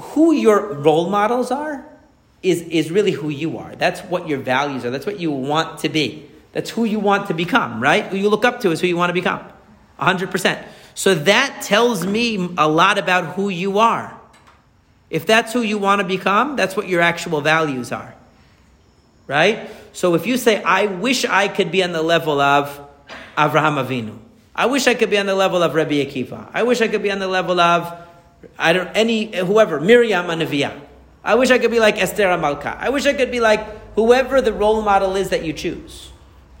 who 0.00 0.32
your 0.32 0.74
role 0.74 1.08
models 1.08 1.50
are 1.50 1.84
is 2.42 2.62
is 2.62 2.90
really 2.90 3.12
who 3.12 3.28
you 3.28 3.58
are. 3.58 3.74
That's 3.76 4.00
what 4.00 4.28
your 4.28 4.38
values 4.38 4.84
are. 4.84 4.90
That's 4.90 5.06
what 5.06 5.20
you 5.20 5.30
want 5.30 5.78
to 5.80 5.88
be. 5.88 6.26
That's 6.52 6.70
who 6.70 6.84
you 6.84 6.98
want 6.98 7.28
to 7.28 7.34
become. 7.34 7.82
Right? 7.82 8.06
Who 8.06 8.16
you 8.16 8.28
look 8.28 8.44
up 8.44 8.60
to 8.60 8.70
is 8.72 8.80
who 8.80 8.86
you 8.86 8.96
want 8.96 9.10
to 9.10 9.14
become. 9.14 9.40
hundred 9.96 10.30
percent. 10.30 10.66
So 10.94 11.14
that 11.14 11.62
tells 11.62 12.04
me 12.04 12.50
a 12.58 12.68
lot 12.68 12.98
about 12.98 13.34
who 13.36 13.48
you 13.48 13.78
are. 13.78 14.18
If 15.08 15.26
that's 15.26 15.52
who 15.52 15.62
you 15.62 15.78
want 15.78 16.00
to 16.00 16.06
become, 16.06 16.56
that's 16.56 16.76
what 16.76 16.88
your 16.88 17.00
actual 17.00 17.40
values 17.40 17.92
are. 17.92 18.14
Right? 19.26 19.70
So 19.92 20.14
if 20.14 20.26
you 20.26 20.36
say, 20.36 20.62
I 20.62 20.86
wish 20.86 21.24
I 21.24 21.48
could 21.48 21.70
be 21.70 21.82
on 21.82 21.92
the 21.92 22.02
level 22.02 22.40
of 22.40 22.80
Avraham 23.36 23.82
Avinu, 23.82 24.18
I 24.54 24.66
wish 24.66 24.86
I 24.86 24.94
could 24.94 25.10
be 25.10 25.18
on 25.18 25.26
the 25.26 25.34
level 25.34 25.62
of 25.62 25.74
Rabbi 25.74 26.04
Akiva. 26.04 26.50
I 26.52 26.62
wish 26.62 26.80
I 26.80 26.88
could 26.88 27.02
be 27.02 27.10
on 27.10 27.18
the 27.18 27.28
level 27.28 27.58
of 27.58 27.92
I 28.58 28.72
don't 28.72 28.88
any 28.94 29.34
whoever 29.36 29.80
Miriam 29.80 30.26
HaNeviah. 30.26 30.78
I 31.24 31.36
wish 31.36 31.50
I 31.50 31.58
could 31.58 31.70
be 31.70 31.80
like 31.80 31.98
Esther 31.98 32.36
Malka. 32.36 32.76
I 32.78 32.90
wish 32.90 33.06
I 33.06 33.14
could 33.14 33.30
be 33.30 33.40
like 33.40 33.94
whoever 33.94 34.40
the 34.40 34.52
role 34.52 34.82
model 34.82 35.16
is 35.16 35.30
that 35.30 35.44
you 35.44 35.52
choose. 35.52 36.10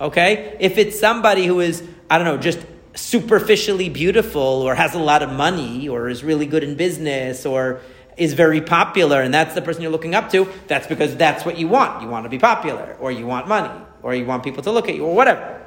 Okay, 0.00 0.56
if 0.58 0.78
it's 0.78 0.98
somebody 0.98 1.46
who 1.46 1.60
is 1.60 1.82
I 2.08 2.18
don't 2.18 2.26
know 2.26 2.38
just 2.38 2.64
superficially 2.94 3.88
beautiful 3.88 4.40
or 4.40 4.74
has 4.74 4.94
a 4.94 4.98
lot 4.98 5.22
of 5.22 5.32
money 5.32 5.88
or 5.88 6.08
is 6.08 6.22
really 6.22 6.46
good 6.46 6.62
in 6.62 6.76
business 6.76 7.44
or 7.46 7.80
is 8.16 8.34
very 8.34 8.60
popular 8.60 9.22
and 9.22 9.32
that's 9.32 9.54
the 9.54 9.62
person 9.62 9.82
you're 9.82 9.90
looking 9.90 10.14
up 10.14 10.30
to, 10.30 10.46
that's 10.66 10.86
because 10.86 11.16
that's 11.16 11.44
what 11.44 11.58
you 11.58 11.68
want. 11.68 12.02
You 12.02 12.08
want 12.08 12.24
to 12.24 12.28
be 12.28 12.38
popular 12.38 12.96
or 13.00 13.10
you 13.10 13.26
want 13.26 13.48
money 13.48 13.72
or 14.02 14.14
you 14.14 14.26
want 14.26 14.44
people 14.44 14.62
to 14.62 14.70
look 14.70 14.88
at 14.88 14.94
you 14.94 15.04
or 15.06 15.14
whatever. 15.14 15.64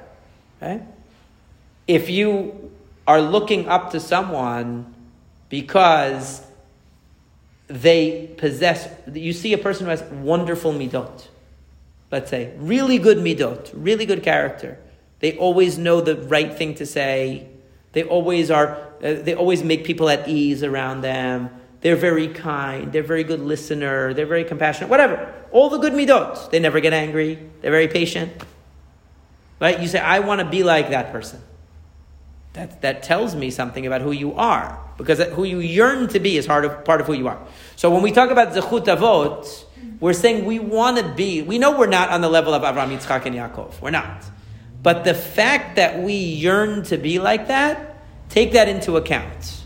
Okay? 0.62 0.84
If 1.88 2.10
you 2.10 2.72
are 3.08 3.22
looking 3.22 3.68
up 3.68 3.92
to 3.92 4.00
someone 4.00 4.94
because 5.50 6.42
they 7.68 8.34
possess, 8.38 8.90
you 9.12 9.34
see 9.34 9.54
a 9.54 9.58
person 9.58 9.86
who 9.86 9.92
has 9.92 10.04
wonderful 10.04 10.74
midot, 10.74 11.28
let's 12.12 12.30
say, 12.30 12.54
really 12.58 12.98
good 12.98 13.18
midot, 13.18 13.72
really 13.74 14.06
good 14.06 14.24
character. 14.24 14.80
They 15.20 15.38
always 15.38 15.78
know 15.78 16.02
the 16.02 16.16
right 16.16 16.54
thing 16.56 16.76
to 16.76 16.86
say. 16.86 17.48
They 17.94 18.04
always 18.04 18.52
are, 18.52 18.78
uh, 19.04 19.14
they 19.14 19.34
always 19.34 19.64
make 19.64 19.86
people 19.86 20.10
at 20.10 20.28
ease 20.28 20.64
around 20.64 21.02
them. 21.02 21.50
They're 21.82 21.96
very 21.96 22.28
kind. 22.28 22.92
They're 22.92 23.04
very 23.04 23.24
good 23.24 23.40
listener. 23.40 24.14
They're 24.14 24.26
very 24.26 24.44
compassionate. 24.44 24.90
Whatever. 24.90 25.34
All 25.52 25.70
the 25.70 25.78
good 25.78 25.94
midot. 25.94 26.50
They 26.50 26.60
never 26.60 26.80
get 26.80 26.94
angry. 26.94 27.40
They're 27.62 27.72
very 27.72 27.88
patient. 27.88 28.34
Right? 29.60 29.80
You 29.80 29.88
say, 29.88 30.00
I 30.00 30.20
want 30.20 30.42
to 30.42 30.46
be 30.46 30.64
like 30.64 30.90
that 30.90 31.12
person. 31.12 31.42
That, 32.56 32.82
that 32.84 33.04
tells 33.04 33.36
me 33.36 33.52
something 33.52 33.86
about 33.86 34.00
who 34.00 34.14
you 34.14 34.34
are. 34.34 34.80
Because 34.98 35.20
who 35.34 35.44
you 35.44 35.60
yearn 35.60 36.08
to 36.10 36.22
be 36.22 36.38
is 36.38 36.48
part 36.48 36.64
of, 36.64 36.86
part 36.86 37.02
of 37.02 37.08
who 37.08 37.12
you 37.12 37.28
are. 37.28 37.46
So 37.76 37.92
when 37.92 38.02
we 38.02 38.14
talk 38.14 38.32
about 38.32 38.54
Zechut 38.54 38.86
Avot, 38.86 39.66
we're 40.00 40.14
saying 40.14 40.46
we 40.46 40.60
want 40.60 40.98
to 40.98 41.04
be, 41.04 41.42
we 41.42 41.60
know 41.60 41.78
we're 41.78 41.88
not 41.88 42.10
on 42.10 42.22
the 42.22 42.30
level 42.30 42.54
of 42.54 42.64
Avraham, 42.64 42.98
Yitzchak, 42.98 43.26
and 43.26 43.36
Yaakov. 43.36 43.82
We're 43.82 43.92
not. 43.92 44.24
But 44.82 45.04
the 45.04 45.14
fact 45.14 45.76
that 45.76 46.02
we 46.02 46.14
yearn 46.14 46.84
to 46.84 46.98
be 46.98 47.20
like 47.20 47.50
that, 47.50 47.98
take 48.30 48.54
that 48.54 48.70
into 48.70 48.96
account. 48.96 49.64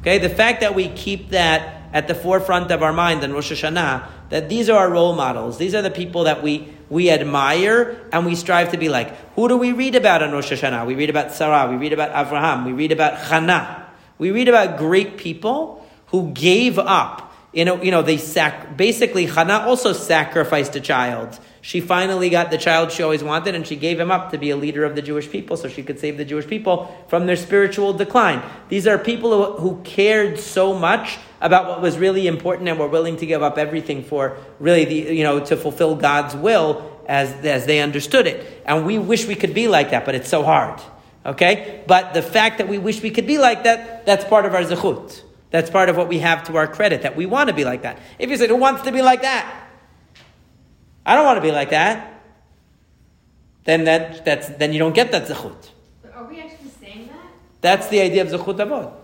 Okay? 0.00 0.18
The 0.18 0.28
fact 0.28 0.60
that 0.62 0.74
we 0.74 0.88
keep 0.88 1.30
that 1.30 1.88
at 1.92 2.08
the 2.08 2.16
forefront 2.16 2.72
of 2.72 2.82
our 2.82 2.92
mind 2.92 3.22
in 3.22 3.32
Rosh 3.32 3.52
Hashanah, 3.52 4.08
that 4.30 4.48
these 4.48 4.68
are 4.68 4.78
our 4.78 4.90
role 4.90 5.14
models. 5.14 5.58
These 5.58 5.74
are 5.74 5.82
the 5.82 5.90
people 5.90 6.24
that 6.24 6.42
we 6.42 6.68
we 6.90 7.10
admire 7.10 8.00
and 8.12 8.24
we 8.24 8.34
strive 8.34 8.70
to 8.70 8.78
be 8.78 8.88
like. 8.88 9.14
Who 9.34 9.48
do 9.48 9.56
we 9.56 9.72
read 9.72 9.94
about 9.94 10.22
on 10.22 10.32
Rosh 10.32 10.52
Hashanah? 10.52 10.86
We 10.86 10.94
read 10.94 11.10
about 11.10 11.32
Sarah, 11.32 11.70
we 11.70 11.76
read 11.76 11.92
about 11.92 12.12
Avraham, 12.12 12.64
we 12.64 12.72
read 12.72 12.92
about 12.92 13.18
Hannah. 13.18 13.86
We 14.18 14.30
read 14.30 14.48
about 14.48 14.78
great 14.78 15.16
people 15.16 15.86
who 16.06 16.32
gave 16.32 16.78
up. 16.78 17.32
You 17.52 17.64
know, 17.64 17.82
you 17.82 17.90
know 17.90 18.02
they 18.02 18.18
sac- 18.18 18.76
basically, 18.76 19.26
Hannah 19.26 19.64
also 19.66 19.92
sacrificed 19.92 20.76
a 20.76 20.80
child. 20.80 21.38
She 21.60 21.80
finally 21.80 22.30
got 22.30 22.50
the 22.50 22.58
child 22.58 22.92
she 22.92 23.02
always 23.02 23.22
wanted 23.22 23.54
and 23.54 23.66
she 23.66 23.76
gave 23.76 24.00
him 24.00 24.10
up 24.10 24.30
to 24.30 24.38
be 24.38 24.50
a 24.50 24.56
leader 24.56 24.84
of 24.84 24.94
the 24.94 25.02
Jewish 25.02 25.30
people 25.30 25.56
so 25.56 25.68
she 25.68 25.82
could 25.82 25.98
save 25.98 26.16
the 26.16 26.24
Jewish 26.24 26.46
people 26.46 27.04
from 27.08 27.26
their 27.26 27.36
spiritual 27.36 27.92
decline. 27.92 28.42
These 28.68 28.86
are 28.86 28.96
people 28.96 29.52
who, 29.52 29.60
who 29.60 29.82
cared 29.82 30.38
so 30.38 30.72
much 30.72 31.18
about 31.40 31.68
what 31.68 31.80
was 31.80 31.98
really 31.98 32.26
important 32.26 32.68
and 32.68 32.78
were 32.78 32.88
willing 32.88 33.16
to 33.16 33.26
give 33.26 33.42
up 33.42 33.58
everything 33.58 34.02
for 34.02 34.36
really 34.58 34.84
the, 34.84 35.14
you 35.14 35.22
know, 35.22 35.44
to 35.44 35.56
fulfill 35.56 35.94
God's 35.94 36.34
will 36.34 37.00
as, 37.06 37.30
as 37.44 37.66
they 37.66 37.80
understood 37.80 38.26
it. 38.26 38.62
And 38.66 38.84
we 38.84 38.98
wish 38.98 39.26
we 39.26 39.34
could 39.34 39.54
be 39.54 39.68
like 39.68 39.90
that, 39.90 40.04
but 40.04 40.14
it's 40.14 40.28
so 40.28 40.42
hard. 40.42 40.80
Okay? 41.24 41.82
But 41.86 42.14
the 42.14 42.22
fact 42.22 42.58
that 42.58 42.68
we 42.68 42.78
wish 42.78 43.02
we 43.02 43.10
could 43.10 43.26
be 43.26 43.38
like 43.38 43.64
that, 43.64 44.04
that's 44.04 44.24
part 44.24 44.46
of 44.46 44.54
our 44.54 44.62
zechut. 44.62 45.22
That's 45.50 45.70
part 45.70 45.88
of 45.88 45.96
what 45.96 46.08
we 46.08 46.18
have 46.18 46.44
to 46.44 46.56
our 46.56 46.66
credit, 46.66 47.02
that 47.02 47.16
we 47.16 47.24
want 47.24 47.48
to 47.48 47.54
be 47.54 47.64
like 47.64 47.82
that. 47.82 47.98
If 48.18 48.30
you 48.30 48.36
say, 48.36 48.48
who 48.48 48.56
wants 48.56 48.82
to 48.82 48.92
be 48.92 49.00
like 49.00 49.22
that? 49.22 49.68
I 51.06 51.14
don't 51.14 51.24
want 51.24 51.38
to 51.38 51.42
be 51.42 51.52
like 51.52 51.70
that. 51.70 52.22
Then 53.64 53.84
that, 53.84 54.24
that's, 54.24 54.48
then 54.48 54.72
you 54.72 54.78
don't 54.78 54.94
get 54.94 55.12
that 55.12 55.26
zechut. 55.26 55.70
But 56.02 56.14
are 56.14 56.24
we 56.24 56.40
actually 56.40 56.70
saying 56.80 57.06
that? 57.08 57.26
That's 57.60 57.88
the 57.88 58.00
idea 58.00 58.22
of 58.22 58.28
zechut 58.28 58.56
avot 58.56 58.97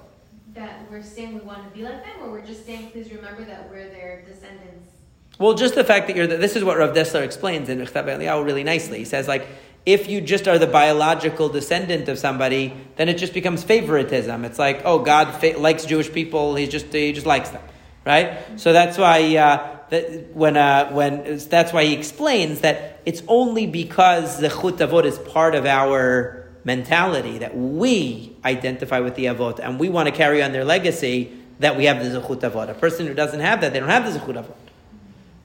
that 0.54 0.88
we're 0.90 1.02
saying 1.02 1.34
we 1.34 1.40
want 1.40 1.68
to 1.68 1.76
be 1.76 1.84
like 1.84 2.04
them, 2.04 2.22
or 2.22 2.30
we're 2.30 2.46
just 2.46 2.64
saying, 2.64 2.90
please 2.90 3.10
remember 3.12 3.44
that 3.44 3.68
we're 3.70 3.88
their 3.88 4.22
descendants? 4.26 4.90
Well, 5.38 5.54
just 5.54 5.74
the 5.74 5.83
fact 5.85 6.06
that 6.06 6.16
you're, 6.16 6.29
the, 6.29 6.37
this 6.37 6.54
is 6.54 6.62
what 6.62 6.79
Rav 6.79 6.94
Dessler 6.94 7.22
explains 7.22 7.68
in 7.68 7.79
Michtav 7.79 8.04
Eliyahu 8.04 8.44
really 8.44 8.62
nicely. 8.62 8.98
He 8.98 9.04
says, 9.04 9.26
like, 9.26 9.46
if 9.85 10.08
you 10.08 10.20
just 10.20 10.46
are 10.46 10.58
the 10.58 10.66
biological 10.66 11.48
descendant 11.48 12.08
of 12.08 12.18
somebody, 12.18 12.72
then 12.96 13.08
it 13.08 13.18
just 13.18 13.35
becomes 13.35 13.64
favoritism. 13.64 14.44
It's 14.44 14.58
like, 14.58 14.83
oh, 14.85 15.00
God 15.00 15.33
fa- 15.33 15.58
likes 15.58 15.85
Jewish 15.85 16.10
people; 16.10 16.54
he 16.54 16.66
just 16.66 16.87
he 16.87 17.12
just 17.12 17.26
likes 17.26 17.50
them, 17.50 17.62
right? 18.06 18.38
So 18.56 18.72
that's 18.72 18.96
why 18.96 19.37
uh, 19.37 19.76
that 19.90 20.35
when 20.35 20.56
uh, 20.56 20.90
when 20.92 21.38
that's 21.50 21.72
why 21.72 21.85
he 21.85 21.92
explains 21.92 22.60
that 22.60 23.02
it's 23.04 23.22
only 23.29 23.66
because 23.66 24.40
the 24.40 24.48
chut 24.48 25.04
is 25.04 25.18
part 25.18 25.54
of 25.54 25.66
our 25.66 26.43
mentality 26.65 27.38
that 27.38 27.56
we 27.56 28.37
identify 28.44 29.00
with 29.00 29.15
the 29.15 29.27
avot 29.27 29.58
and 29.58 29.79
we 29.79 29.88
want 29.88 30.08
to 30.08 30.15
carry 30.15 30.42
on 30.42 30.52
their 30.52 30.65
legacy 30.65 31.33
that 31.60 31.77
we 31.77 31.85
have 31.85 32.02
the 32.02 32.21
zechut 32.21 32.40
avot. 32.40 32.69
A 32.69 32.75
person 32.75 33.06
who 33.06 33.15
doesn't 33.15 33.40
have 33.40 33.60
that, 33.60 33.73
they 33.73 33.81
don't 33.81 33.88
have 33.88 34.10
the 34.10 34.19
zechut 34.19 34.35
avot. 34.35 34.54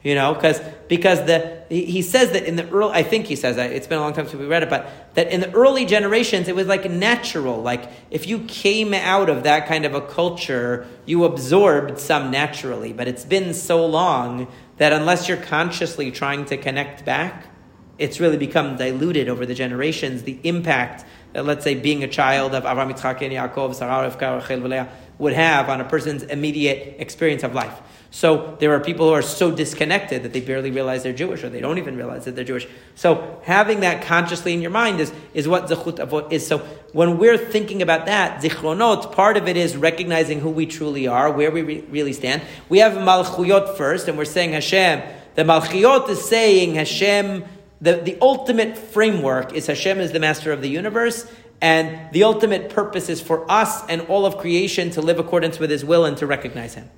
You 0.01 0.15
know, 0.15 0.34
because 0.34 0.61
because 0.88 1.26
the 1.26 1.61
he 1.67 2.01
says 2.01 2.32
that 2.32 2.45
in 2.45 2.55
the 2.55 2.67
early, 2.70 2.93
I 2.93 3.03
think 3.03 3.26
he 3.26 3.36
says 3.36 3.57
that 3.57 3.74
it's 3.74 3.86
been 3.86 3.97
a 3.97 4.01
long 4.01 4.13
time 4.13 4.28
since 4.28 4.39
we 4.39 4.47
read 4.47 4.63
it, 4.63 4.70
but 4.70 4.89
that 5.15 5.30
in 5.30 5.41
the 5.41 5.51
early 5.51 5.86
generations 5.86 6.47
it 6.47 6.55
was 6.55 6.67
like 6.67 6.89
natural. 6.89 7.61
Like 7.61 7.89
if 8.09 8.26
you 8.26 8.39
came 8.39 8.93
out 8.93 9.30
of 9.30 9.43
that 9.43 9.67
kind 9.67 9.84
of 9.84 9.93
a 9.93 9.99
culture, 9.99 10.88
you 11.05 11.26
absorbed 11.26 11.99
some 11.99 12.32
naturally. 12.32 12.93
But 12.93 13.09
it's 13.09 13.26
been 13.26 13.53
so 13.53 13.86
long 13.86 14.47
that 14.78 14.93
unless 14.93 15.28
you're 15.28 15.36
consciously 15.36 16.11
trying 16.11 16.45
to 16.45 16.55
connect 16.55 17.03
back, 17.03 17.48
it's 17.99 18.19
really 18.19 18.37
become 18.37 18.77
diluted 18.77 19.29
over 19.29 19.45
the 19.45 19.53
generations. 19.53 20.23
The 20.23 20.39
impact 20.43 21.05
that, 21.33 21.45
let's 21.45 21.63
say, 21.63 21.75
being 21.75 22.03
a 22.03 22.07
child 22.07 22.55
of 22.55 22.63
Avraham, 22.63 22.91
Yitzchak, 22.91 23.21
and 23.21 23.33
Yaakov, 23.33 23.75
Sarah, 23.75 24.09
Rivka, 24.09 24.49
Rachel, 24.49 24.91
would 25.19 25.33
have 25.33 25.69
on 25.69 25.81
a 25.81 25.83
person's 25.83 26.23
immediate 26.23 26.95
experience 26.99 27.43
of 27.43 27.53
life. 27.53 27.79
So 28.11 28.57
there 28.59 28.73
are 28.73 28.79
people 28.79 29.07
who 29.07 29.13
are 29.13 29.21
so 29.21 29.51
disconnected 29.51 30.23
that 30.23 30.33
they 30.33 30.41
barely 30.41 30.71
realize 30.71 31.03
they're 31.03 31.13
Jewish, 31.13 31.43
or 31.43 31.49
they 31.49 31.59
don't 31.59 31.77
even 31.77 31.95
realize 31.95 32.25
that 32.25 32.35
they're 32.35 32.45
Jewish. 32.45 32.67
So 32.95 33.39
having 33.43 33.81
that 33.81 34.03
consciously 34.05 34.53
in 34.53 34.61
your 34.61 34.71
mind 34.71 34.99
is, 34.99 35.13
is 35.33 35.47
what 35.47 35.67
Zechut 35.67 35.97
Avot 35.97 36.31
is. 36.31 36.47
So 36.47 36.59
when 36.93 37.19
we're 37.19 37.37
thinking 37.37 37.83
about 37.83 38.07
that, 38.07 38.41
Zichronot, 38.41 39.11
part 39.11 39.37
of 39.37 39.47
it 39.47 39.57
is 39.57 39.77
recognizing 39.77 40.39
who 40.39 40.49
we 40.49 40.65
truly 40.65 41.07
are, 41.07 41.31
where 41.31 41.51
we 41.51 41.61
re- 41.61 41.81
really 41.89 42.13
stand. 42.13 42.41
We 42.67 42.79
have 42.79 42.93
Malchuyot 42.93 43.77
first, 43.77 44.07
and 44.07 44.17
we're 44.17 44.25
saying 44.25 44.53
Hashem. 44.53 45.03
The 45.35 45.43
Malchuyot 45.43 46.09
is 46.09 46.23
saying 46.23 46.75
Hashem, 46.75 47.43
the, 47.82 47.93
the 47.95 48.17
ultimate 48.21 48.77
framework 48.77 49.53
is 49.53 49.67
Hashem 49.67 49.99
is 49.99 50.11
the 50.11 50.19
master 50.19 50.51
of 50.51 50.61
the 50.61 50.69
universe, 50.69 51.32
and 51.61 52.11
the 52.13 52.23
ultimate 52.23 52.69
purpose 52.69 53.09
is 53.09 53.21
for 53.21 53.49
us 53.49 53.86
and 53.88 54.01
all 54.03 54.25
of 54.25 54.38
creation 54.38 54.89
to 54.91 55.01
live 55.01 55.19
accordance 55.19 55.59
with 55.59 55.69
His 55.69 55.84
will 55.84 56.05
and 56.05 56.17
to 56.17 56.27
recognize 56.27 56.73
Him. 56.73 56.89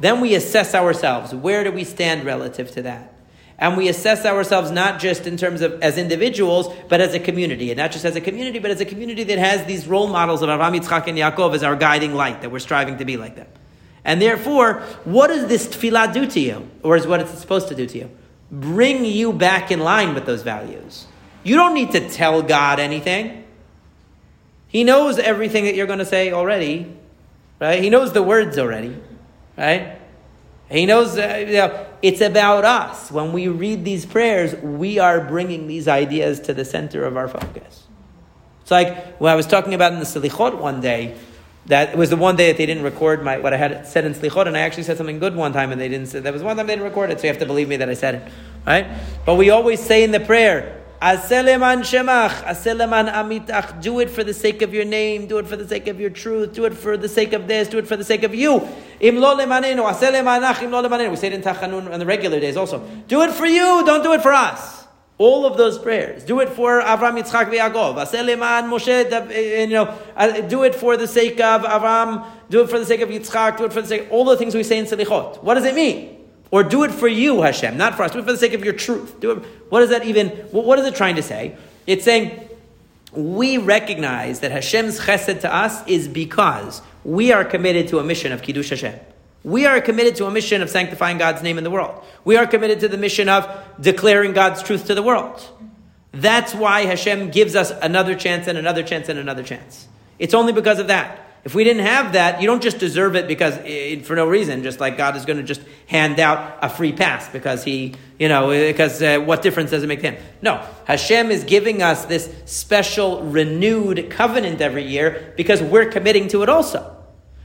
Then 0.00 0.20
we 0.20 0.34
assess 0.34 0.74
ourselves. 0.74 1.34
Where 1.34 1.64
do 1.64 1.72
we 1.72 1.84
stand 1.84 2.24
relative 2.24 2.70
to 2.72 2.82
that? 2.82 3.14
And 3.58 3.76
we 3.76 3.88
assess 3.88 4.24
ourselves 4.24 4.70
not 4.70 5.00
just 5.00 5.26
in 5.26 5.36
terms 5.36 5.62
of 5.62 5.82
as 5.82 5.98
individuals, 5.98 6.72
but 6.88 7.00
as 7.00 7.12
a 7.14 7.18
community. 7.18 7.72
And 7.72 7.78
not 7.78 7.90
just 7.90 8.04
as 8.04 8.14
a 8.14 8.20
community, 8.20 8.60
but 8.60 8.70
as 8.70 8.80
a 8.80 8.84
community 8.84 9.24
that 9.24 9.38
has 9.38 9.64
these 9.66 9.88
role 9.88 10.06
models 10.06 10.42
of 10.42 10.48
Avraham, 10.48 10.78
Yitzchak, 10.78 11.08
and 11.08 11.18
Yaakov 11.18 11.54
as 11.54 11.64
our 11.64 11.74
guiding 11.74 12.14
light, 12.14 12.42
that 12.42 12.52
we're 12.52 12.60
striving 12.60 12.98
to 12.98 13.04
be 13.04 13.16
like 13.16 13.34
them. 13.34 13.48
And 14.04 14.22
therefore, 14.22 14.82
what 15.04 15.26
does 15.26 15.48
this 15.48 15.66
tefillah 15.66 16.12
do 16.12 16.26
to 16.26 16.40
you? 16.40 16.70
Or 16.84 16.96
is 16.96 17.06
what 17.06 17.20
it's 17.20 17.36
supposed 17.40 17.66
to 17.68 17.74
do 17.74 17.86
to 17.86 17.98
you? 17.98 18.10
Bring 18.50 19.04
you 19.04 19.32
back 19.32 19.70
in 19.70 19.80
line 19.80 20.14
with 20.14 20.26
those 20.26 20.42
values. 20.42 21.06
You 21.44 21.56
don't 21.56 21.74
need 21.74 21.92
to 21.92 22.08
tell 22.08 22.42
God 22.42 22.80
anything. 22.80 23.44
He 24.68 24.84
knows 24.84 25.18
everything 25.18 25.64
that 25.64 25.74
you're 25.74 25.86
going 25.86 25.98
to 25.98 26.04
say 26.04 26.32
already, 26.32 26.94
right? 27.60 27.82
He 27.82 27.90
knows 27.90 28.12
the 28.12 28.22
words 28.22 28.58
already 28.58 28.96
right? 29.58 29.98
He 30.70 30.86
knows 30.86 31.18
uh, 31.18 31.44
you 31.46 31.54
know, 31.54 31.86
it's 32.00 32.20
about 32.20 32.64
us. 32.64 33.10
When 33.10 33.32
we 33.32 33.48
read 33.48 33.84
these 33.84 34.06
prayers, 34.06 34.54
we 34.62 34.98
are 34.98 35.20
bringing 35.20 35.66
these 35.66 35.88
ideas 35.88 36.40
to 36.40 36.54
the 36.54 36.64
center 36.64 37.04
of 37.04 37.16
our 37.16 37.28
focus. 37.28 37.86
It's 38.62 38.70
like 38.70 39.18
when 39.18 39.32
I 39.32 39.34
was 39.34 39.46
talking 39.46 39.74
about 39.74 39.92
in 39.92 39.98
the 39.98 40.04
Selichot 40.04 40.58
one 40.58 40.80
day, 40.80 41.16
that 41.68 41.96
was 41.96 42.10
the 42.10 42.16
one 42.16 42.36
day 42.36 42.48
that 42.48 42.58
they 42.58 42.66
didn't 42.66 42.82
record 42.82 43.22
my 43.22 43.38
what 43.38 43.54
I 43.54 43.56
had 43.56 43.86
said 43.86 44.04
in 44.04 44.14
Slichot, 44.14 44.46
and 44.46 44.56
I 44.56 44.60
actually 44.60 44.82
said 44.82 44.96
something 44.96 45.18
good 45.18 45.36
one 45.36 45.52
time, 45.52 45.72
and 45.72 45.80
they 45.80 45.88
didn't 45.88 46.08
say 46.08 46.20
that 46.20 46.32
was 46.32 46.42
one 46.42 46.56
time 46.56 46.66
they 46.66 46.74
didn't 46.74 46.84
record 46.84 47.10
it, 47.10 47.20
so 47.20 47.24
you 47.24 47.28
have 47.28 47.38
to 47.38 47.46
believe 47.46 47.68
me 47.68 47.76
that 47.76 47.88
I 47.88 47.94
said 47.94 48.14
it, 48.16 48.32
right? 48.66 48.86
But 49.24 49.36
we 49.36 49.50
always 49.50 49.80
say 49.80 50.02
in 50.02 50.10
the 50.10 50.20
prayer, 50.20 50.82
Aseleman 51.00 51.82
shemach, 51.82 52.42
aseleman 52.42 53.12
amitach. 53.12 53.80
Do 53.80 54.00
it 54.00 54.10
for 54.10 54.24
the 54.24 54.34
sake 54.34 54.62
of 54.62 54.74
your 54.74 54.84
name. 54.84 55.28
Do 55.28 55.38
it 55.38 55.46
for 55.46 55.54
the 55.54 55.66
sake 55.66 55.86
of 55.86 56.00
your 56.00 56.10
truth. 56.10 56.54
Do 56.54 56.64
it 56.64 56.74
for 56.74 56.96
the 56.96 57.08
sake 57.08 57.32
of 57.32 57.46
this. 57.46 57.68
Do 57.68 57.78
it 57.78 57.86
for 57.86 57.96
the 57.96 58.02
sake 58.02 58.24
of 58.24 58.34
you. 58.34 58.66
Im 58.98 59.16
lo 59.16 59.36
lemanenu, 59.36 59.88
aselemanach 59.88 60.60
im. 60.60 61.10
We 61.10 61.16
say 61.16 61.28
it 61.28 61.34
in 61.34 61.42
Tachanun 61.42 61.92
on 61.92 62.00
the 62.00 62.06
regular 62.06 62.40
days 62.40 62.56
also. 62.56 62.80
Do 63.06 63.22
it 63.22 63.30
for 63.30 63.46
you. 63.46 63.84
Don't 63.86 64.02
do 64.02 64.12
it 64.12 64.22
for 64.22 64.32
us. 64.32 64.77
All 65.18 65.44
of 65.44 65.56
those 65.56 65.78
prayers. 65.78 66.24
Do 66.24 66.38
it 66.40 66.48
for 66.48 66.80
Avram, 66.80 67.20
Yitzchak, 67.20 67.52
Yaakov. 67.52 67.96
Aseleman 68.06 68.70
Moshe. 68.70 69.10
Eh, 69.32 69.64
you 69.64 69.74
know, 69.74 69.98
uh, 70.16 70.40
do 70.42 70.62
it 70.62 70.76
for 70.76 70.96
the 70.96 71.08
sake 71.08 71.40
of 71.40 71.62
Avram. 71.62 72.24
Do 72.50 72.62
it 72.62 72.70
for 72.70 72.78
the 72.78 72.86
sake 72.86 73.00
of 73.00 73.08
Yitzchak. 73.08 73.58
Do 73.58 73.64
it 73.64 73.72
for 73.72 73.82
the 73.82 73.88
sake. 73.88 74.06
All 74.10 74.24
the 74.24 74.36
things 74.36 74.54
we 74.54 74.62
say 74.62 74.78
in 74.78 74.84
Selichot. 74.86 75.42
What 75.42 75.54
does 75.54 75.64
it 75.64 75.74
mean? 75.74 76.24
Or 76.50 76.62
do 76.62 76.84
it 76.84 76.92
for 76.92 77.08
you, 77.08 77.42
Hashem, 77.42 77.76
not 77.76 77.94
for 77.94 78.04
us. 78.04 78.12
Do 78.12 78.20
it 78.20 78.24
for 78.24 78.32
the 78.32 78.38
sake 78.38 78.54
of 78.54 78.64
your 78.64 78.72
truth. 78.72 79.20
Do 79.20 79.32
it. 79.32 79.38
What 79.70 79.82
is 79.82 79.90
that 79.90 80.04
even? 80.04 80.28
What 80.52 80.78
is 80.78 80.86
it 80.86 80.94
trying 80.94 81.16
to 81.16 81.22
say? 81.22 81.56
It's 81.86 82.04
saying 82.04 82.48
we 83.12 83.58
recognize 83.58 84.40
that 84.40 84.52
Hashem's 84.52 85.00
chesed 85.00 85.40
to 85.40 85.54
us 85.54 85.86
is 85.86 86.08
because 86.08 86.80
we 87.04 87.32
are 87.32 87.44
committed 87.44 87.88
to 87.88 87.98
a 87.98 88.04
mission 88.04 88.32
of 88.32 88.42
Kiddush 88.42 88.70
Hashem. 88.70 88.98
We 89.44 89.66
are 89.66 89.80
committed 89.80 90.16
to 90.16 90.26
a 90.26 90.30
mission 90.30 90.62
of 90.62 90.70
sanctifying 90.70 91.18
God's 91.18 91.42
name 91.42 91.58
in 91.58 91.64
the 91.64 91.70
world. 91.70 92.04
We 92.24 92.36
are 92.36 92.46
committed 92.46 92.80
to 92.80 92.88
the 92.88 92.98
mission 92.98 93.28
of 93.28 93.48
declaring 93.80 94.32
God's 94.32 94.62
truth 94.62 94.86
to 94.86 94.94
the 94.94 95.02
world. 95.02 95.46
That's 96.12 96.54
why 96.54 96.86
Hashem 96.86 97.30
gives 97.30 97.54
us 97.54 97.70
another 97.70 98.14
chance 98.14 98.46
and 98.46 98.58
another 98.58 98.82
chance 98.82 99.08
and 99.08 99.18
another 99.18 99.42
chance. 99.42 99.86
It's 100.18 100.34
only 100.34 100.52
because 100.52 100.78
of 100.78 100.88
that. 100.88 101.24
If 101.44 101.54
we 101.54 101.64
didn't 101.64 101.86
have 101.86 102.14
that, 102.14 102.40
you 102.40 102.46
don't 102.46 102.62
just 102.62 102.78
deserve 102.78 103.14
it 103.14 103.28
because 103.28 103.56
it, 103.58 104.04
for 104.04 104.16
no 104.16 104.26
reason, 104.26 104.62
just 104.64 104.80
like 104.80 104.96
God 104.96 105.16
is 105.16 105.24
going 105.24 105.38
to 105.38 105.44
just 105.44 105.62
hand 105.86 106.18
out 106.18 106.58
a 106.60 106.68
free 106.68 106.92
pass 106.92 107.28
because 107.28 107.62
he, 107.62 107.94
you 108.18 108.28
know, 108.28 108.48
because 108.48 109.00
uh, 109.00 109.18
what 109.20 109.40
difference 109.40 109.70
does 109.70 109.82
it 109.82 109.86
make 109.86 110.00
to 110.00 110.10
him? 110.10 110.22
No, 110.42 110.66
Hashem 110.84 111.30
is 111.30 111.44
giving 111.44 111.80
us 111.80 112.04
this 112.06 112.34
special 112.44 113.22
renewed 113.22 114.10
covenant 114.10 114.60
every 114.60 114.84
year 114.84 115.32
because 115.36 115.62
we're 115.62 115.90
committing 115.90 116.28
to 116.28 116.42
it 116.42 116.48
also. 116.48 116.97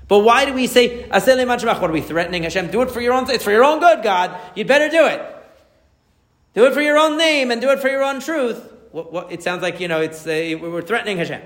But 0.08 0.20
why 0.20 0.46
do 0.46 0.54
we 0.54 0.68
say 0.68 1.08
What 1.08 1.28
are 1.30 1.92
we 1.92 2.02
threatening 2.02 2.44
Hashem? 2.44 2.72
Do 2.72 2.82
it 2.82 2.92
for 2.92 3.02
your 3.02 3.14
own. 3.14 3.30
It's 3.30 3.44
for 3.44 3.52
your 3.52 3.64
own 3.64 3.80
good, 3.80 4.04
God. 4.04 4.38
You'd 4.56 4.68
better 4.68 4.90
do 4.90 5.06
it. 5.06 5.22
Do 6.54 6.66
it 6.66 6.74
for 6.74 6.82
your 6.82 6.98
own 6.98 7.18
name 7.18 7.52
and 7.52 7.62
do 7.62 7.70
it 7.72 7.80
for 7.80 7.90
your 7.90 8.04
own 8.04 8.20
truth. 8.20 8.72
What, 8.92 9.12
what, 9.12 9.32
it 9.32 9.42
sounds 9.42 9.62
like 9.62 9.80
you 9.80 9.88
know 9.88 10.02
it's 10.02 10.28
uh, 10.28 10.58
we're 10.62 10.82
threatening 10.82 11.18
Hashem. 11.18 11.42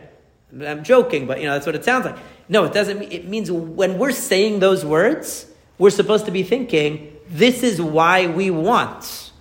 I'm 0.65 0.83
joking, 0.83 1.27
but 1.27 1.39
you 1.39 1.45
know 1.45 1.53
that's 1.53 1.65
what 1.65 1.75
it 1.75 1.85
sounds 1.85 2.05
like. 2.05 2.17
No, 2.49 2.65
it 2.65 2.73
doesn't. 2.73 2.99
Mean, 2.99 3.11
it 3.11 3.27
means 3.27 3.51
when 3.51 3.97
we're 3.97 4.11
saying 4.11 4.59
those 4.59 4.83
words, 4.83 5.45
we're 5.77 5.89
supposed 5.89 6.25
to 6.25 6.31
be 6.31 6.43
thinking, 6.43 7.15
"This 7.29 7.63
is 7.63 7.81
why 7.81 8.27
we 8.27 8.49
want 8.51 9.31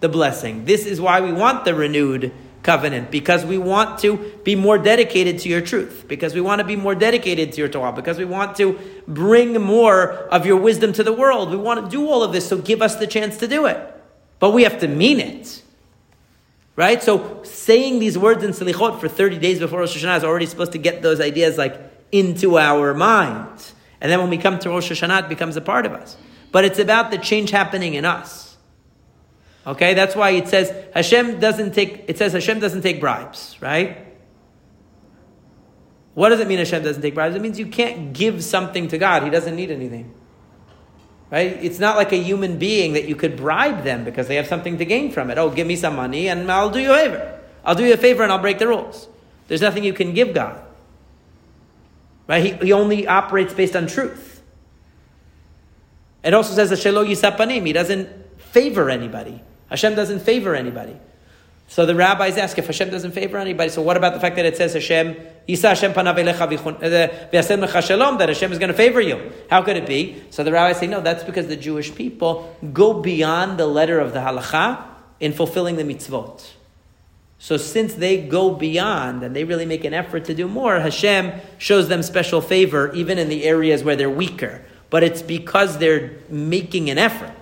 the 0.00 0.08
blessing. 0.10 0.66
This 0.66 0.84
is 0.84 1.00
why 1.00 1.22
we 1.22 1.32
want 1.32 1.64
the 1.64 1.74
renewed 1.74 2.30
covenant 2.64 3.10
because 3.12 3.44
we 3.44 3.58
want 3.58 4.00
to 4.00 4.16
be 4.42 4.56
more 4.56 4.78
dedicated 4.78 5.38
to 5.40 5.48
your 5.48 5.60
truth, 5.60 6.06
because 6.08 6.34
we 6.34 6.40
want 6.40 6.58
to 6.58 6.64
be 6.64 6.74
more 6.74 6.96
dedicated 6.96 7.52
to 7.52 7.58
your 7.58 7.68
Torah, 7.68 7.92
because 7.92 8.18
we 8.18 8.24
want 8.24 8.56
to 8.56 8.80
bring 9.06 9.60
more 9.60 10.12
of 10.32 10.44
your 10.44 10.56
wisdom 10.56 10.92
to 10.94 11.04
the 11.04 11.12
world. 11.12 11.50
We 11.50 11.56
want 11.56 11.84
to 11.84 11.90
do 11.90 12.08
all 12.08 12.24
of 12.24 12.32
this, 12.32 12.48
so 12.48 12.58
give 12.58 12.82
us 12.82 12.96
the 12.96 13.06
chance 13.06 13.36
to 13.36 13.46
do 13.46 13.66
it. 13.66 13.78
But 14.40 14.50
we 14.50 14.64
have 14.64 14.80
to 14.80 14.88
mean 14.88 15.20
it. 15.20 15.62
Right? 16.74 17.00
So 17.00 17.40
saying 17.44 18.00
these 18.00 18.18
words 18.18 18.42
in 18.42 18.50
Selichot 18.50 18.98
for 18.98 19.08
30 19.08 19.38
days 19.38 19.60
before 19.60 19.78
Rosh 19.78 19.96
Hashanah 19.96 20.18
is 20.18 20.24
already 20.24 20.46
supposed 20.46 20.72
to 20.72 20.78
get 20.78 21.02
those 21.02 21.20
ideas 21.20 21.56
like 21.56 21.78
into 22.10 22.58
our 22.58 22.94
mind. 22.94 23.72
And 24.00 24.10
then 24.10 24.18
when 24.18 24.30
we 24.30 24.38
come 24.38 24.58
to 24.58 24.70
Rosh 24.70 24.90
Hashanah, 24.90 25.24
it 25.24 25.28
becomes 25.28 25.56
a 25.56 25.60
part 25.60 25.86
of 25.86 25.92
us. 25.92 26.16
But 26.50 26.64
it's 26.64 26.80
about 26.80 27.10
the 27.10 27.18
change 27.18 27.50
happening 27.50 27.94
in 27.94 28.04
us. 28.04 28.43
Okay, 29.66 29.94
that's 29.94 30.14
why 30.14 30.30
it 30.30 30.48
says 30.48 30.72
Hashem 30.92 31.40
doesn't 31.40 31.72
take, 31.72 32.04
it 32.06 32.18
says 32.18 32.32
Hashem 32.32 32.60
doesn't 32.60 32.82
take 32.82 33.00
bribes, 33.00 33.56
right? 33.60 34.06
What 36.14 36.28
does 36.28 36.40
it 36.40 36.46
mean 36.46 36.58
Hashem 36.58 36.82
doesn't 36.82 37.02
take 37.02 37.14
bribes? 37.14 37.34
It 37.34 37.42
means 37.42 37.58
you 37.58 37.66
can't 37.66 38.12
give 38.12 38.44
something 38.44 38.88
to 38.88 38.98
God. 38.98 39.24
He 39.24 39.30
doesn't 39.30 39.56
need 39.56 39.70
anything. 39.70 40.14
Right? 41.30 41.58
It's 41.64 41.80
not 41.80 41.96
like 41.96 42.12
a 42.12 42.22
human 42.22 42.58
being 42.58 42.92
that 42.92 43.08
you 43.08 43.16
could 43.16 43.36
bribe 43.36 43.82
them 43.82 44.04
because 44.04 44.28
they 44.28 44.36
have 44.36 44.46
something 44.46 44.78
to 44.78 44.84
gain 44.84 45.10
from 45.10 45.30
it. 45.30 45.38
Oh, 45.38 45.50
give 45.50 45.66
me 45.66 45.74
some 45.74 45.96
money 45.96 46.28
and 46.28 46.50
I'll 46.52 46.70
do 46.70 46.78
you 46.78 46.92
a 46.92 46.96
favor. 46.96 47.40
I'll 47.64 47.74
do 47.74 47.84
you 47.84 47.94
a 47.94 47.96
favor 47.96 48.22
and 48.22 48.30
I'll 48.30 48.38
break 48.38 48.58
the 48.58 48.68
rules. 48.68 49.08
There's 49.48 49.62
nothing 49.62 49.82
you 49.82 49.92
can 49.92 50.14
give 50.14 50.34
God. 50.34 50.62
Right? 52.28 52.44
He, 52.44 52.66
he 52.66 52.72
only 52.72 53.08
operates 53.08 53.52
based 53.52 53.74
on 53.74 53.86
truth. 53.86 54.42
It 56.22 56.32
also 56.32 56.54
says 56.54 56.70
that 56.70 56.78
Shelo 56.78 57.04
Yisapanim. 57.06 57.66
He 57.66 57.72
doesn't 57.72 58.40
favor 58.40 58.88
anybody. 58.88 59.42
Hashem 59.70 59.94
doesn't 59.94 60.20
favor 60.20 60.54
anybody. 60.54 60.96
So 61.68 61.86
the 61.86 61.94
rabbis 61.94 62.36
ask 62.36 62.58
if 62.58 62.66
Hashem 62.66 62.90
doesn't 62.90 63.12
favor 63.12 63.38
anybody. 63.38 63.70
So 63.70 63.82
what 63.82 63.96
about 63.96 64.12
the 64.14 64.20
fact 64.20 64.36
that 64.36 64.44
it 64.44 64.56
says 64.56 64.74
Hashem 64.74 65.16
Yisa 65.48 65.70
Hashem 65.70 65.92
panav 65.92 66.16
uh, 66.18 67.80
shalom 67.80 68.18
that 68.18 68.28
Hashem 68.28 68.52
is 68.52 68.58
going 68.58 68.68
to 68.68 68.76
favor 68.76 69.00
you? 69.00 69.32
How 69.50 69.62
could 69.62 69.76
it 69.76 69.86
be? 69.86 70.22
So 70.30 70.44
the 70.44 70.52
rabbis 70.52 70.78
say 70.78 70.86
no. 70.86 71.00
That's 71.00 71.24
because 71.24 71.46
the 71.46 71.56
Jewish 71.56 71.94
people 71.94 72.56
go 72.72 73.00
beyond 73.00 73.58
the 73.58 73.66
letter 73.66 73.98
of 73.98 74.12
the 74.12 74.20
halacha 74.20 74.84
in 75.20 75.32
fulfilling 75.32 75.76
the 75.76 75.82
mitzvot. 75.82 76.50
So 77.38 77.56
since 77.56 77.94
they 77.94 78.26
go 78.26 78.54
beyond 78.54 79.22
and 79.22 79.34
they 79.34 79.44
really 79.44 79.66
make 79.66 79.84
an 79.84 79.92
effort 79.92 80.26
to 80.26 80.34
do 80.34 80.48
more, 80.48 80.80
Hashem 80.80 81.32
shows 81.58 81.88
them 81.88 82.02
special 82.02 82.40
favor 82.40 82.92
even 82.92 83.18
in 83.18 83.28
the 83.28 83.44
areas 83.44 83.84
where 83.84 83.96
they're 83.96 84.08
weaker. 84.08 84.64
But 84.90 85.02
it's 85.02 85.22
because 85.22 85.78
they're 85.78 86.12
making 86.28 86.88
an 86.88 86.98
effort. 86.98 87.34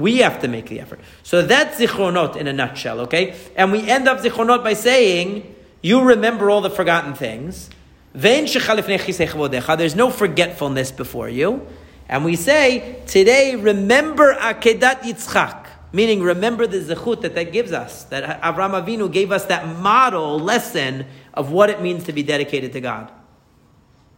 We 0.00 0.18
have 0.18 0.40
to 0.40 0.48
make 0.48 0.68
the 0.68 0.80
effort. 0.80 1.00
So 1.22 1.42
that's 1.42 1.78
zichronot 1.78 2.36
in 2.36 2.46
a 2.46 2.52
nutshell, 2.52 3.00
okay? 3.00 3.36
And 3.54 3.70
we 3.70 3.88
end 3.88 4.08
up 4.08 4.18
zichronot 4.20 4.64
by 4.64 4.72
saying, 4.72 5.54
you 5.82 6.02
remember 6.02 6.50
all 6.50 6.60
the 6.60 6.70
forgotten 6.70 7.14
things. 7.14 7.70
There's 8.12 9.96
no 9.96 10.10
forgetfulness 10.10 10.90
before 10.90 11.28
you. 11.28 11.66
And 12.08 12.24
we 12.24 12.34
say, 12.34 13.02
today, 13.06 13.54
remember 13.54 14.34
Akedat 14.34 15.02
Yitzchak. 15.02 15.66
Meaning, 15.92 16.22
remember 16.22 16.66
the 16.66 16.78
zechut 16.78 17.20
that 17.22 17.34
that 17.34 17.52
gives 17.52 17.72
us, 17.72 18.04
that 18.04 18.40
Avram 18.42 18.80
Avinu 18.80 19.12
gave 19.12 19.32
us 19.32 19.44
that 19.46 19.66
model 19.78 20.38
lesson 20.38 21.06
of 21.34 21.52
what 21.52 21.70
it 21.70 21.80
means 21.80 22.04
to 22.04 22.12
be 22.12 22.22
dedicated 22.22 22.72
to 22.72 22.80
God. 22.80 23.10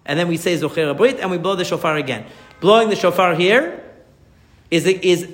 And 0.05 0.19
then 0.19 0.29
we 0.29 0.37
say 0.37 0.57
Zocher 0.57 0.97
Brit 0.97 1.21
and 1.21 1.31
we 1.31 1.39
blow 1.39 1.55
the 1.55 1.65
shofar 1.65 1.97
again. 1.97 2.27
Blowing 2.61 2.89
the 2.89 2.97
shofar 2.97 3.35
here 3.35 3.82
is, 4.73 4.87
a, 4.87 5.07
is, 5.07 5.25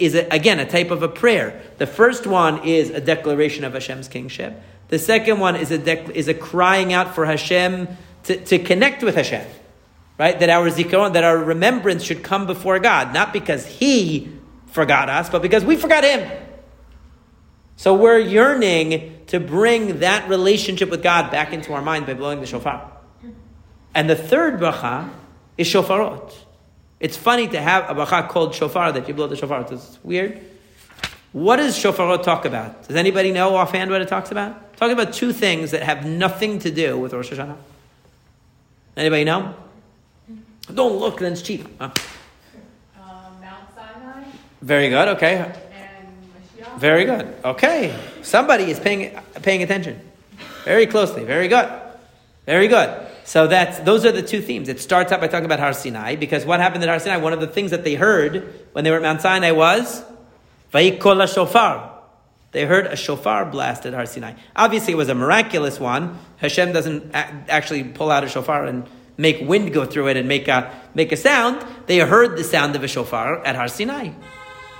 is 0.00 0.14
again 0.16 0.58
a 0.58 0.66
type 0.66 0.90
of 0.90 1.04
a 1.04 1.08
prayer. 1.08 1.62
The 1.78 1.86
first 1.86 2.26
one 2.26 2.64
is 2.64 2.90
a 2.90 3.00
declaration 3.00 3.62
of 3.62 3.72
Hashem's 3.72 4.08
kingship. 4.08 4.60
The 4.88 4.98
second 4.98 5.38
one 5.38 5.54
is 5.54 5.70
a, 5.70 5.78
dec- 5.78 6.10
is 6.10 6.26
a 6.26 6.34
crying 6.34 6.92
out 6.92 7.14
for 7.14 7.24
Hashem 7.24 7.86
to, 8.24 8.44
to 8.46 8.58
connect 8.58 9.04
with 9.04 9.14
Hashem. 9.14 9.46
Right? 10.18 10.36
That 10.40 10.50
our 10.50 10.68
zikaron, 10.68 11.12
that 11.12 11.22
our 11.22 11.38
remembrance 11.38 12.02
should 12.02 12.24
come 12.24 12.46
before 12.46 12.80
God, 12.80 13.14
not 13.14 13.32
because 13.32 13.64
He 13.66 14.32
forgot 14.66 15.08
us, 15.08 15.30
but 15.30 15.42
because 15.42 15.64
we 15.64 15.76
forgot 15.76 16.02
Him. 16.02 16.28
So 17.76 17.94
we're 17.94 18.18
yearning 18.18 19.20
to 19.28 19.38
bring 19.38 20.00
that 20.00 20.28
relationship 20.28 20.90
with 20.90 21.04
God 21.04 21.30
back 21.30 21.52
into 21.52 21.72
our 21.72 21.82
mind 21.82 22.06
by 22.06 22.14
blowing 22.14 22.40
the 22.40 22.46
shofar. 22.46 22.90
And 23.94 24.10
the 24.10 24.16
third 24.16 24.58
bracha 24.58 25.08
is 25.56 25.68
shofarot. 25.68 26.34
It's 27.00 27.16
funny 27.16 27.46
to 27.48 27.60
have 27.60 27.88
a 27.88 27.94
bracha 27.94 28.28
called 28.28 28.54
shofar 28.54 28.92
that 28.92 29.06
you 29.06 29.14
blow 29.14 29.26
the 29.28 29.36
shofar. 29.36 29.66
It's 29.70 29.98
weird. 30.02 30.40
What 31.32 31.56
does 31.56 31.76
shofarot 31.78 32.22
talk 32.22 32.44
about? 32.44 32.88
Does 32.88 32.96
anybody 32.96 33.30
know 33.32 33.54
offhand 33.54 33.90
what 33.90 34.00
it 34.00 34.08
talks 34.08 34.30
about? 34.30 34.76
Talking 34.76 34.98
about 34.98 35.12
two 35.12 35.32
things 35.32 35.72
that 35.72 35.82
have 35.82 36.06
nothing 36.06 36.58
to 36.60 36.70
do 36.70 36.98
with 36.98 37.12
Rosh 37.12 37.30
Hashanah. 37.30 37.56
Anybody 38.96 39.24
know? 39.24 39.54
Don't 40.72 40.98
look, 40.98 41.20
then 41.20 41.32
it's 41.32 41.42
cheap. 41.42 41.66
Huh? 41.80 41.90
Um, 42.96 43.40
Mount 43.40 43.74
Sinai. 43.74 44.24
Very 44.60 44.88
good. 44.88 45.08
Okay. 45.08 45.36
And 45.36 45.54
Mashiach. 46.58 46.78
Very 46.78 47.04
good. 47.04 47.34
Okay. 47.44 47.96
Somebody 48.22 48.70
is 48.70 48.80
paying 48.80 49.18
paying 49.42 49.62
attention. 49.62 50.00
Very 50.64 50.86
closely. 50.86 51.24
Very 51.24 51.48
good. 51.48 51.68
Very 52.44 52.68
good. 52.68 53.06
So 53.28 53.46
that's 53.46 53.78
those 53.80 54.06
are 54.06 54.10
the 54.10 54.22
two 54.22 54.40
themes. 54.40 54.70
It 54.70 54.80
starts 54.80 55.12
out 55.12 55.20
by 55.20 55.28
talking 55.28 55.44
about 55.44 55.60
Har 55.60 55.74
Sinai 55.74 56.16
because 56.16 56.46
what 56.46 56.60
happened 56.60 56.82
at 56.82 56.88
Har 56.88 56.98
Sinai? 56.98 57.18
One 57.18 57.34
of 57.34 57.40
the 57.40 57.46
things 57.46 57.72
that 57.72 57.84
they 57.84 57.94
heard 57.94 58.54
when 58.72 58.84
they 58.84 58.90
were 58.90 58.96
at 58.96 59.02
Mount 59.02 59.20
Sinai 59.20 59.50
was 59.50 60.02
Vayikol 60.72 61.28
shofar. 61.34 61.92
They 62.52 62.64
heard 62.64 62.86
a 62.86 62.96
shofar 62.96 63.44
blast 63.44 63.84
at 63.84 63.92
Har 63.92 64.06
Sinai. 64.06 64.32
Obviously, 64.56 64.94
it 64.94 64.96
was 64.96 65.10
a 65.10 65.14
miraculous 65.14 65.78
one. 65.78 66.18
Hashem 66.38 66.72
doesn't 66.72 67.10
actually 67.12 67.84
pull 67.84 68.10
out 68.10 68.24
a 68.24 68.30
shofar 68.30 68.64
and 68.64 68.88
make 69.18 69.46
wind 69.46 69.74
go 69.74 69.84
through 69.84 70.08
it 70.08 70.16
and 70.16 70.26
make 70.26 70.48
a 70.48 70.74
make 70.94 71.12
a 71.12 71.16
sound. 71.18 71.62
They 71.84 71.98
heard 71.98 72.38
the 72.38 72.44
sound 72.44 72.76
of 72.76 72.82
a 72.82 72.88
shofar 72.88 73.44
at 73.44 73.56
Har 73.56 73.68
Sinai, 73.68 74.12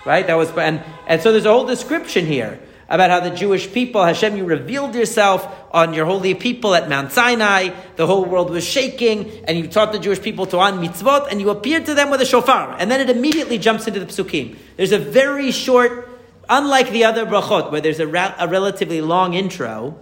right? 0.06 0.26
That 0.26 0.38
was 0.38 0.48
and 0.56 0.82
and 1.06 1.20
so 1.20 1.32
there's 1.32 1.44
a 1.44 1.52
whole 1.52 1.66
description 1.66 2.24
here 2.24 2.58
about 2.88 3.10
how 3.10 3.20
the 3.20 3.30
Jewish 3.30 3.70
people, 3.70 4.02
Hashem, 4.02 4.36
you 4.36 4.44
revealed 4.44 4.94
yourself 4.94 5.46
on 5.72 5.92
your 5.92 6.06
holy 6.06 6.34
people 6.34 6.74
at 6.74 6.88
Mount 6.88 7.12
Sinai. 7.12 7.70
The 7.96 8.06
whole 8.06 8.24
world 8.24 8.50
was 8.50 8.64
shaking, 8.64 9.44
and 9.44 9.58
you 9.58 9.68
taught 9.68 9.92
the 9.92 9.98
Jewish 9.98 10.22
people 10.22 10.46
to 10.46 10.58
on 10.58 10.82
mitzvot, 10.82 11.30
and 11.30 11.40
you 11.40 11.50
appeared 11.50 11.84
to 11.86 11.94
them 11.94 12.10
with 12.10 12.22
a 12.22 12.26
shofar. 12.26 12.76
And 12.78 12.90
then 12.90 13.00
it 13.00 13.10
immediately 13.14 13.58
jumps 13.58 13.86
into 13.86 14.00
the 14.00 14.06
psukim. 14.06 14.56
There's 14.76 14.92
a 14.92 14.98
very 14.98 15.50
short, 15.50 16.08
unlike 16.48 16.90
the 16.90 17.04
other 17.04 17.26
brachot, 17.26 17.70
where 17.70 17.82
there's 17.82 18.00
a, 18.00 18.06
ra- 18.06 18.34
a 18.38 18.48
relatively 18.48 19.02
long 19.02 19.34
intro, 19.34 19.98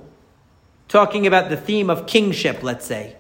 talking 0.87 1.27
about 1.27 1.51
the 1.51 1.57
theme 1.57 1.91
of 1.91 2.07
kingship, 2.07 2.63
let's 2.63 2.87
say. 2.87 3.17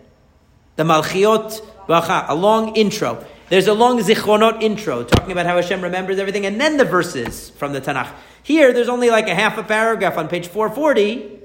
The 0.76 0.84
Malchiot 0.84 1.60
bracha, 1.88 2.26
a 2.28 2.34
long 2.34 2.76
intro. 2.76 3.24
There's 3.48 3.68
a 3.68 3.74
long 3.74 4.00
zichronot 4.00 4.60
intro, 4.60 5.04
talking 5.04 5.30
about 5.30 5.46
how 5.46 5.54
Hashem 5.54 5.80
remembers 5.80 6.18
everything, 6.18 6.46
and 6.46 6.60
then 6.60 6.78
the 6.78 6.84
verses 6.84 7.50
from 7.50 7.72
the 7.72 7.80
Tanakh. 7.80 8.12
Here, 8.42 8.72
there's 8.72 8.88
only 8.88 9.08
like 9.08 9.28
a 9.28 9.34
half 9.34 9.56
a 9.56 9.62
paragraph 9.62 10.18
on 10.18 10.26
page 10.26 10.48
440, 10.48 11.40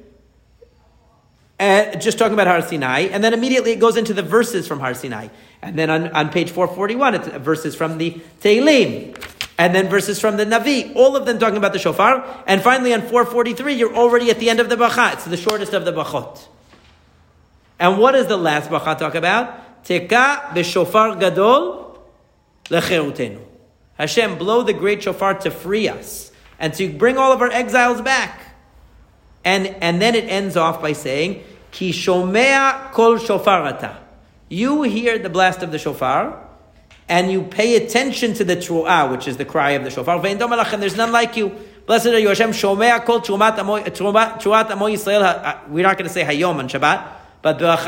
uh, 1.60 1.96
just 1.98 2.18
talking 2.18 2.34
about 2.34 2.48
Har 2.48 2.64
Sinai, 2.64 3.02
and 3.02 3.24
then 3.24 3.36
immediately 3.36 3.72
it 3.72 3.80
goes 3.80 3.98
into 3.98 4.16
the 4.16 4.24
verses 4.24 4.68
from 4.68 4.80
Har 4.80 4.96
Sinai. 4.96 5.28
And 5.62 5.78
then 5.78 5.92
on, 5.92 6.08
on 6.10 6.30
page 6.30 6.50
441, 6.50 7.14
it's 7.14 7.28
verses 7.28 7.76
from 7.76 8.00
the 8.00 8.20
Tehillim, 8.42 9.16
and 9.60 9.76
then 9.76 9.88
verses 9.88 10.20
from 10.20 10.38
the 10.38 10.46
Navi, 10.46 10.96
all 10.96 11.16
of 11.16 11.28
them 11.28 11.38
talking 11.38 11.58
about 11.58 11.72
the 11.72 11.78
shofar. 11.78 12.44
And 12.48 12.64
finally, 12.64 12.96
on 12.96 13.02
443, 13.02 13.74
you're 13.74 13.96
already 13.96 14.32
at 14.32 14.40
the 14.40 14.50
end 14.50 14.60
of 14.60 14.70
the 14.70 14.76
bracha. 14.76 15.14
It's 15.14 15.26
the 15.26 15.38
shortest 15.38 15.74
of 15.74 15.86
the 15.86 15.94
brachot. 15.94 16.48
And 17.80 18.00
what 18.00 18.14
does 18.14 18.26
the 18.26 18.38
last 18.38 18.72
bracha 18.72 18.98
talk 18.98 19.14
about? 19.14 19.84
Teka 19.84 20.50
b'shofar 20.50 21.20
gadol 21.20 21.91
lecherutenu. 22.72 23.42
Hashem, 23.96 24.38
blow 24.38 24.64
the 24.64 24.74
great 24.74 25.04
shofar 25.04 25.36
to 25.36 25.52
free 25.52 25.88
us 25.88 26.32
and 26.58 26.74
to 26.74 26.92
bring 26.92 27.18
all 27.18 27.32
of 27.32 27.42
our 27.42 27.52
exiles 27.52 28.02
back. 28.02 28.56
And, 29.44 29.68
and 29.68 30.02
then 30.02 30.16
it 30.16 30.26
ends 30.26 30.58
off 30.58 30.82
by 30.82 30.94
saying, 30.94 31.44
Ki 31.72 31.92
shomea 31.92 32.92
kol 32.92 33.18
shofarata. 33.18 33.98
You 34.50 34.84
hear 34.84 35.18
the 35.20 35.30
blast 35.30 35.64
of 35.64 35.72
the 35.72 35.80
shofar, 35.80 36.48
and 37.08 37.32
you 37.32 37.44
pay 37.44 37.76
attention 37.76 38.34
to 38.36 38.44
the 38.44 38.56
tru'ah, 38.56 39.12
which 39.12 39.28
is 39.28 39.38
the 39.38 39.46
cry 39.46 39.72
of 39.72 39.84
the 39.84 39.90
shofar. 39.90 40.26
And 40.26 40.40
there's 40.40 40.98
none 40.98 41.12
like 41.12 41.38
you. 41.38 41.56
Blessed 41.86 42.08
are 42.08 42.20
you, 42.20 42.28
Hashem. 42.28 42.52
Shomea 42.52 43.04
kol 43.06 43.22
tru'at 43.22 43.58
amo 43.60 43.80
Yisrael. 43.80 45.22
Uh, 45.24 45.58
we're 45.68 45.84
not 45.84 45.98
going 45.98 46.08
to 46.08 46.14
say 46.14 46.24
hayom 46.24 46.56
on 46.56 46.70
Shabbat, 46.70 47.08
but. 47.42 47.60
That 47.60 47.80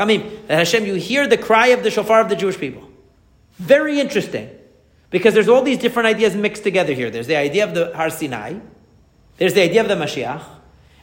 Hashem, 0.48 0.86
you 0.86 0.94
hear 0.94 1.26
the 1.26 1.38
cry 1.38 1.68
of 1.68 1.82
the 1.82 1.90
shofar 1.90 2.20
of 2.20 2.28
the 2.28 2.36
Jewish 2.36 2.58
people. 2.58 2.90
Very 3.58 4.00
interesting. 4.00 4.50
Because 5.14 5.32
there's 5.32 5.48
all 5.48 5.62
these 5.62 5.78
different 5.78 6.08
ideas 6.08 6.34
mixed 6.34 6.64
together 6.64 6.92
here. 6.92 7.08
There's 7.08 7.28
the 7.28 7.36
idea 7.36 7.62
of 7.62 7.72
the 7.72 7.92
Har 7.94 8.10
Sinai, 8.10 8.54
there's 9.36 9.54
the 9.54 9.62
idea 9.62 9.80
of 9.80 9.86
the 9.86 9.94
Mashiach, 9.94 10.42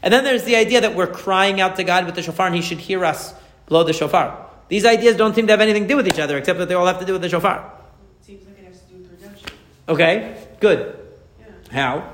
and 0.04 0.14
then 0.14 0.26
there's 0.26 0.44
the 0.44 0.58
idea 0.58 0.82
that 0.82 0.96
we're 0.96 1.08
crying 1.08 1.62
out 1.62 1.78
to 1.78 1.86
God 1.86 2.06
with 2.06 2.16
the 2.16 2.22
shofar 2.22 2.48
and 2.48 2.56
He 2.58 2.62
should 2.62 2.80
hear 2.80 3.06
us 3.06 3.34
blow 3.68 3.86
the 3.86 3.94
shofar. 3.94 4.50
These 4.68 4.84
ideas 4.84 5.16
don't 5.16 5.34
seem 5.34 5.48
to 5.48 5.54
have 5.54 5.62
anything 5.62 5.84
to 5.84 5.88
do 5.88 5.96
with 5.96 6.10
each 6.10 6.20
other, 6.20 6.38
except 6.38 6.60
that 6.60 6.68
they 6.68 6.76
all 6.76 6.88
have 6.88 7.00
to 7.00 7.06
do 7.06 7.14
with 7.14 7.22
the 7.22 7.30
shofar. 7.30 7.72
It 8.20 8.26
seems 8.26 8.46
like 8.46 8.60
it 8.60 8.66
has 8.66 8.82
to 8.82 8.88
do 8.88 8.98
with 8.98 9.12
redemption. 9.14 9.50
Okay, 9.88 10.46
good. 10.60 11.00
Yeah. 11.40 11.72
How? 11.72 12.14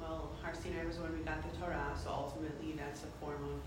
Well, 0.00 0.30
Har 0.42 0.54
Sinai 0.54 0.86
was 0.86 0.96
when 0.96 1.12
we 1.12 1.22
got 1.24 1.42
the 1.42 1.58
Torah, 1.58 1.92
so 2.02 2.08
ultimately 2.08 2.72
that's 2.78 3.02
a 3.02 3.20
form 3.20 3.44
of 3.44 3.60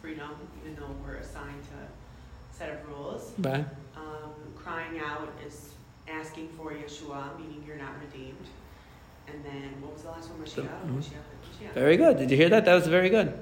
freedom, 0.00 0.30
even 0.62 0.76
though 0.76 0.94
we're 1.04 1.16
assigned 1.16 1.60
to 1.64 1.74
a 1.74 2.56
set 2.56 2.70
of 2.70 2.88
rules. 2.88 3.32
Right. 3.40 3.64
Um, 3.96 4.30
crying 4.54 5.00
out 5.00 5.28
is 5.44 5.70
asking 6.08 6.48
for 6.56 6.72
Yeshua, 6.72 7.38
meaning 7.38 7.62
you're 7.66 7.76
not 7.76 7.94
redeemed. 8.00 8.46
And 9.26 9.44
then 9.44 9.80
what 9.80 9.94
was 9.94 10.02
the 10.02 10.10
last 10.10 10.30
one? 10.30 10.40
Mashiach. 10.40 10.86
mhm. 10.86 10.98
Mashiach. 10.98 11.68
Mashiach. 11.68 11.74
Very 11.74 11.96
good. 11.96 12.18
Did 12.18 12.30
you 12.30 12.36
hear 12.36 12.50
that? 12.50 12.64
That 12.64 12.74
was 12.74 12.86
very 12.86 13.08
good. 13.08 13.32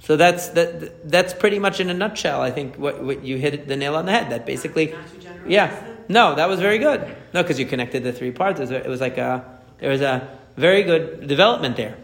So 0.00 0.16
that's 0.16 0.48
that. 0.50 1.08
That's 1.10 1.34
pretty 1.34 1.58
much 1.58 1.80
in 1.80 1.90
a 1.90 1.94
nutshell. 1.94 2.40
I 2.40 2.50
think 2.50 2.76
what, 2.76 3.02
what 3.02 3.24
you 3.24 3.36
hit 3.38 3.66
the 3.66 3.76
nail 3.76 3.96
on 3.96 4.06
the 4.06 4.12
head. 4.12 4.30
That 4.30 4.46
basically, 4.46 4.92
Not 4.92 5.08
too 5.08 5.18
yeah. 5.46 5.94
No, 6.08 6.34
that 6.36 6.48
was 6.48 6.60
very 6.60 6.78
good. 6.78 7.00
No, 7.34 7.42
because 7.42 7.58
you 7.58 7.66
connected 7.66 8.02
the 8.04 8.12
three 8.12 8.30
parts. 8.30 8.60
It 8.60 8.62
was, 8.62 8.70
it 8.70 8.86
was 8.86 9.00
like 9.00 9.18
a 9.18 9.44
there 9.78 9.90
was 9.90 10.00
a 10.00 10.28
very 10.56 10.82
good 10.82 11.26
development 11.26 11.76
there. 11.76 11.96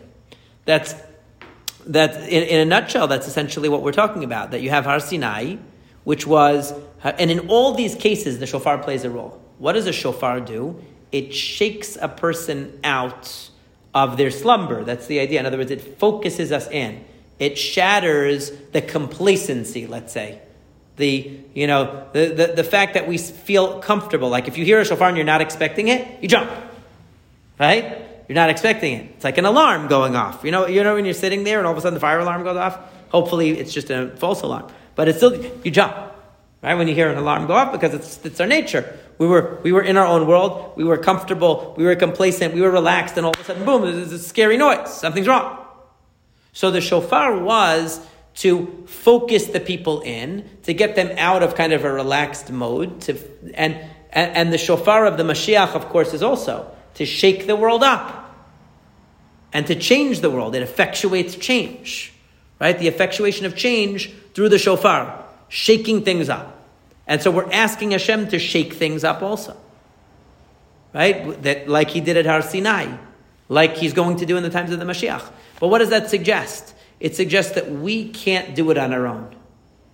That's 0.65 0.95
that 1.87 2.17
in, 2.29 2.43
in 2.43 2.61
a 2.61 2.65
nutshell. 2.65 3.07
That's 3.07 3.29
essentially 3.29 3.69
what 3.69 3.83
we're 3.83 3.93
talking 3.93 4.25
about. 4.25 4.51
That 4.51 4.61
you 4.61 4.71
have 4.71 4.85
Har 4.85 5.01
Sinai, 5.01 5.57
which 6.05 6.27
was, 6.27 6.73
and 7.03 7.31
in 7.31 7.49
all 7.49 7.75
these 7.75 7.95
cases, 7.95 8.39
the 8.39 8.47
shofar 8.47 8.79
plays 8.79 9.05
a 9.05 9.11
role. 9.11 9.41
What 9.59 9.73
does 9.73 9.87
a 9.87 9.93
shofar 9.93 10.41
do? 10.41 10.83
It 11.13 11.35
shakes 11.35 11.97
a 12.01 12.09
person 12.09 12.79
out 12.85 13.51
of 13.95 14.17
their 14.17 14.31
slumber. 14.31 14.85
That's 14.85 15.07
the 15.07 15.21
idea. 15.21 15.41
In 15.41 15.47
other 15.47 15.59
words, 15.59 15.71
it 15.71 15.99
focuses 15.99 16.53
us 16.53 16.69
in. 16.69 17.05
It 17.39 17.57
shatters 17.59 18.51
the 18.73 18.83
complacency, 18.83 19.87
let's 19.87 20.13
say. 20.13 20.41
The, 20.97 21.41
you 21.55 21.67
know, 21.67 22.07
the, 22.13 22.27
the, 22.27 22.47
the 22.57 22.65
fact 22.65 22.95
that 22.95 23.09
we 23.09 23.19
feel 23.19 23.81
comfortable. 23.81 24.29
Like 24.29 24.47
if 24.47 24.59
you 24.59 24.65
hear 24.65 24.81
a 24.81 24.85
shofar 24.85 25.09
and 25.09 25.17
you're 25.17 25.27
not 25.27 25.41
expecting 25.41 25.89
it, 25.89 26.23
you 26.23 26.29
jump. 26.29 26.51
Right? 27.59 28.03
You're 28.29 28.37
not 28.37 28.51
expecting 28.51 28.95
it. 28.95 29.11
It's 29.17 29.25
like 29.25 29.39
an 29.39 29.45
alarm 29.45 29.89
going 29.89 30.17
off. 30.17 30.45
You 30.45 30.51
know, 30.51 30.67
you 30.67 30.83
know 30.83 30.95
when 30.95 31.05
you're 31.05 31.15
sitting 31.15 31.45
there 31.45 31.59
and 31.59 31.67
all 31.67 31.73
of 31.73 31.79
a 31.79 31.81
sudden 31.81 31.95
the 31.95 32.01
fire 32.01 32.19
alarm 32.19 32.43
goes 32.43 32.57
off? 32.57 32.79
Hopefully 33.11 33.59
it's 33.59 33.73
just 33.73 33.91
a 33.91 34.09
false 34.17 34.43
alarm. 34.43 34.71
But 34.95 35.09
it's 35.09 35.19
still, 35.19 35.35
you 35.65 35.71
jump. 35.71 35.97
Right? 36.63 36.75
When 36.75 36.89
you 36.89 36.95
hear 36.95 37.11
an 37.11 37.19
alarm 37.19 37.47
go 37.47 37.55
off 37.55 37.73
because 37.73 37.93
it's, 37.93 38.25
it's 38.25 38.41
our 38.41 38.47
nature. 38.47 38.99
We 39.19 39.27
were, 39.27 39.61
we 39.63 39.73
were 39.73 39.83
in 39.83 39.97
our 39.97 40.07
own 40.07 40.27
world. 40.27 40.73
We 40.77 40.85
were 40.85 40.97
comfortable. 40.97 41.75
We 41.77 41.85
were 41.85 41.95
complacent. 41.95 42.55
We 42.55 42.63
were 42.63 42.71
relaxed. 42.71 43.17
And 43.17 43.27
all 43.27 43.33
of 43.33 43.41
a 43.41 43.45
sudden, 43.45 43.65
boom, 43.65 43.83
there's 43.83 44.13
a 44.13 44.19
scary 44.19 44.57
noise. 44.57 44.93
Something's 44.93 45.29
wrong. 45.29 45.59
So 46.53 46.71
the 46.71 46.81
shofar 46.81 47.39
was 47.39 48.01
to 48.37 48.85
focus 48.87 49.47
the 49.47 49.61
people 49.61 50.01
in, 50.01 50.49
to 50.65 50.75
get 50.75 50.97
them 50.97 51.13
out 51.19 51.43
of 51.43 51.55
kind 51.55 51.73
of 51.73 51.85
a 51.85 51.93
relaxed 51.93 52.51
mode. 52.51 53.03
To, 53.03 53.19
and, 53.55 53.75
and, 54.11 54.37
and 54.37 54.53
the 54.53 54.59
shofar 54.59 55.07
of 55.07 55.17
the 55.17 55.23
Mashiach, 55.23 55.75
of 55.75 55.89
course, 55.91 56.15
is 56.15 56.23
also 56.23 56.71
to 56.95 57.05
shake 57.05 57.47
the 57.47 57.57
world 57.57 57.83
up 57.83 58.23
and 59.53 59.67
to 59.67 59.75
change 59.75 60.21
the 60.21 60.31
world. 60.31 60.55
It 60.55 60.69
effectuates 60.69 61.39
change, 61.39 62.13
right? 62.61 62.79
The 62.79 62.89
effectuation 62.89 63.47
of 63.47 63.55
change 63.55 64.13
through 64.35 64.49
the 64.49 64.59
shofar, 64.59 65.25
shaking 65.49 66.05
things 66.05 66.29
up. 66.29 66.51
And 67.07 67.23
so 67.23 67.31
we're 67.31 67.51
asking 67.53 67.93
Hashem 67.93 68.29
to 68.29 68.39
shake 68.39 68.75
things 68.75 69.05
up 69.05 69.23
also, 69.23 69.57
right? 70.93 71.43
That 71.43 71.69
like 71.69 71.91
He 71.91 72.01
did 72.01 72.17
at 72.17 72.27
Har 72.27 72.43
Sinai, 72.43 72.97
like 73.49 73.77
he's 73.77 73.93
going 73.93 74.17
to 74.17 74.27
do 74.27 74.37
in 74.37 74.43
the 74.43 74.51
times 74.51 74.71
of 74.71 74.79
the 74.79 74.85
Mashiach. 74.87 75.31
But 75.61 75.69
what 75.69 75.79
does 75.79 75.91
that 75.91 76.11
suggest? 76.11 76.75
It 76.99 77.15
suggests 77.15 77.55
that 77.55 77.71
we 77.71 78.09
can't 78.09 78.55
do 78.55 78.71
it 78.71 78.79
on 78.79 78.93
our 78.93 79.07
own. 79.07 79.35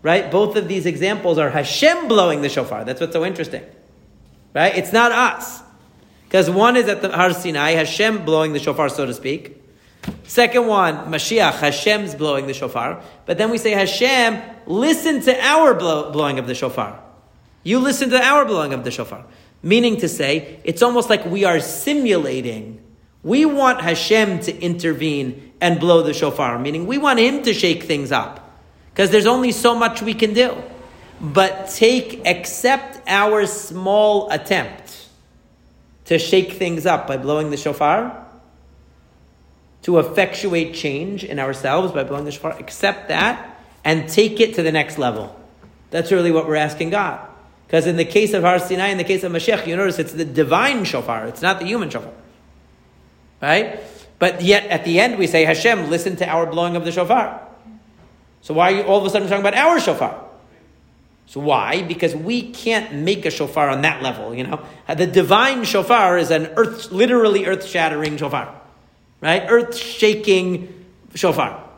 Right? 0.03 0.31
Both 0.31 0.57
of 0.57 0.69
these 0.69 0.87
examples 0.87 1.37
are 1.37 1.51
Hashem 1.51 2.09
blowing 2.09 2.41
the 2.41 2.49
shofar. 2.49 2.85
That's 2.85 3.01
what's 3.01 3.13
so 3.13 3.25
interesting. 3.25 3.63
Right? 4.55 4.77
It's 4.77 4.93
not 4.93 5.13
us. 5.13 5.63
Because 6.25 6.49
one 6.49 6.77
is 6.77 6.89
at 6.89 7.03
the 7.03 7.11
Har 7.11 7.35
Sinai, 7.35 7.73
Hashem 7.73 8.25
blowing 8.25 8.53
the 8.53 8.61
shofar, 8.61 8.89
so 8.89 9.05
to 9.05 9.13
speak. 9.13 9.60
Second 10.31 10.69
one, 10.69 11.11
Mashiach, 11.11 11.55
Hashem's 11.55 12.15
blowing 12.15 12.47
the 12.47 12.55
shofar. 12.55 13.03
But 13.27 13.37
then 13.37 13.51
we 13.51 13.59
say, 13.59 13.73
Hashem, 13.73 14.41
listen 14.65 15.21
to 15.23 15.37
our 15.45 15.75
blow, 15.75 16.13
blowing 16.13 16.39
of 16.39 16.47
the 16.47 16.55
shofar. 16.55 17.03
You 17.65 17.81
listen 17.81 18.11
to 18.11 18.23
our 18.23 18.45
blowing 18.45 18.73
of 18.73 18.85
the 18.85 18.93
shofar. 18.93 19.25
Meaning 19.61 19.97
to 19.97 20.09
say, 20.09 20.61
it's 20.63 20.83
almost 20.83 21.11
like 21.11 21.27
we 21.27 21.43
are 21.43 21.59
simulating. 21.59 22.81
We 23.25 23.45
want 23.45 23.81
Hashem 23.81 24.39
to 24.43 24.57
intervene 24.57 25.53
and 25.61 25.81
blow 25.81 26.03
the 26.03 26.15
shofar, 26.15 26.61
meaning 26.61 26.87
we 26.87 26.97
want 26.97 27.19
Him 27.19 27.43
to 27.43 27.53
shake 27.53 27.83
things 27.83 28.13
up. 28.13 28.55
Because 28.93 29.11
there's 29.11 29.27
only 29.27 29.51
so 29.51 29.75
much 29.75 30.01
we 30.01 30.15
can 30.15 30.33
do. 30.33 30.57
But 31.21 31.71
take, 31.71 32.25
accept 32.25 33.01
our 33.09 33.47
small 33.47 34.31
attempt 34.31 35.09
to 36.05 36.21
shake 36.21 36.53
things 36.53 36.87
up 36.87 37.09
by 37.09 37.17
blowing 37.17 37.51
the 37.51 37.57
shofar, 37.57 38.30
to 39.83 39.99
effectuate 39.99 40.75
change 40.75 41.25
in 41.25 41.39
ourselves 41.39 41.93
by 41.93 42.05
blowing 42.05 42.25
the 42.25 42.33
shofar, 42.33 42.59
accept 42.59 43.09
that 43.09 43.59
and 43.85 44.09
take 44.09 44.41
it 44.41 44.55
to 44.55 44.63
the 44.63 44.73
next 44.73 44.99
level. 44.99 45.35
That's 45.91 46.13
really 46.13 46.31
what 46.31 46.47
we're 46.47 46.57
asking 46.57 46.91
God. 46.91 47.27
Because 47.67 47.87
in 47.87 47.97
the 47.97 48.05
case 48.05 48.35
of 48.35 48.43
Har 48.43 48.59
Sinai, 48.59 48.89
in 48.89 48.99
the 48.99 49.05
case 49.05 49.23
of 49.23 49.33
Mashiach, 49.33 49.67
you 49.67 49.77
notice 49.77 49.99
it's 49.99 50.13
the 50.13 50.25
divine 50.25 50.85
shofar, 50.85 51.27
it's 51.27 51.43
not 51.43 51.61
the 51.61 51.67
human 51.67 51.89
shofar. 51.89 52.13
Right? 53.41 53.81
But 54.19 54.43
yet 54.43 54.67
at 54.67 54.85
the 54.85 55.01
end 55.01 55.19
we 55.19 55.27
say, 55.27 55.45
Hashem, 55.45 55.89
listen 55.89 56.17
to 56.17 56.29
our 56.29 56.47
blowing 56.47 56.77
of 56.77 56.85
the 56.85 56.93
shofar. 56.93 57.47
So 58.43 58.55
why 58.55 58.73
are 58.73 58.77
you 58.77 58.83
all 58.83 58.99
of 58.99 59.05
a 59.07 59.11
sudden 59.11 59.29
talking 59.29 59.41
about 59.41 59.55
our 59.55 59.81
shofar? 59.81 60.27
So 61.27 61.41
why? 61.41 61.83
Because 61.83 62.15
we 62.15 62.51
can't 62.51 62.93
make 62.93 63.25
a 63.25 63.31
shofar 63.31 63.71
on 63.71 63.83
that 63.83 64.03
level, 64.03 64.35
you 64.35 64.43
know? 64.43 64.67
The 64.93 65.07
divine 65.07 65.65
shofar 65.65 66.19
is 66.19 66.33
an 66.33 66.47
earth, 66.57 66.91
literally 66.91 67.47
earth-shattering 67.47 68.17
shofar. 68.17 68.60
Right? 69.21 69.45
Earth-shaking 69.49 70.87
shofar. 71.15 71.69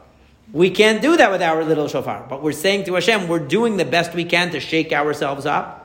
We 0.53 0.71
can't 0.71 1.01
do 1.01 1.17
that 1.17 1.31
with 1.31 1.43
our 1.43 1.65
little 1.65 1.89
shofar. 1.89 2.27
But 2.29 2.43
we're 2.43 2.53
saying 2.53 2.85
to 2.85 2.95
Hashem, 2.95 3.29
we're 3.29 3.39
doing 3.39 3.79
the 3.79 3.85
best 3.85 4.15
we 4.15 4.25
can 4.25 4.51
to 4.51 4.61
shake 4.61 4.93
ourselves 4.93 5.47
up 5.47 5.83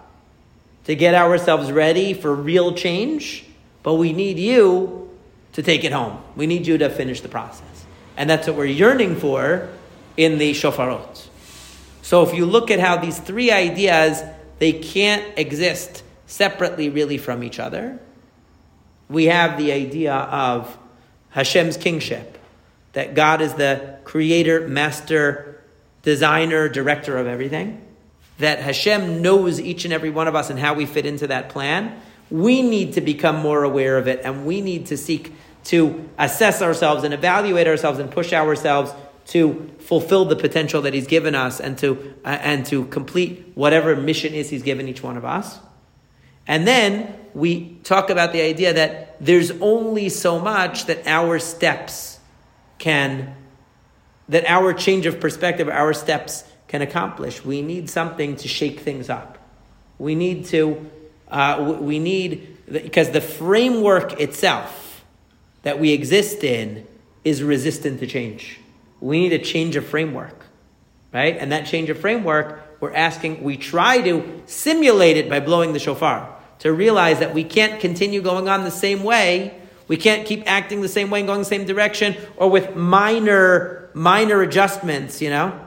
to 0.87 0.95
get 0.95 1.13
ourselves 1.13 1.69
ready 1.69 2.13
for 2.13 2.33
real 2.33 2.73
change, 2.73 3.43
but 3.83 3.95
we 3.95 4.13
need 4.13 4.39
you 4.39 5.09
to 5.51 5.61
take 5.61 5.83
it 5.83 5.91
home. 5.91 6.17
We 6.37 6.47
need 6.47 6.65
you 6.65 6.77
to 6.77 6.89
finish 6.89 7.19
the 7.19 7.27
process. 7.27 7.85
And 8.15 8.29
that's 8.29 8.47
what 8.47 8.55
we're 8.55 8.65
yearning 8.65 9.17
for 9.17 9.67
in 10.15 10.37
the 10.37 10.53
shofarot. 10.53 11.27
So 12.01 12.23
if 12.23 12.33
you 12.33 12.45
look 12.45 12.71
at 12.71 12.79
how 12.79 12.95
these 12.95 13.19
three 13.19 13.51
ideas, 13.51 14.23
they 14.59 14.71
can't 14.71 15.37
exist 15.37 16.03
separately 16.25 16.87
really 16.87 17.17
from 17.17 17.43
each 17.43 17.59
other. 17.59 17.99
We 19.09 19.25
have 19.25 19.57
the 19.57 19.73
idea 19.73 20.13
of 20.13 20.77
Hashem's 21.31 21.77
kingship, 21.77 22.37
that 22.93 23.13
God 23.13 23.41
is 23.41 23.53
the 23.55 23.97
creator, 24.03 24.67
master, 24.67 25.61
designer, 26.01 26.69
director 26.69 27.17
of 27.17 27.27
everything 27.27 27.83
that 28.39 28.59
Hashem 28.59 29.21
knows 29.21 29.59
each 29.59 29.85
and 29.85 29.93
every 29.93 30.09
one 30.09 30.27
of 30.27 30.35
us 30.35 30.49
and 30.49 30.59
how 30.59 30.73
we 30.73 30.85
fit 30.85 31.05
into 31.05 31.27
that 31.27 31.49
plan, 31.49 31.99
we 32.29 32.61
need 32.61 32.93
to 32.93 33.01
become 33.01 33.37
more 33.37 33.63
aware 33.63 33.97
of 33.97 34.07
it 34.07 34.21
and 34.23 34.45
we 34.45 34.61
need 34.61 34.87
to 34.87 34.97
seek 34.97 35.33
to 35.65 36.07
assess 36.17 36.61
ourselves 36.61 37.03
and 37.03 37.13
evaluate 37.13 37.67
ourselves 37.67 37.99
and 37.99 38.11
push 38.11 38.31
ourselves 38.31 38.91
to 39.27 39.69
fulfill 39.79 40.25
the 40.25 40.35
potential 40.35 40.81
that 40.83 40.93
he's 40.93 41.07
given 41.07 41.35
us 41.35 41.59
and 41.59 41.77
to 41.77 42.15
uh, 42.23 42.29
and 42.41 42.65
to 42.65 42.85
complete 42.85 43.51
whatever 43.55 43.95
mission 43.95 44.33
is 44.33 44.49
he's 44.49 44.63
given 44.63 44.87
each 44.87 45.03
one 45.03 45.17
of 45.17 45.25
us. 45.25 45.59
And 46.47 46.65
then 46.65 47.13
we 47.33 47.77
talk 47.83 48.09
about 48.09 48.31
the 48.31 48.41
idea 48.41 48.73
that 48.73 49.06
there's 49.19 49.51
only 49.61 50.09
so 50.09 50.39
much 50.39 50.85
that 50.85 51.07
our 51.07 51.39
steps 51.39 52.19
can 52.77 53.35
that 54.29 54.45
our 54.45 54.73
change 54.73 55.05
of 55.05 55.19
perspective, 55.19 55.69
our 55.69 55.93
steps 55.93 56.43
can 56.67 56.81
accomplish. 56.81 57.45
We 57.45 57.61
need 57.61 57.89
something 57.89 58.35
to 58.37 58.47
shake 58.47 58.81
things 58.81 59.09
up. 59.09 59.37
We 59.99 60.15
need 60.15 60.45
to, 60.47 60.89
uh, 61.29 61.77
we 61.79 61.97
need, 61.97 62.57
because 62.69 63.11
the 63.11 63.21
framework 63.21 64.19
itself 64.19 65.05
that 65.61 65.79
we 65.79 65.93
exist 65.93 66.43
in 66.43 66.85
is 67.23 67.41
resistant 67.41 68.01
to 68.01 68.07
change. 68.07 68.59
We 68.99 69.19
need 69.19 69.33
a 69.33 69.39
change 69.39 69.77
of 69.77 69.85
framework, 69.85 70.45
right? 71.13 71.37
And 71.37 71.51
that 71.53 71.65
change 71.65 71.89
of 71.89 71.97
framework, 71.97 72.81
we're 72.81 72.93
asking, 72.93 73.43
we 73.43 73.55
try 73.55 74.01
to 74.01 74.43
simulate 74.45 75.15
it 75.15 75.29
by 75.29 75.39
blowing 75.39 75.71
the 75.71 75.79
shofar 75.79 76.36
to 76.59 76.73
realize 76.73 77.19
that 77.19 77.33
we 77.33 77.43
can't 77.43 77.79
continue 77.79 78.21
going 78.21 78.49
on 78.49 78.63
the 78.63 78.71
same 78.71 79.03
way. 79.03 79.59
We 79.87 79.97
can't 79.97 80.25
keep 80.27 80.43
acting 80.45 80.81
the 80.81 80.89
same 80.89 81.09
way 81.09 81.19
and 81.19 81.27
going 81.27 81.39
the 81.39 81.45
same 81.45 81.65
direction 81.65 82.15
or 82.35 82.49
with 82.49 82.75
minor, 82.75 83.89
minor 83.93 84.41
adjustments, 84.41 85.21
you 85.21 85.29
know? 85.29 85.59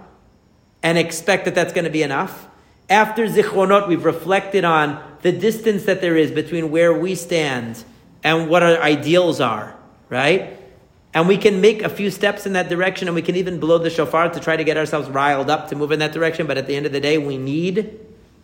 and 0.82 0.99
expect 0.99 1.45
that 1.45 1.55
that's 1.55 1.72
going 1.72 1.84
to 1.84 1.91
be 1.91 2.03
enough. 2.03 2.49
After 2.88 3.26
Zichronot, 3.26 3.88
we've 3.88 4.05
reflected 4.05 4.64
on 4.64 5.03
the 5.22 5.32
distance 5.32 5.84
that 5.84 6.01
there 6.01 6.16
is 6.16 6.30
between 6.30 6.70
where 6.70 6.93
we 6.93 7.14
stand 7.14 7.84
and 8.24 8.49
what 8.49 8.62
our 8.62 8.80
ideals 8.82 9.41
are, 9.41 9.76
right? 10.09 10.59
And 11.12 11.28
we 11.28 11.36
can 11.36 11.61
make 11.61 11.82
a 11.82 11.88
few 11.88 12.11
steps 12.11 12.47
in 12.47 12.55
that 12.55 12.68
direction 12.68 13.09
and 13.09 13.14
we 13.14 13.22
can 13.22 13.36
even 13.36 13.61
blow 13.61 13.78
the 13.78 13.91
shofar 13.91 14.30
to 14.30 14.41
try 14.41 14.57
to 14.57 14.64
get 14.64 14.76
ourselves 14.76 15.09
riled 15.09 15.51
up 15.51 15.68
to 15.68 15.76
move 15.76 15.93
in 15.93 15.99
that 15.99 16.12
direction. 16.12 16.47
But 16.47 16.59
at 16.59 16.66
the 16.66 16.76
end 16.76 16.86
of 16.86 16.93
the 16.93 17.01
day, 17.01 17.18
we 17.18 17.36
need 17.36 17.99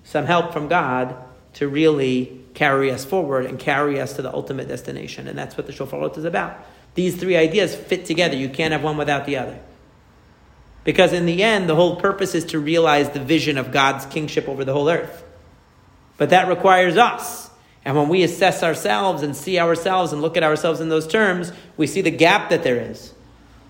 some 0.04 0.26
help 0.26 0.52
from 0.52 0.68
God 0.68 1.16
to 1.56 1.68
really 1.68 2.38
carry 2.52 2.90
us 2.90 3.04
forward 3.04 3.46
and 3.46 3.58
carry 3.58 3.98
us 3.98 4.12
to 4.14 4.22
the 4.22 4.32
ultimate 4.32 4.68
destination. 4.68 5.26
And 5.26 5.38
that's 5.38 5.56
what 5.56 5.66
the 5.66 5.72
shofarot 5.72 6.16
is 6.18 6.24
about. 6.24 6.54
These 6.94 7.16
three 7.16 7.36
ideas 7.36 7.74
fit 7.74 8.04
together. 8.04 8.36
You 8.36 8.50
can't 8.50 8.72
have 8.72 8.82
one 8.82 8.98
without 8.98 9.24
the 9.24 9.38
other. 9.38 9.58
Because 10.84 11.14
in 11.14 11.24
the 11.24 11.42
end, 11.42 11.68
the 11.68 11.74
whole 11.74 11.96
purpose 11.96 12.34
is 12.34 12.44
to 12.46 12.58
realize 12.58 13.10
the 13.10 13.20
vision 13.20 13.56
of 13.56 13.72
God's 13.72 14.04
kingship 14.04 14.48
over 14.48 14.66
the 14.66 14.74
whole 14.74 14.88
earth. 14.88 15.24
But 16.18 16.30
that 16.30 16.48
requires 16.48 16.98
us. 16.98 17.50
And 17.86 17.96
when 17.96 18.08
we 18.10 18.22
assess 18.22 18.62
ourselves 18.62 19.22
and 19.22 19.34
see 19.34 19.58
ourselves 19.58 20.12
and 20.12 20.20
look 20.20 20.36
at 20.36 20.42
ourselves 20.42 20.80
in 20.80 20.90
those 20.90 21.06
terms, 21.06 21.52
we 21.78 21.86
see 21.86 22.02
the 22.02 22.10
gap 22.10 22.50
that 22.50 22.62
there 22.62 22.90
is. 22.90 23.14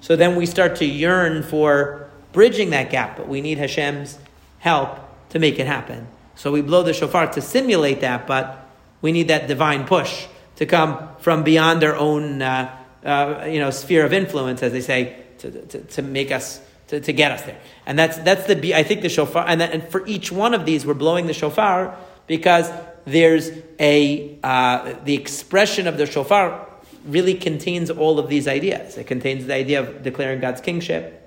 So 0.00 0.16
then 0.16 0.34
we 0.34 0.44
start 0.44 0.76
to 0.76 0.84
yearn 0.84 1.44
for 1.44 2.10
bridging 2.32 2.70
that 2.70 2.90
gap, 2.90 3.16
but 3.16 3.28
we 3.28 3.40
need 3.40 3.58
Hashem's 3.58 4.18
help 4.58 4.98
to 5.30 5.38
make 5.38 5.60
it 5.60 5.66
happen. 5.68 6.08
So 6.36 6.52
we 6.52 6.62
blow 6.62 6.82
the 6.82 6.94
shofar 6.94 7.32
to 7.32 7.40
simulate 7.40 8.00
that, 8.00 8.26
but 8.26 8.68
we 9.02 9.12
need 9.12 9.28
that 9.28 9.48
divine 9.48 9.84
push 9.84 10.26
to 10.56 10.66
come 10.66 11.08
from 11.18 11.42
beyond 11.42 11.82
our 11.82 11.96
own 11.96 12.40
uh, 12.40 12.76
uh, 13.04 13.46
you 13.48 13.60
know, 13.60 13.70
sphere 13.70 14.04
of 14.04 14.12
influence, 14.12 14.62
as 14.62 14.72
they 14.72 14.80
say, 14.80 15.16
to, 15.38 15.50
to, 15.50 15.80
to 15.80 16.02
make 16.02 16.32
us 16.32 16.60
to, 16.88 17.00
to 17.00 17.12
get 17.12 17.32
us 17.32 17.42
there. 17.42 17.58
And 17.84 17.98
that's, 17.98 18.18
that's 18.18 18.46
the, 18.46 18.74
I 18.74 18.82
think 18.82 19.02
the 19.02 19.08
shofar, 19.08 19.44
and, 19.46 19.60
that, 19.60 19.72
and 19.72 19.88
for 19.88 20.06
each 20.06 20.30
one 20.30 20.54
of 20.54 20.64
these, 20.64 20.86
we're 20.86 20.94
blowing 20.94 21.26
the 21.26 21.32
shofar 21.32 21.96
because 22.26 22.70
there's 23.04 23.50
a, 23.80 24.38
uh, 24.42 24.94
the 25.04 25.14
expression 25.14 25.86
of 25.86 25.98
the 25.98 26.06
shofar 26.06 26.68
really 27.04 27.34
contains 27.34 27.90
all 27.90 28.18
of 28.18 28.28
these 28.28 28.48
ideas. 28.48 28.96
It 28.96 29.06
contains 29.06 29.46
the 29.46 29.54
idea 29.54 29.80
of 29.80 30.02
declaring 30.02 30.40
God's 30.40 30.60
kingship. 30.60 31.22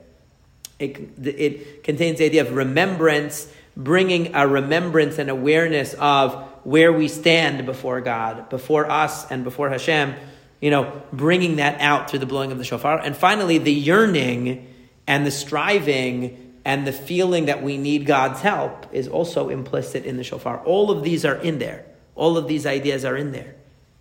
It, 0.77 0.97
it 1.25 1.83
contains 1.83 2.19
the 2.19 2.25
idea 2.25 2.41
of 2.41 2.53
remembrance, 2.53 3.51
bringing 3.75 4.35
a 4.35 4.47
remembrance 4.47 5.17
and 5.17 5.29
awareness 5.29 5.93
of 5.95 6.33
where 6.63 6.91
we 6.91 7.07
stand 7.07 7.65
before 7.65 8.01
God, 8.01 8.49
before 8.49 8.89
us, 8.89 9.29
and 9.31 9.43
before 9.43 9.69
Hashem. 9.69 10.15
You 10.61 10.71
know, 10.71 11.01
bringing 11.13 11.55
that 11.55 11.79
out 11.79 12.09
through 12.09 12.19
the 12.19 12.25
blowing 12.25 12.51
of 12.51 12.57
the 12.57 12.65
shofar. 12.65 12.99
And 12.99 13.15
finally, 13.15 13.59
the 13.59 13.71
yearning 13.71 14.67
and 15.07 15.25
the 15.25 15.31
striving 15.31 16.49
and 16.65 16.85
the 16.85 16.91
feeling 16.91 17.45
that 17.45 17.63
we 17.63 17.77
need 17.77 18.05
God's 18.05 18.41
help 18.41 18.85
is 18.91 19.07
also 19.07 19.49
implicit 19.49 20.05
in 20.05 20.17
the 20.17 20.23
shofar. 20.23 20.61
All 20.65 20.91
of 20.91 21.03
these 21.03 21.25
are 21.25 21.35
in 21.35 21.59
there. 21.59 21.85
All 22.15 22.37
of 22.37 22.47
these 22.47 22.65
ideas 22.65 23.05
are 23.05 23.15
in 23.15 23.31
there, 23.31 23.55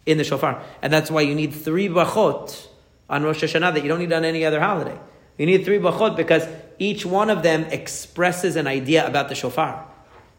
in 0.05 0.19
the 0.19 0.25
shofar. 0.25 0.63
And 0.83 0.93
that's 0.93 1.11
why 1.11 1.21
you 1.21 1.35
need 1.35 1.55
three 1.55 1.89
brachot 1.89 2.67
on 3.09 3.23
Rosh 3.23 3.43
Hashanah 3.43 3.75
that 3.75 3.83
you 3.83 3.89
don't 3.89 4.01
need 4.01 4.13
on 4.13 4.25
any 4.25 4.45
other 4.45 4.61
holiday. 4.61 4.99
You 5.39 5.47
need 5.47 5.65
three 5.65 5.79
brachot 5.79 6.17
because 6.17 6.47
each 6.79 7.05
one 7.05 7.31
of 7.31 7.43
them 7.43 7.65
expresses 7.65 8.57
an 8.57 8.67
idea 8.67 9.07
about 9.07 9.29
the 9.29 9.35
shofar. 9.35 9.87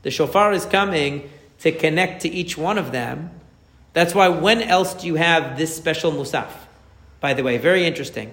The 0.03 0.11
shofar 0.11 0.53
is 0.53 0.65
coming 0.65 1.29
to 1.59 1.71
connect 1.71 2.21
to 2.21 2.29
each 2.29 2.57
one 2.57 2.77
of 2.77 2.91
them. 2.91 3.31
That's 3.93 4.15
why 4.15 4.29
when 4.29 4.61
else 4.61 4.93
do 4.93 5.07
you 5.07 5.15
have 5.15 5.57
this 5.57 5.75
special 5.75 6.11
musaf? 6.11 6.49
By 7.19 7.33
the 7.33 7.43
way, 7.43 7.57
very 7.57 7.85
interesting. 7.85 8.31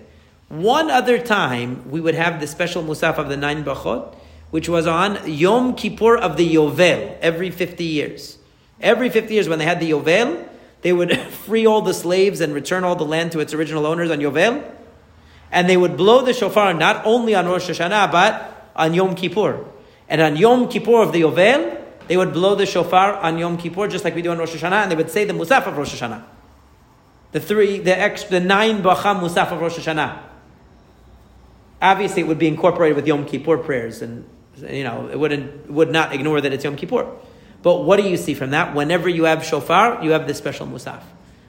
One 0.49 0.91
other 0.91 1.19
time 1.19 1.91
we 1.91 2.01
would 2.01 2.15
have 2.15 2.41
the 2.41 2.47
special 2.47 2.83
musaf 2.83 3.19
of 3.19 3.29
the 3.29 3.37
nine 3.37 3.65
brachot, 3.65 4.15
which 4.51 4.69
was 4.69 4.87
on 4.87 5.19
Yom 5.27 5.75
Kippur 5.75 6.17
of 6.17 6.37
the 6.37 6.55
Yovel, 6.55 7.19
every 7.21 7.51
50 7.51 7.83
years. 7.83 8.39
Every 8.81 9.09
50 9.09 9.35
years 9.35 9.49
when 9.49 9.59
they 9.59 9.65
had 9.65 9.81
the 9.81 9.91
Yovel, 9.91 10.47
They 10.83 10.93
would 10.93 11.19
free 11.47 11.67
all 11.67 11.83
the 11.83 11.95
slaves 11.95 12.41
and 12.41 12.55
return 12.55 12.85
all 12.85 12.95
the 12.95 13.05
land 13.05 13.33
to 13.33 13.41
its 13.41 13.53
original 13.53 13.87
owners 13.87 14.11
on 14.11 14.21
Yovel. 14.21 14.63
And 15.51 15.69
they 15.69 15.77
would 15.77 15.97
blow 15.97 16.23
the 16.23 16.33
shofar 16.33 16.75
not 16.75 17.07
only 17.07 17.35
on 17.35 17.47
Rosh 17.47 17.71
Hashanah, 17.71 18.11
but 18.11 18.71
on 18.75 18.95
Yom 18.95 19.15
Kippur. 19.15 19.65
And 20.09 20.21
on 20.21 20.37
Yom 20.37 20.69
Kippur 20.69 21.03
of 21.03 21.13
the 21.13 21.23
Yovel, 21.23 21.83
they 22.09 22.17
would 22.17 22.33
blow 22.33 22.55
the 22.55 22.67
shofar 22.67 23.15
on 23.15 23.39
Yom 23.39 23.59
Kippur, 23.59 23.89
just 23.89 24.05
like 24.05 24.15
we 24.15 24.23
do 24.23 24.31
on 24.31 24.39
Rosh 24.39 24.55
Hashanah, 24.55 24.83
and 24.83 24.91
they 24.91 24.97
would 24.97 25.11
say 25.11 25.25
the 25.25 25.33
Musaf 25.33 25.67
of 25.67 25.77
Rosh 25.77 26.01
Hashanah. 26.01 26.23
The 27.33 27.41
three, 27.41 27.79
the, 27.79 27.99
ex, 27.99 28.25
the 28.25 28.41
nine 28.41 28.83
Bacham 28.83 29.21
Musaf 29.21 29.53
of 29.53 29.61
Rosh 29.61 29.77
Hashanah. 29.77 30.23
Obviously, 31.83 32.23
it 32.23 32.29
would 32.29 32.39
be 32.39 32.47
incorporated 32.47 32.97
with 32.97 33.07
Yom 33.07 33.27
Kippur 33.27 33.59
prayers, 33.59 34.03
and 34.03 34.25
you 34.57 34.85
know 34.85 35.09
it 35.09 35.19
wouldn't 35.19 35.71
would 35.71 35.91
not 35.91 36.15
ignore 36.15 36.41
that 36.41 36.53
it's 36.53 36.65
Yom 36.65 36.77
Kippur. 36.77 37.11
But 37.63 37.83
what 37.83 38.01
do 38.01 38.09
you 38.09 38.17
see 38.17 38.35
from 38.35 38.51
that? 38.51 38.75
Whenever 38.75 39.09
you 39.09 39.25
have 39.25 39.45
shofar, 39.45 40.03
you 40.03 40.13
have 40.13 40.27
this 40.27 40.39
special 40.39 40.67
musaf, 40.67 41.03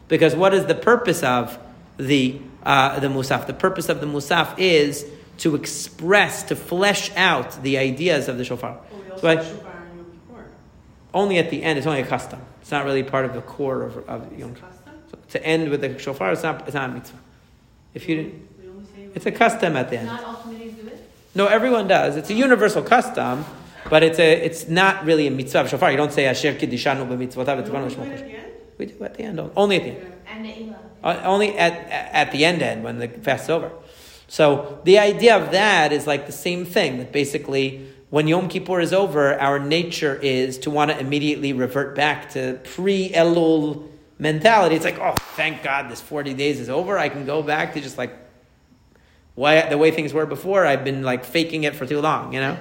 because 0.08 0.36
what 0.36 0.54
is 0.54 0.66
the 0.66 0.76
purpose 0.76 1.24
of 1.24 1.58
the 1.98 2.40
uh, 2.64 3.00
the 3.00 3.08
musaf? 3.08 3.48
The 3.48 3.54
purpose 3.54 3.90
of 3.90 4.00
the 4.02 4.08
musaf 4.08 4.58
is 4.58 5.06
to 5.40 5.56
express, 5.56 6.44
to 6.44 6.56
flesh 6.56 7.12
out 7.16 7.62
the 7.64 7.78
ideas 7.78 8.28
of 8.28 8.38
the 8.38 8.44
shofar. 8.46 8.80
Well, 8.92 9.02
we 9.04 9.12
also 9.12 9.22
So 9.22 9.28
I- 9.28 9.36
have 9.36 9.46
shofar 9.46 9.72
on 9.72 9.98
Yom 9.98 10.06
Kippur. 10.28 10.46
only 11.14 11.38
at 11.38 11.50
the 11.50 11.62
end. 11.64 11.78
It's 11.78 11.88
only 11.88 12.02
a 12.02 12.06
custom. 12.06 12.40
It's 12.62 12.72
not 12.72 12.86
really 12.86 13.04
part 13.04 13.26
of 13.26 13.34
the 13.34 13.42
core 13.42 13.84
of, 13.84 13.98
of 14.10 14.38
Yom 14.38 14.56
Kippur. 14.56 14.68
So 15.12 15.18
to 15.30 15.46
end 15.46 15.70
with 15.70 15.82
the 15.82 15.98
shofar, 16.00 16.32
it's 16.32 16.44
not, 16.44 16.66
it's 16.68 16.74
not 16.74 16.90
a 16.90 16.94
mitzvah. 16.94 17.18
If 17.94 18.10
you, 18.10 18.16
didn't- 18.16 18.48
We 18.62 18.70
only 18.70 18.86
say. 18.86 19.08
it's 19.16 19.26
a 19.26 19.32
custom 19.32 19.76
at 19.78 19.90
the 19.90 20.00
end. 20.00 20.08
Not 20.08 20.24
all 20.24 20.34
communities 20.36 20.74
do 20.74 20.88
it? 20.88 21.10
No, 21.36 21.46
everyone 21.48 21.88
does. 21.88 22.16
It's 22.18 22.30
a 22.30 22.34
universal 22.34 22.82
custom, 22.82 23.46
but 23.90 24.02
it's 24.04 24.18
a, 24.20 24.34
it's 24.44 24.68
not 24.68 25.06
really 25.06 25.28
a 25.28 25.32
mitzvah 25.32 25.62
of 25.62 25.70
shofar. 25.70 25.92
You 25.92 25.98
don't 25.98 26.12
say 26.12 26.26
Asher 26.26 26.54
Kiddishanu 26.54 27.08
b'mitzvotav 27.08 27.58
We 27.58 27.70
do 27.70 28.02
it 28.02 28.12
at 28.12 28.18
the 28.26 28.32
end? 28.34 28.52
We 28.80 28.86
do 28.88 29.04
at 29.04 29.14
the 29.14 29.24
end, 29.24 29.40
only 29.56 29.76
at 29.78 29.84
the 29.84 29.90
end. 29.92 30.14
And 30.28 30.46
Uh, 31.04 31.22
only 31.24 31.58
at, 31.58 31.74
at 31.92 32.32
the 32.32 32.44
end 32.44 32.62
end 32.62 32.84
when 32.84 32.98
the 33.00 33.08
fast 33.08 33.46
is 33.46 33.50
over. 33.50 33.72
So 34.28 34.82
the 34.84 35.00
idea 35.00 35.38
of 35.38 35.52
that 35.52 35.94
is 35.94 36.06
like 36.06 36.26
the 36.26 36.32
same 36.32 36.66
thing. 36.66 36.98
That 36.98 37.12
basically, 37.12 37.88
when 38.10 38.28
Yom 38.28 38.50
Kippur 38.50 38.80
is 38.80 38.94
over, 38.94 39.40
our 39.40 39.60
nature 39.60 40.16
is 40.16 40.58
to 40.60 40.70
want 40.70 40.92
to 40.92 41.00
immediately 41.00 41.54
revert 41.54 41.96
back 41.96 42.32
to 42.32 42.60
pre 42.64 43.10
Elul 43.10 43.88
mentality. 44.20 44.76
It's 44.76 44.86
like, 44.86 45.00
oh, 45.00 45.16
thank 45.36 45.64
God, 45.64 45.90
this 45.90 46.02
forty 46.02 46.34
days 46.34 46.60
is 46.60 46.70
over. 46.70 46.98
I 46.98 47.10
can 47.10 47.26
go 47.26 47.42
back 47.42 47.74
to 47.76 47.82
just 47.82 47.98
like 47.98 48.14
why 49.36 49.70
the 49.70 49.78
way 49.78 49.92
things 49.92 50.14
were 50.14 50.26
before. 50.26 50.66
I've 50.66 50.84
been 50.84 51.04
like 51.04 51.24
faking 51.24 51.64
it 51.64 51.76
for 51.76 51.86
too 51.86 52.02
long, 52.02 52.34
you 52.34 52.40
know. 52.40 52.58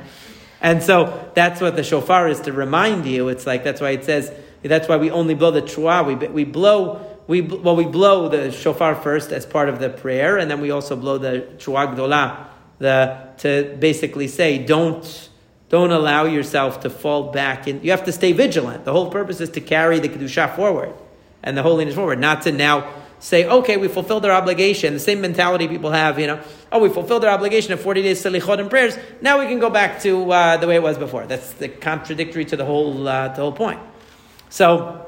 And 0.61 0.83
so 0.83 1.31
that's 1.35 1.61
what 1.61 1.77
the 1.77 1.83
shofar 1.83 2.29
is 2.29 2.41
to 2.43 2.53
remind 2.53 3.07
you. 3.07 3.29
It's 3.29 3.47
like 3.47 3.65
that's 3.65 3.81
why 3.81 3.91
it 3.91 4.05
says 4.05 4.33
that's 4.63 4.89
why 4.89 4.97
we 4.97 5.11
only 5.11 5.35
blow 5.35 5.51
the 5.51 5.63
trua. 5.63 6.07
We 6.07 6.15
we 6.29 6.45
blow 6.45 7.16
we 7.27 7.41
well 7.41 7.77
we 7.77 7.85
blow 7.85 8.29
the 8.29 8.53
shofar 8.53 8.95
first 8.95 9.33
as 9.33 9.45
part 9.45 9.69
of 9.69 9.79
the 9.79 9.91
prayer, 9.91 10.39
and 10.39 10.51
then 10.51 10.61
we 10.61 10.71
also 10.71 10.97
blow 10.97 11.19
the 11.19 11.47
trua 11.59 11.95
gdola, 11.95 12.47
the 12.79 13.29
to 13.39 13.77
basically 13.79 14.29
say 14.29 14.65
don't 14.65 15.29
don't 15.69 15.91
allow 15.91 16.25
yourself 16.25 16.81
to 16.81 16.91
fall 16.91 17.33
back. 17.33 17.67
In, 17.67 17.83
you 17.83 17.91
have 17.91 18.05
to 18.05 18.13
stay 18.13 18.33
vigilant. 18.33 18.85
The 18.85 18.93
whole 18.93 19.11
purpose 19.11 19.41
is 19.41 19.51
to 19.51 19.61
carry 19.61 19.99
the 19.99 20.09
kedusha 20.09 20.55
forward 20.55 20.95
and 21.43 21.57
the 21.57 21.63
holiness 21.63 21.95
forward, 21.95 22.21
not 22.21 22.43
to 22.43 22.53
now 22.53 22.93
say, 23.19 23.47
okay, 23.47 23.77
we 23.77 23.89
fulfilled 23.89 24.25
our 24.25 24.33
obligation. 24.33 24.95
The 24.95 25.01
same 25.01 25.21
mentality 25.21 25.69
people 25.69 25.91
have, 25.91 26.19
you 26.19 26.27
know, 26.27 26.41
oh, 26.71 26.81
we 26.81 26.89
fulfilled 26.89 27.25
our 27.25 27.31
obligation 27.31 27.73
of 27.73 27.81
40 27.81 28.03
days 28.03 28.23
selichot 28.23 28.61
and 28.61 28.71
prayers. 28.71 28.97
Now 29.21 29.39
we 29.41 29.47
can 29.47 29.59
go 29.59 29.71
back 29.71 30.01
to 30.03 30.31
uh, 30.31 30.57
the 30.59 30.67
way 30.67 30.77
it 30.77 30.83
was 30.83 30.99
before. 30.99 31.27
That's 31.27 31.53
the 31.55 31.69
contradictory 31.69 32.45
to 32.47 32.57
the 32.57 32.65
whole, 32.65 33.09
uh, 33.09 33.29
the 33.29 33.41
whole 33.41 33.53
point. 33.53 33.81
So, 34.51 35.06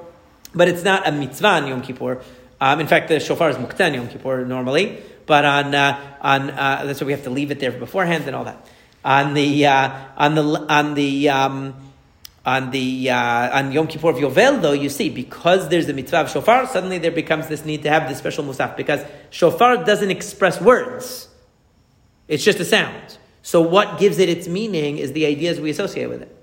but 0.54 0.68
it's 0.68 0.82
not 0.82 1.06
a 1.06 1.12
mitzvah 1.12 1.46
on 1.48 1.66
Yom 1.66 1.82
Kippur. 1.82 2.22
Um, 2.60 2.80
in 2.80 2.86
fact, 2.86 3.08
the 3.08 3.20
shofar 3.20 3.50
is 3.50 3.56
muktan 3.56 3.94
Yom 3.94 4.08
Kippur 4.08 4.44
normally, 4.44 5.02
but 5.26 5.44
on, 5.44 5.74
uh, 5.74 6.16
on 6.20 6.50
uh, 6.50 6.82
that's 6.84 7.00
why 7.00 7.06
we 7.06 7.12
have 7.12 7.24
to 7.24 7.30
leave 7.30 7.50
it 7.50 7.60
there 7.60 7.72
beforehand 7.72 8.24
and 8.26 8.34
all 8.34 8.44
that. 8.44 8.66
On 9.04 9.34
the, 9.34 9.66
uh, 9.66 9.90
on 10.16 10.34
the, 10.34 10.42
on 10.42 10.94
the, 10.94 11.28
um, 11.28 11.74
on 12.48 12.70
the 12.70 13.10
uh, 13.10 13.58
on 13.58 13.72
Yom 13.72 13.86
Kippur 13.86 14.08
of 14.08 14.16
Yovel, 14.16 14.62
though, 14.62 14.72
you 14.72 14.88
see, 14.88 15.10
because 15.10 15.68
there's 15.68 15.86
the 15.86 15.92
mitzvah 15.92 16.20
of 16.20 16.30
shofar, 16.30 16.66
suddenly 16.66 16.96
there 16.96 17.10
becomes 17.10 17.46
this 17.46 17.62
need 17.64 17.82
to 17.82 17.90
have 17.90 18.08
this 18.08 18.16
special 18.16 18.42
musaf 18.42 18.74
because 18.74 19.04
shofar 19.28 19.84
doesn't 19.84 20.10
express 20.10 20.58
words; 20.58 21.28
it's 22.26 22.42
just 22.42 22.58
a 22.58 22.64
sound. 22.64 23.18
So, 23.42 23.60
what 23.60 23.98
gives 23.98 24.18
it 24.18 24.30
its 24.30 24.48
meaning 24.48 24.96
is 24.96 25.12
the 25.12 25.26
ideas 25.26 25.60
we 25.60 25.68
associate 25.68 26.06
with 26.06 26.22
it. 26.22 26.34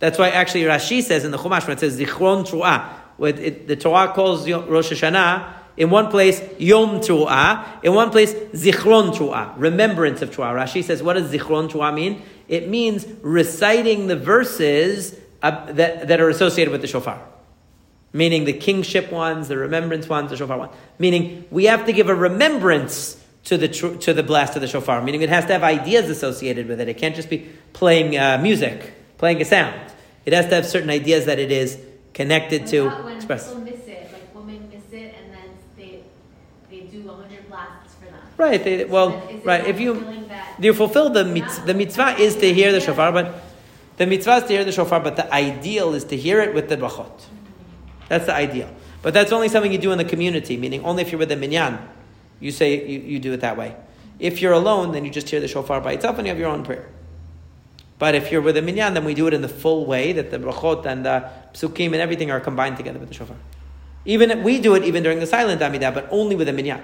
That's 0.00 0.18
why 0.18 0.30
actually 0.30 0.62
Rashi 0.62 1.02
says 1.02 1.24
in 1.24 1.30
the 1.30 1.38
Chumash 1.38 1.68
when 1.68 1.76
it 1.76 1.80
says 1.80 1.98
Zichron 1.98 2.44
Tru'ah, 2.44 2.88
what 3.18 3.38
it, 3.38 3.68
the 3.68 3.76
Torah 3.76 4.12
calls 4.12 4.48
Rosh 4.50 4.90
Hashanah. 4.90 5.56
In 5.76 5.90
one 5.90 6.10
place, 6.10 6.42
Yom 6.58 6.98
Tru'ah. 6.98 7.84
In 7.84 7.94
one 7.94 8.10
place, 8.10 8.34
Zichron 8.34 9.14
Tru'ah. 9.14 9.54
Remembrance 9.56 10.22
of 10.22 10.30
Tru'ah. 10.30 10.52
Rashi 10.52 10.82
says, 10.82 11.04
what 11.04 11.12
does 11.12 11.32
Zichron 11.32 11.70
Tru'ah 11.70 11.94
mean? 11.94 12.22
It 12.48 12.68
means 12.68 13.06
reciting 13.22 14.08
the 14.08 14.16
verses 14.16 15.14
uh, 15.40 15.72
that, 15.72 16.08
that 16.08 16.20
are 16.20 16.28
associated 16.28 16.72
with 16.72 16.80
the 16.80 16.88
shofar. 16.88 17.22
Meaning 18.12 18.44
the 18.44 18.54
kingship 18.54 19.12
ones, 19.12 19.46
the 19.46 19.56
remembrance 19.56 20.08
ones, 20.08 20.30
the 20.30 20.36
shofar 20.36 20.58
one. 20.58 20.70
Meaning 20.98 21.44
we 21.50 21.66
have 21.66 21.86
to 21.86 21.92
give 21.92 22.08
a 22.08 22.14
remembrance 22.14 23.22
to 23.44 23.56
the, 23.56 23.68
tr- 23.68 23.94
to 23.96 24.12
the 24.12 24.24
blast 24.24 24.56
of 24.56 24.62
the 24.62 24.68
shofar. 24.68 25.00
Meaning 25.02 25.22
it 25.22 25.28
has 25.28 25.44
to 25.44 25.52
have 25.52 25.62
ideas 25.62 26.10
associated 26.10 26.66
with 26.66 26.80
it. 26.80 26.88
It 26.88 26.98
can't 26.98 27.14
just 27.14 27.30
be 27.30 27.50
playing 27.72 28.16
uh, 28.18 28.38
music, 28.42 28.94
playing 29.16 29.40
a 29.40 29.44
sound. 29.44 29.78
It 30.24 30.32
has 30.32 30.46
to 30.46 30.56
have 30.56 30.66
certain 30.66 30.90
ideas 30.90 31.26
that 31.26 31.38
it 31.38 31.52
is 31.52 31.78
connected 32.14 32.62
What 32.62 32.70
to 32.70 32.88
when 33.04 33.16
express. 33.16 33.48
people 33.48 33.62
miss 33.62 33.86
it, 33.86 34.10
like 34.12 34.34
women 34.34 34.68
miss 34.72 34.92
it, 34.92 35.14
and 35.18 35.32
then 35.32 35.50
they 35.76 36.02
they 36.70 36.80
do 36.86 37.08
hundred 37.08 37.48
blasts 37.48 37.94
for 37.94 38.06
them. 38.06 38.20
Right. 38.36 38.62
They, 38.62 38.84
well, 38.84 39.10
then 39.10 39.28
is 39.28 39.40
it 39.42 39.46
right. 39.46 39.66
If 39.66 39.80
you 39.80 40.06
you 40.60 40.74
fulfill 40.74 41.10
the 41.10 41.24
mitzvah, 41.24 41.66
the 41.66 41.74
mitzvah 41.74 42.16
is 42.18 42.36
to 42.36 42.52
hear 42.52 42.72
the 42.72 42.80
shofar, 42.80 43.12
but 43.12 43.42
the 43.96 44.06
mitzvah 44.06 44.36
is 44.36 44.42
to 44.44 44.48
hear 44.48 44.64
the 44.64 44.72
shofar, 44.72 45.00
but 45.00 45.16
the 45.16 45.32
ideal 45.32 45.94
is 45.94 46.04
to 46.04 46.16
hear 46.16 46.40
it 46.40 46.54
with 46.54 46.68
the 46.68 46.76
brachot. 46.76 47.06
Mm-hmm. 47.06 48.08
That's 48.08 48.26
the 48.26 48.34
ideal. 48.34 48.70
But 49.02 49.14
that's 49.14 49.32
only 49.32 49.48
something 49.48 49.72
you 49.72 49.78
do 49.78 49.92
in 49.92 49.98
the 49.98 50.04
community, 50.04 50.56
meaning 50.56 50.84
only 50.84 51.02
if 51.02 51.12
you're 51.12 51.18
with 51.18 51.28
the 51.28 51.36
minyan, 51.36 51.78
you 52.40 52.50
say 52.50 52.86
you, 52.86 53.00
you 53.00 53.18
do 53.18 53.32
it 53.32 53.40
that 53.40 53.56
way. 53.56 53.76
If 54.18 54.42
you're 54.42 54.52
alone, 54.52 54.92
then 54.92 55.04
you 55.04 55.10
just 55.10 55.28
hear 55.28 55.40
the 55.40 55.48
shofar 55.48 55.80
by 55.80 55.92
itself 55.92 56.18
and 56.18 56.26
you 56.26 56.32
have 56.32 56.38
your 56.38 56.48
own 56.48 56.64
prayer. 56.64 56.88
But 57.98 58.14
if 58.14 58.30
you're 58.30 58.40
with 58.40 58.56
a 58.56 58.62
minyan, 58.62 58.94
then 58.94 59.04
we 59.04 59.14
do 59.14 59.26
it 59.26 59.34
in 59.34 59.42
the 59.42 59.48
full 59.48 59.84
way 59.84 60.12
that 60.12 60.30
the 60.30 60.38
brachot 60.38 60.86
and 60.86 61.04
the 61.04 61.28
psukim 61.52 61.86
and 61.86 61.96
everything 61.96 62.30
are 62.30 62.40
combined 62.40 62.76
together 62.76 62.98
with 62.98 63.08
the 63.08 63.14
shofar. 63.14 63.36
Even 64.04 64.42
we 64.42 64.60
do 64.60 64.74
it 64.74 64.84
even 64.84 65.02
during 65.02 65.18
the 65.18 65.26
silent 65.26 65.60
Amidah, 65.60 65.92
but 65.92 66.08
only 66.10 66.36
with 66.36 66.48
a 66.48 66.52
minyan. 66.52 66.80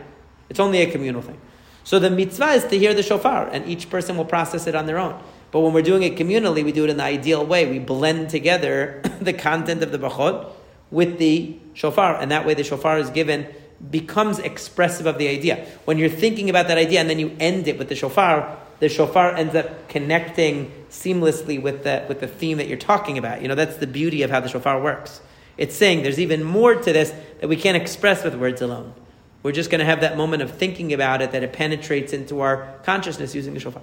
It's 0.51 0.61
only 0.61 0.83
a 0.83 0.91
communal 0.91 1.23
thing. 1.23 1.41
So 1.85 1.99
the 1.99 2.11
mitzvah 2.11 2.53
is 2.53 2.65
to 2.65 2.79
hear 2.79 2.95
the 2.95 3.03
shofar, 3.03 3.49
and 3.49 3.67
each 3.69 3.91
person 3.91 4.17
will 4.17 4.25
process 4.25 4.67
it 4.67 4.75
on 4.75 4.87
their 4.87 4.99
own. 4.99 5.23
But 5.51 5.61
when 5.61 5.73
we're 5.73 5.83
doing 5.83 6.03
it 6.03 6.17
communally, 6.17 6.65
we 6.65 6.73
do 6.73 6.85
it 6.85 6.91
in 6.91 6.97
the 6.97 7.05
ideal 7.05 7.47
way. 7.47 7.71
We 7.71 7.79
blend 7.79 8.31
together 8.31 9.01
the 9.21 9.33
content 9.33 9.83
of 9.83 9.93
the 9.93 9.99
brachot 9.99 10.51
with 10.91 11.19
the 11.19 11.57
shofar, 11.75 12.21
and 12.21 12.31
that 12.31 12.45
way 12.45 12.55
the 12.55 12.65
shofar 12.65 12.99
is 12.99 13.11
given 13.11 13.47
becomes 13.91 14.39
expressive 14.39 15.07
of 15.07 15.19
the 15.19 15.29
idea. 15.29 15.67
When 15.85 15.99
you're 15.99 16.09
thinking 16.09 16.49
about 16.49 16.69
that 16.69 16.79
idea 16.79 17.01
and 17.01 17.11
then 17.11 17.19
you 17.19 17.37
end 17.39 17.69
it 17.69 17.79
with 17.79 17.89
the 17.89 17.95
shofar, 17.95 18.59
the 18.81 18.89
shofar 18.89 19.35
ends 19.35 19.55
up 19.55 19.89
connecting 19.89 20.73
seamlessly 20.91 21.61
with 21.61 21.85
the 21.85 22.05
with 22.09 22.21
the 22.21 22.27
theme 22.27 22.59
that 22.59 22.69
you're 22.69 22.77
talking 22.77 23.19
about. 23.19 23.43
You 23.43 23.49
know, 23.49 23.55
that's 23.55 23.77
the 23.77 23.87
beauty 23.87 24.23
of 24.23 24.31
how 24.31 24.41
the 24.41 24.49
shofar 24.49 24.81
works. 24.81 25.21
It's 25.57 25.77
saying 25.77 26.03
there's 26.03 26.19
even 26.19 26.43
more 26.43 26.75
to 26.75 26.93
this 26.93 27.13
that 27.41 27.49
we 27.49 27.57
can't 27.57 27.77
express 27.77 28.25
with 28.25 28.35
words 28.35 28.61
alone. 28.61 28.95
We're 29.43 29.53
just 29.53 29.71
going 29.71 29.81
to 29.81 29.85
have 29.85 30.01
that 30.01 30.17
moment 30.17 30.43
of 30.43 30.51
thinking 30.51 30.93
about 30.93 31.21
it 31.21 31.33
that 31.33 31.43
it 31.43 31.53
penetrates 31.53 32.13
into 32.13 32.41
our 32.41 32.79
consciousness 32.83 33.35
using 33.35 33.55
the 33.55 33.61
shofar. 33.61 33.83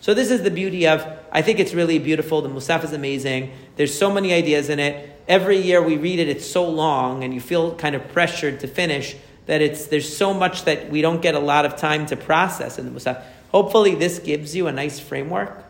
So 0.00 0.14
this 0.14 0.30
is 0.30 0.42
the 0.42 0.50
beauty 0.50 0.88
of. 0.88 1.06
I 1.30 1.42
think 1.42 1.60
it's 1.60 1.74
really 1.74 1.98
beautiful. 1.98 2.42
The 2.42 2.48
musaf 2.48 2.82
is 2.82 2.92
amazing. 2.92 3.52
There's 3.76 3.96
so 3.96 4.12
many 4.12 4.32
ideas 4.32 4.68
in 4.68 4.80
it. 4.80 5.16
Every 5.28 5.58
year 5.58 5.80
we 5.80 5.96
read 5.96 6.18
it. 6.18 6.28
It's 6.28 6.46
so 6.46 6.68
long, 6.68 7.22
and 7.22 7.32
you 7.32 7.40
feel 7.40 7.74
kind 7.76 7.94
of 7.94 8.08
pressured 8.08 8.60
to 8.60 8.66
finish. 8.66 9.14
That 9.46 9.60
it's 9.60 9.86
there's 9.86 10.16
so 10.16 10.34
much 10.34 10.64
that 10.64 10.90
we 10.90 11.02
don't 11.02 11.20
get 11.20 11.34
a 11.34 11.40
lot 11.40 11.66
of 11.66 11.76
time 11.76 12.06
to 12.06 12.16
process 12.16 12.78
in 12.78 12.92
the 12.92 13.00
musaf. 13.00 13.22
Hopefully, 13.52 13.94
this 13.94 14.18
gives 14.18 14.56
you 14.56 14.66
a 14.66 14.72
nice 14.72 14.98
framework. 14.98 15.64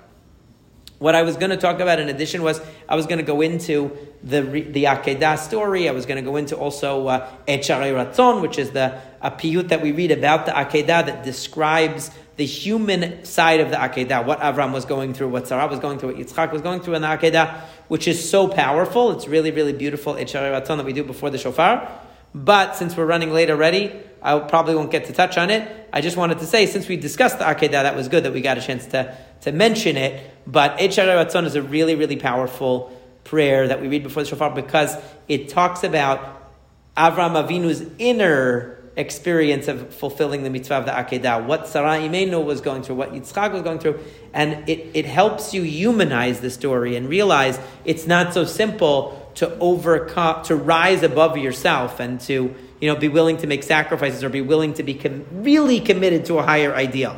What 0.99 1.17
I 1.17 1.23
was 1.23 1.37
going 1.37 1.51
to 1.51 1.57
talk 1.57 1.81
about 1.81 1.99
in 1.99 2.09
addition 2.09 2.45
was 2.45 2.61
I 2.89 2.95
was 2.95 3.07
going 3.07 3.19
to 3.19 3.25
go 3.25 3.41
into 3.41 3.91
the 4.23 4.41
the 4.41 4.85
Akedah 4.85 5.37
story. 5.37 5.89
I 5.89 5.93
was 5.93 6.07
going 6.07 6.25
to 6.25 6.31
go 6.31 6.37
into 6.37 6.57
also 6.57 7.09
uh, 7.09 7.29
Et 7.49 7.59
Sha'arei 7.59 7.93
Ratzon, 7.93 8.41
which 8.41 8.57
is 8.57 8.71
the 8.71 9.01
a 9.21 9.33
piyut 9.33 9.69
that 9.69 9.83
we 9.83 9.91
read 9.91 10.13
about 10.13 10.47
the 10.47 10.53
Akedah 10.53 11.07
that 11.07 11.25
describes 11.25 12.13
the 12.37 12.47
human 12.47 13.25
side 13.25 13.61
of 13.61 13.71
the 13.71 13.77
Akedah, 13.77 14.25
what 14.25 14.41
Avram 14.41 14.73
was 14.73 14.85
going 14.85 15.13
through, 15.13 15.29
what 15.29 15.49
Sarah 15.49 15.67
was 15.67 15.81
going 15.81 15.99
through, 15.99 16.15
what 16.15 16.25
Yitzchak 16.25 16.53
was 16.53 16.63
going 16.63 16.81
through 16.81 16.95
in 16.95 17.03
the 17.03 17.09
Akedah, 17.09 17.61
which 17.89 18.07
is 18.09 18.31
so 18.31 18.49
powerful. 18.49 19.11
It's 19.11 19.27
really, 19.27 19.51
really 19.51 19.73
beautiful 19.73 20.17
Et 20.17 20.29
Sha'arei 20.29 20.61
Ratzon 20.61 20.77
that 20.77 20.87
we 20.87 20.93
do 20.93 21.03
before 21.03 21.31
the 21.31 21.39
shofar. 21.39 21.91
But 22.35 22.77
since 22.77 22.97
we're 22.97 23.07
running 23.07 23.33
late 23.33 23.51
already, 23.51 23.93
I 24.23 24.39
probably 24.39 24.77
won't 24.77 24.91
get 24.91 25.07
to 25.07 25.13
touch 25.13 25.37
on 25.37 25.51
it. 25.51 25.89
I 25.93 26.01
just 26.01 26.17
wanted 26.17 26.39
to 26.39 26.47
say, 26.47 26.67
since 26.67 26.89
we 26.89 26.97
discussed 26.97 27.39
the 27.39 27.45
Akedah, 27.45 27.71
that 27.71 27.97
was 27.97 28.09
good 28.09 28.25
that 28.25 28.33
we 28.33 28.41
got 28.41 28.57
a 28.57 28.61
chance 28.61 28.87
to, 28.87 29.17
to 29.43 29.53
mention 29.53 29.97
it. 29.97 30.33
But 30.47 30.81
Et 30.81 30.91
Sha'arei 30.91 31.25
Ratzon 31.25 31.45
is 31.45 31.57
a 31.57 31.63
really, 31.63 31.97
really 31.97 32.17
powerful 32.17 32.97
prayer 33.25 33.69
that 33.69 33.81
we 33.81 33.89
read 33.89 34.03
before 34.03 34.23
the 34.23 34.29
shofar 34.29 34.55
because 34.55 34.97
it 35.29 35.49
talks 35.49 35.85
about 35.85 36.53
Avram 36.97 37.35
Avinu's 37.35 37.85
inner 37.99 38.79
experience 38.97 39.69
of 39.69 39.95
fulfilling 39.95 40.43
the 40.43 40.51
mitzvah 40.51 40.75
of 40.75 40.85
the 40.85 40.93
Akedah, 40.93 41.47
what 41.47 41.67
Sarah 41.67 41.99
Imenu 41.99 42.45
was 42.45 42.61
going 42.61 42.83
through, 42.83 42.97
what 42.97 43.13
Yitzchak 43.13 43.53
was 43.53 43.63
going 43.63 43.79
through, 43.79 43.99
and 44.35 44.69
it, 44.69 44.91
it 44.95 45.07
helps 45.07 45.55
you 45.55 45.63
humanize 45.63 46.41
the 46.41 46.51
story 46.51 46.95
and 46.95 47.09
realize 47.09 47.59
it's 47.85 48.07
not 48.07 48.35
so 48.35 48.45
simple 48.45 49.31
to 49.37 49.59
overcome, 49.59 50.45
to 50.45 50.55
rise 50.55 51.03
above 51.03 51.39
yourself 51.39 52.01
and 52.01 52.21
to 52.21 52.55
you 52.83 52.89
know, 52.89 52.97
be 52.97 53.09
willing 53.09 53.37
to 53.37 53.47
make 53.47 53.63
sacrifices 53.63 54.25
or 54.25 54.29
be 54.29 54.41
willing 54.41 54.75
to 54.75 54.83
be 54.83 54.95
com- 54.95 55.25
really 55.31 55.79
committed 55.79 56.25
to 56.25 56.41
a 56.41 56.43
higher 56.43 56.75
ideal. 56.75 57.17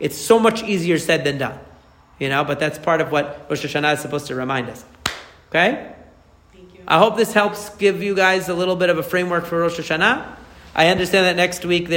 It's 0.00 0.18
so 0.18 0.40
much 0.40 0.64
easier 0.64 0.98
said 0.98 1.22
than 1.22 1.38
done, 1.38 1.60
you 2.18 2.28
know, 2.28 2.42
but 2.42 2.58
that's 2.58 2.76
part 2.76 3.00
of 3.00 3.12
what 3.12 3.46
Rosh 3.48 3.64
Hashanah 3.64 3.94
is 3.94 4.00
supposed 4.00 4.26
to 4.26 4.34
remind 4.34 4.68
us. 4.68 4.84
Okay? 5.50 5.94
Thank 6.52 6.74
you. 6.74 6.80
I 6.88 6.98
hope 6.98 7.16
this 7.16 7.32
helps 7.32 7.70
give 7.76 8.02
you 8.02 8.16
guys 8.16 8.48
a 8.48 8.54
little 8.54 8.74
bit 8.74 8.90
of 8.90 8.98
a 8.98 9.02
framework 9.04 9.46
for 9.46 9.60
Rosh 9.60 9.78
Hashanah. 9.78 10.26
I 10.74 10.88
understand 10.88 11.24
that 11.24 11.36
next 11.36 11.64
week 11.64 11.88
there 11.88 11.94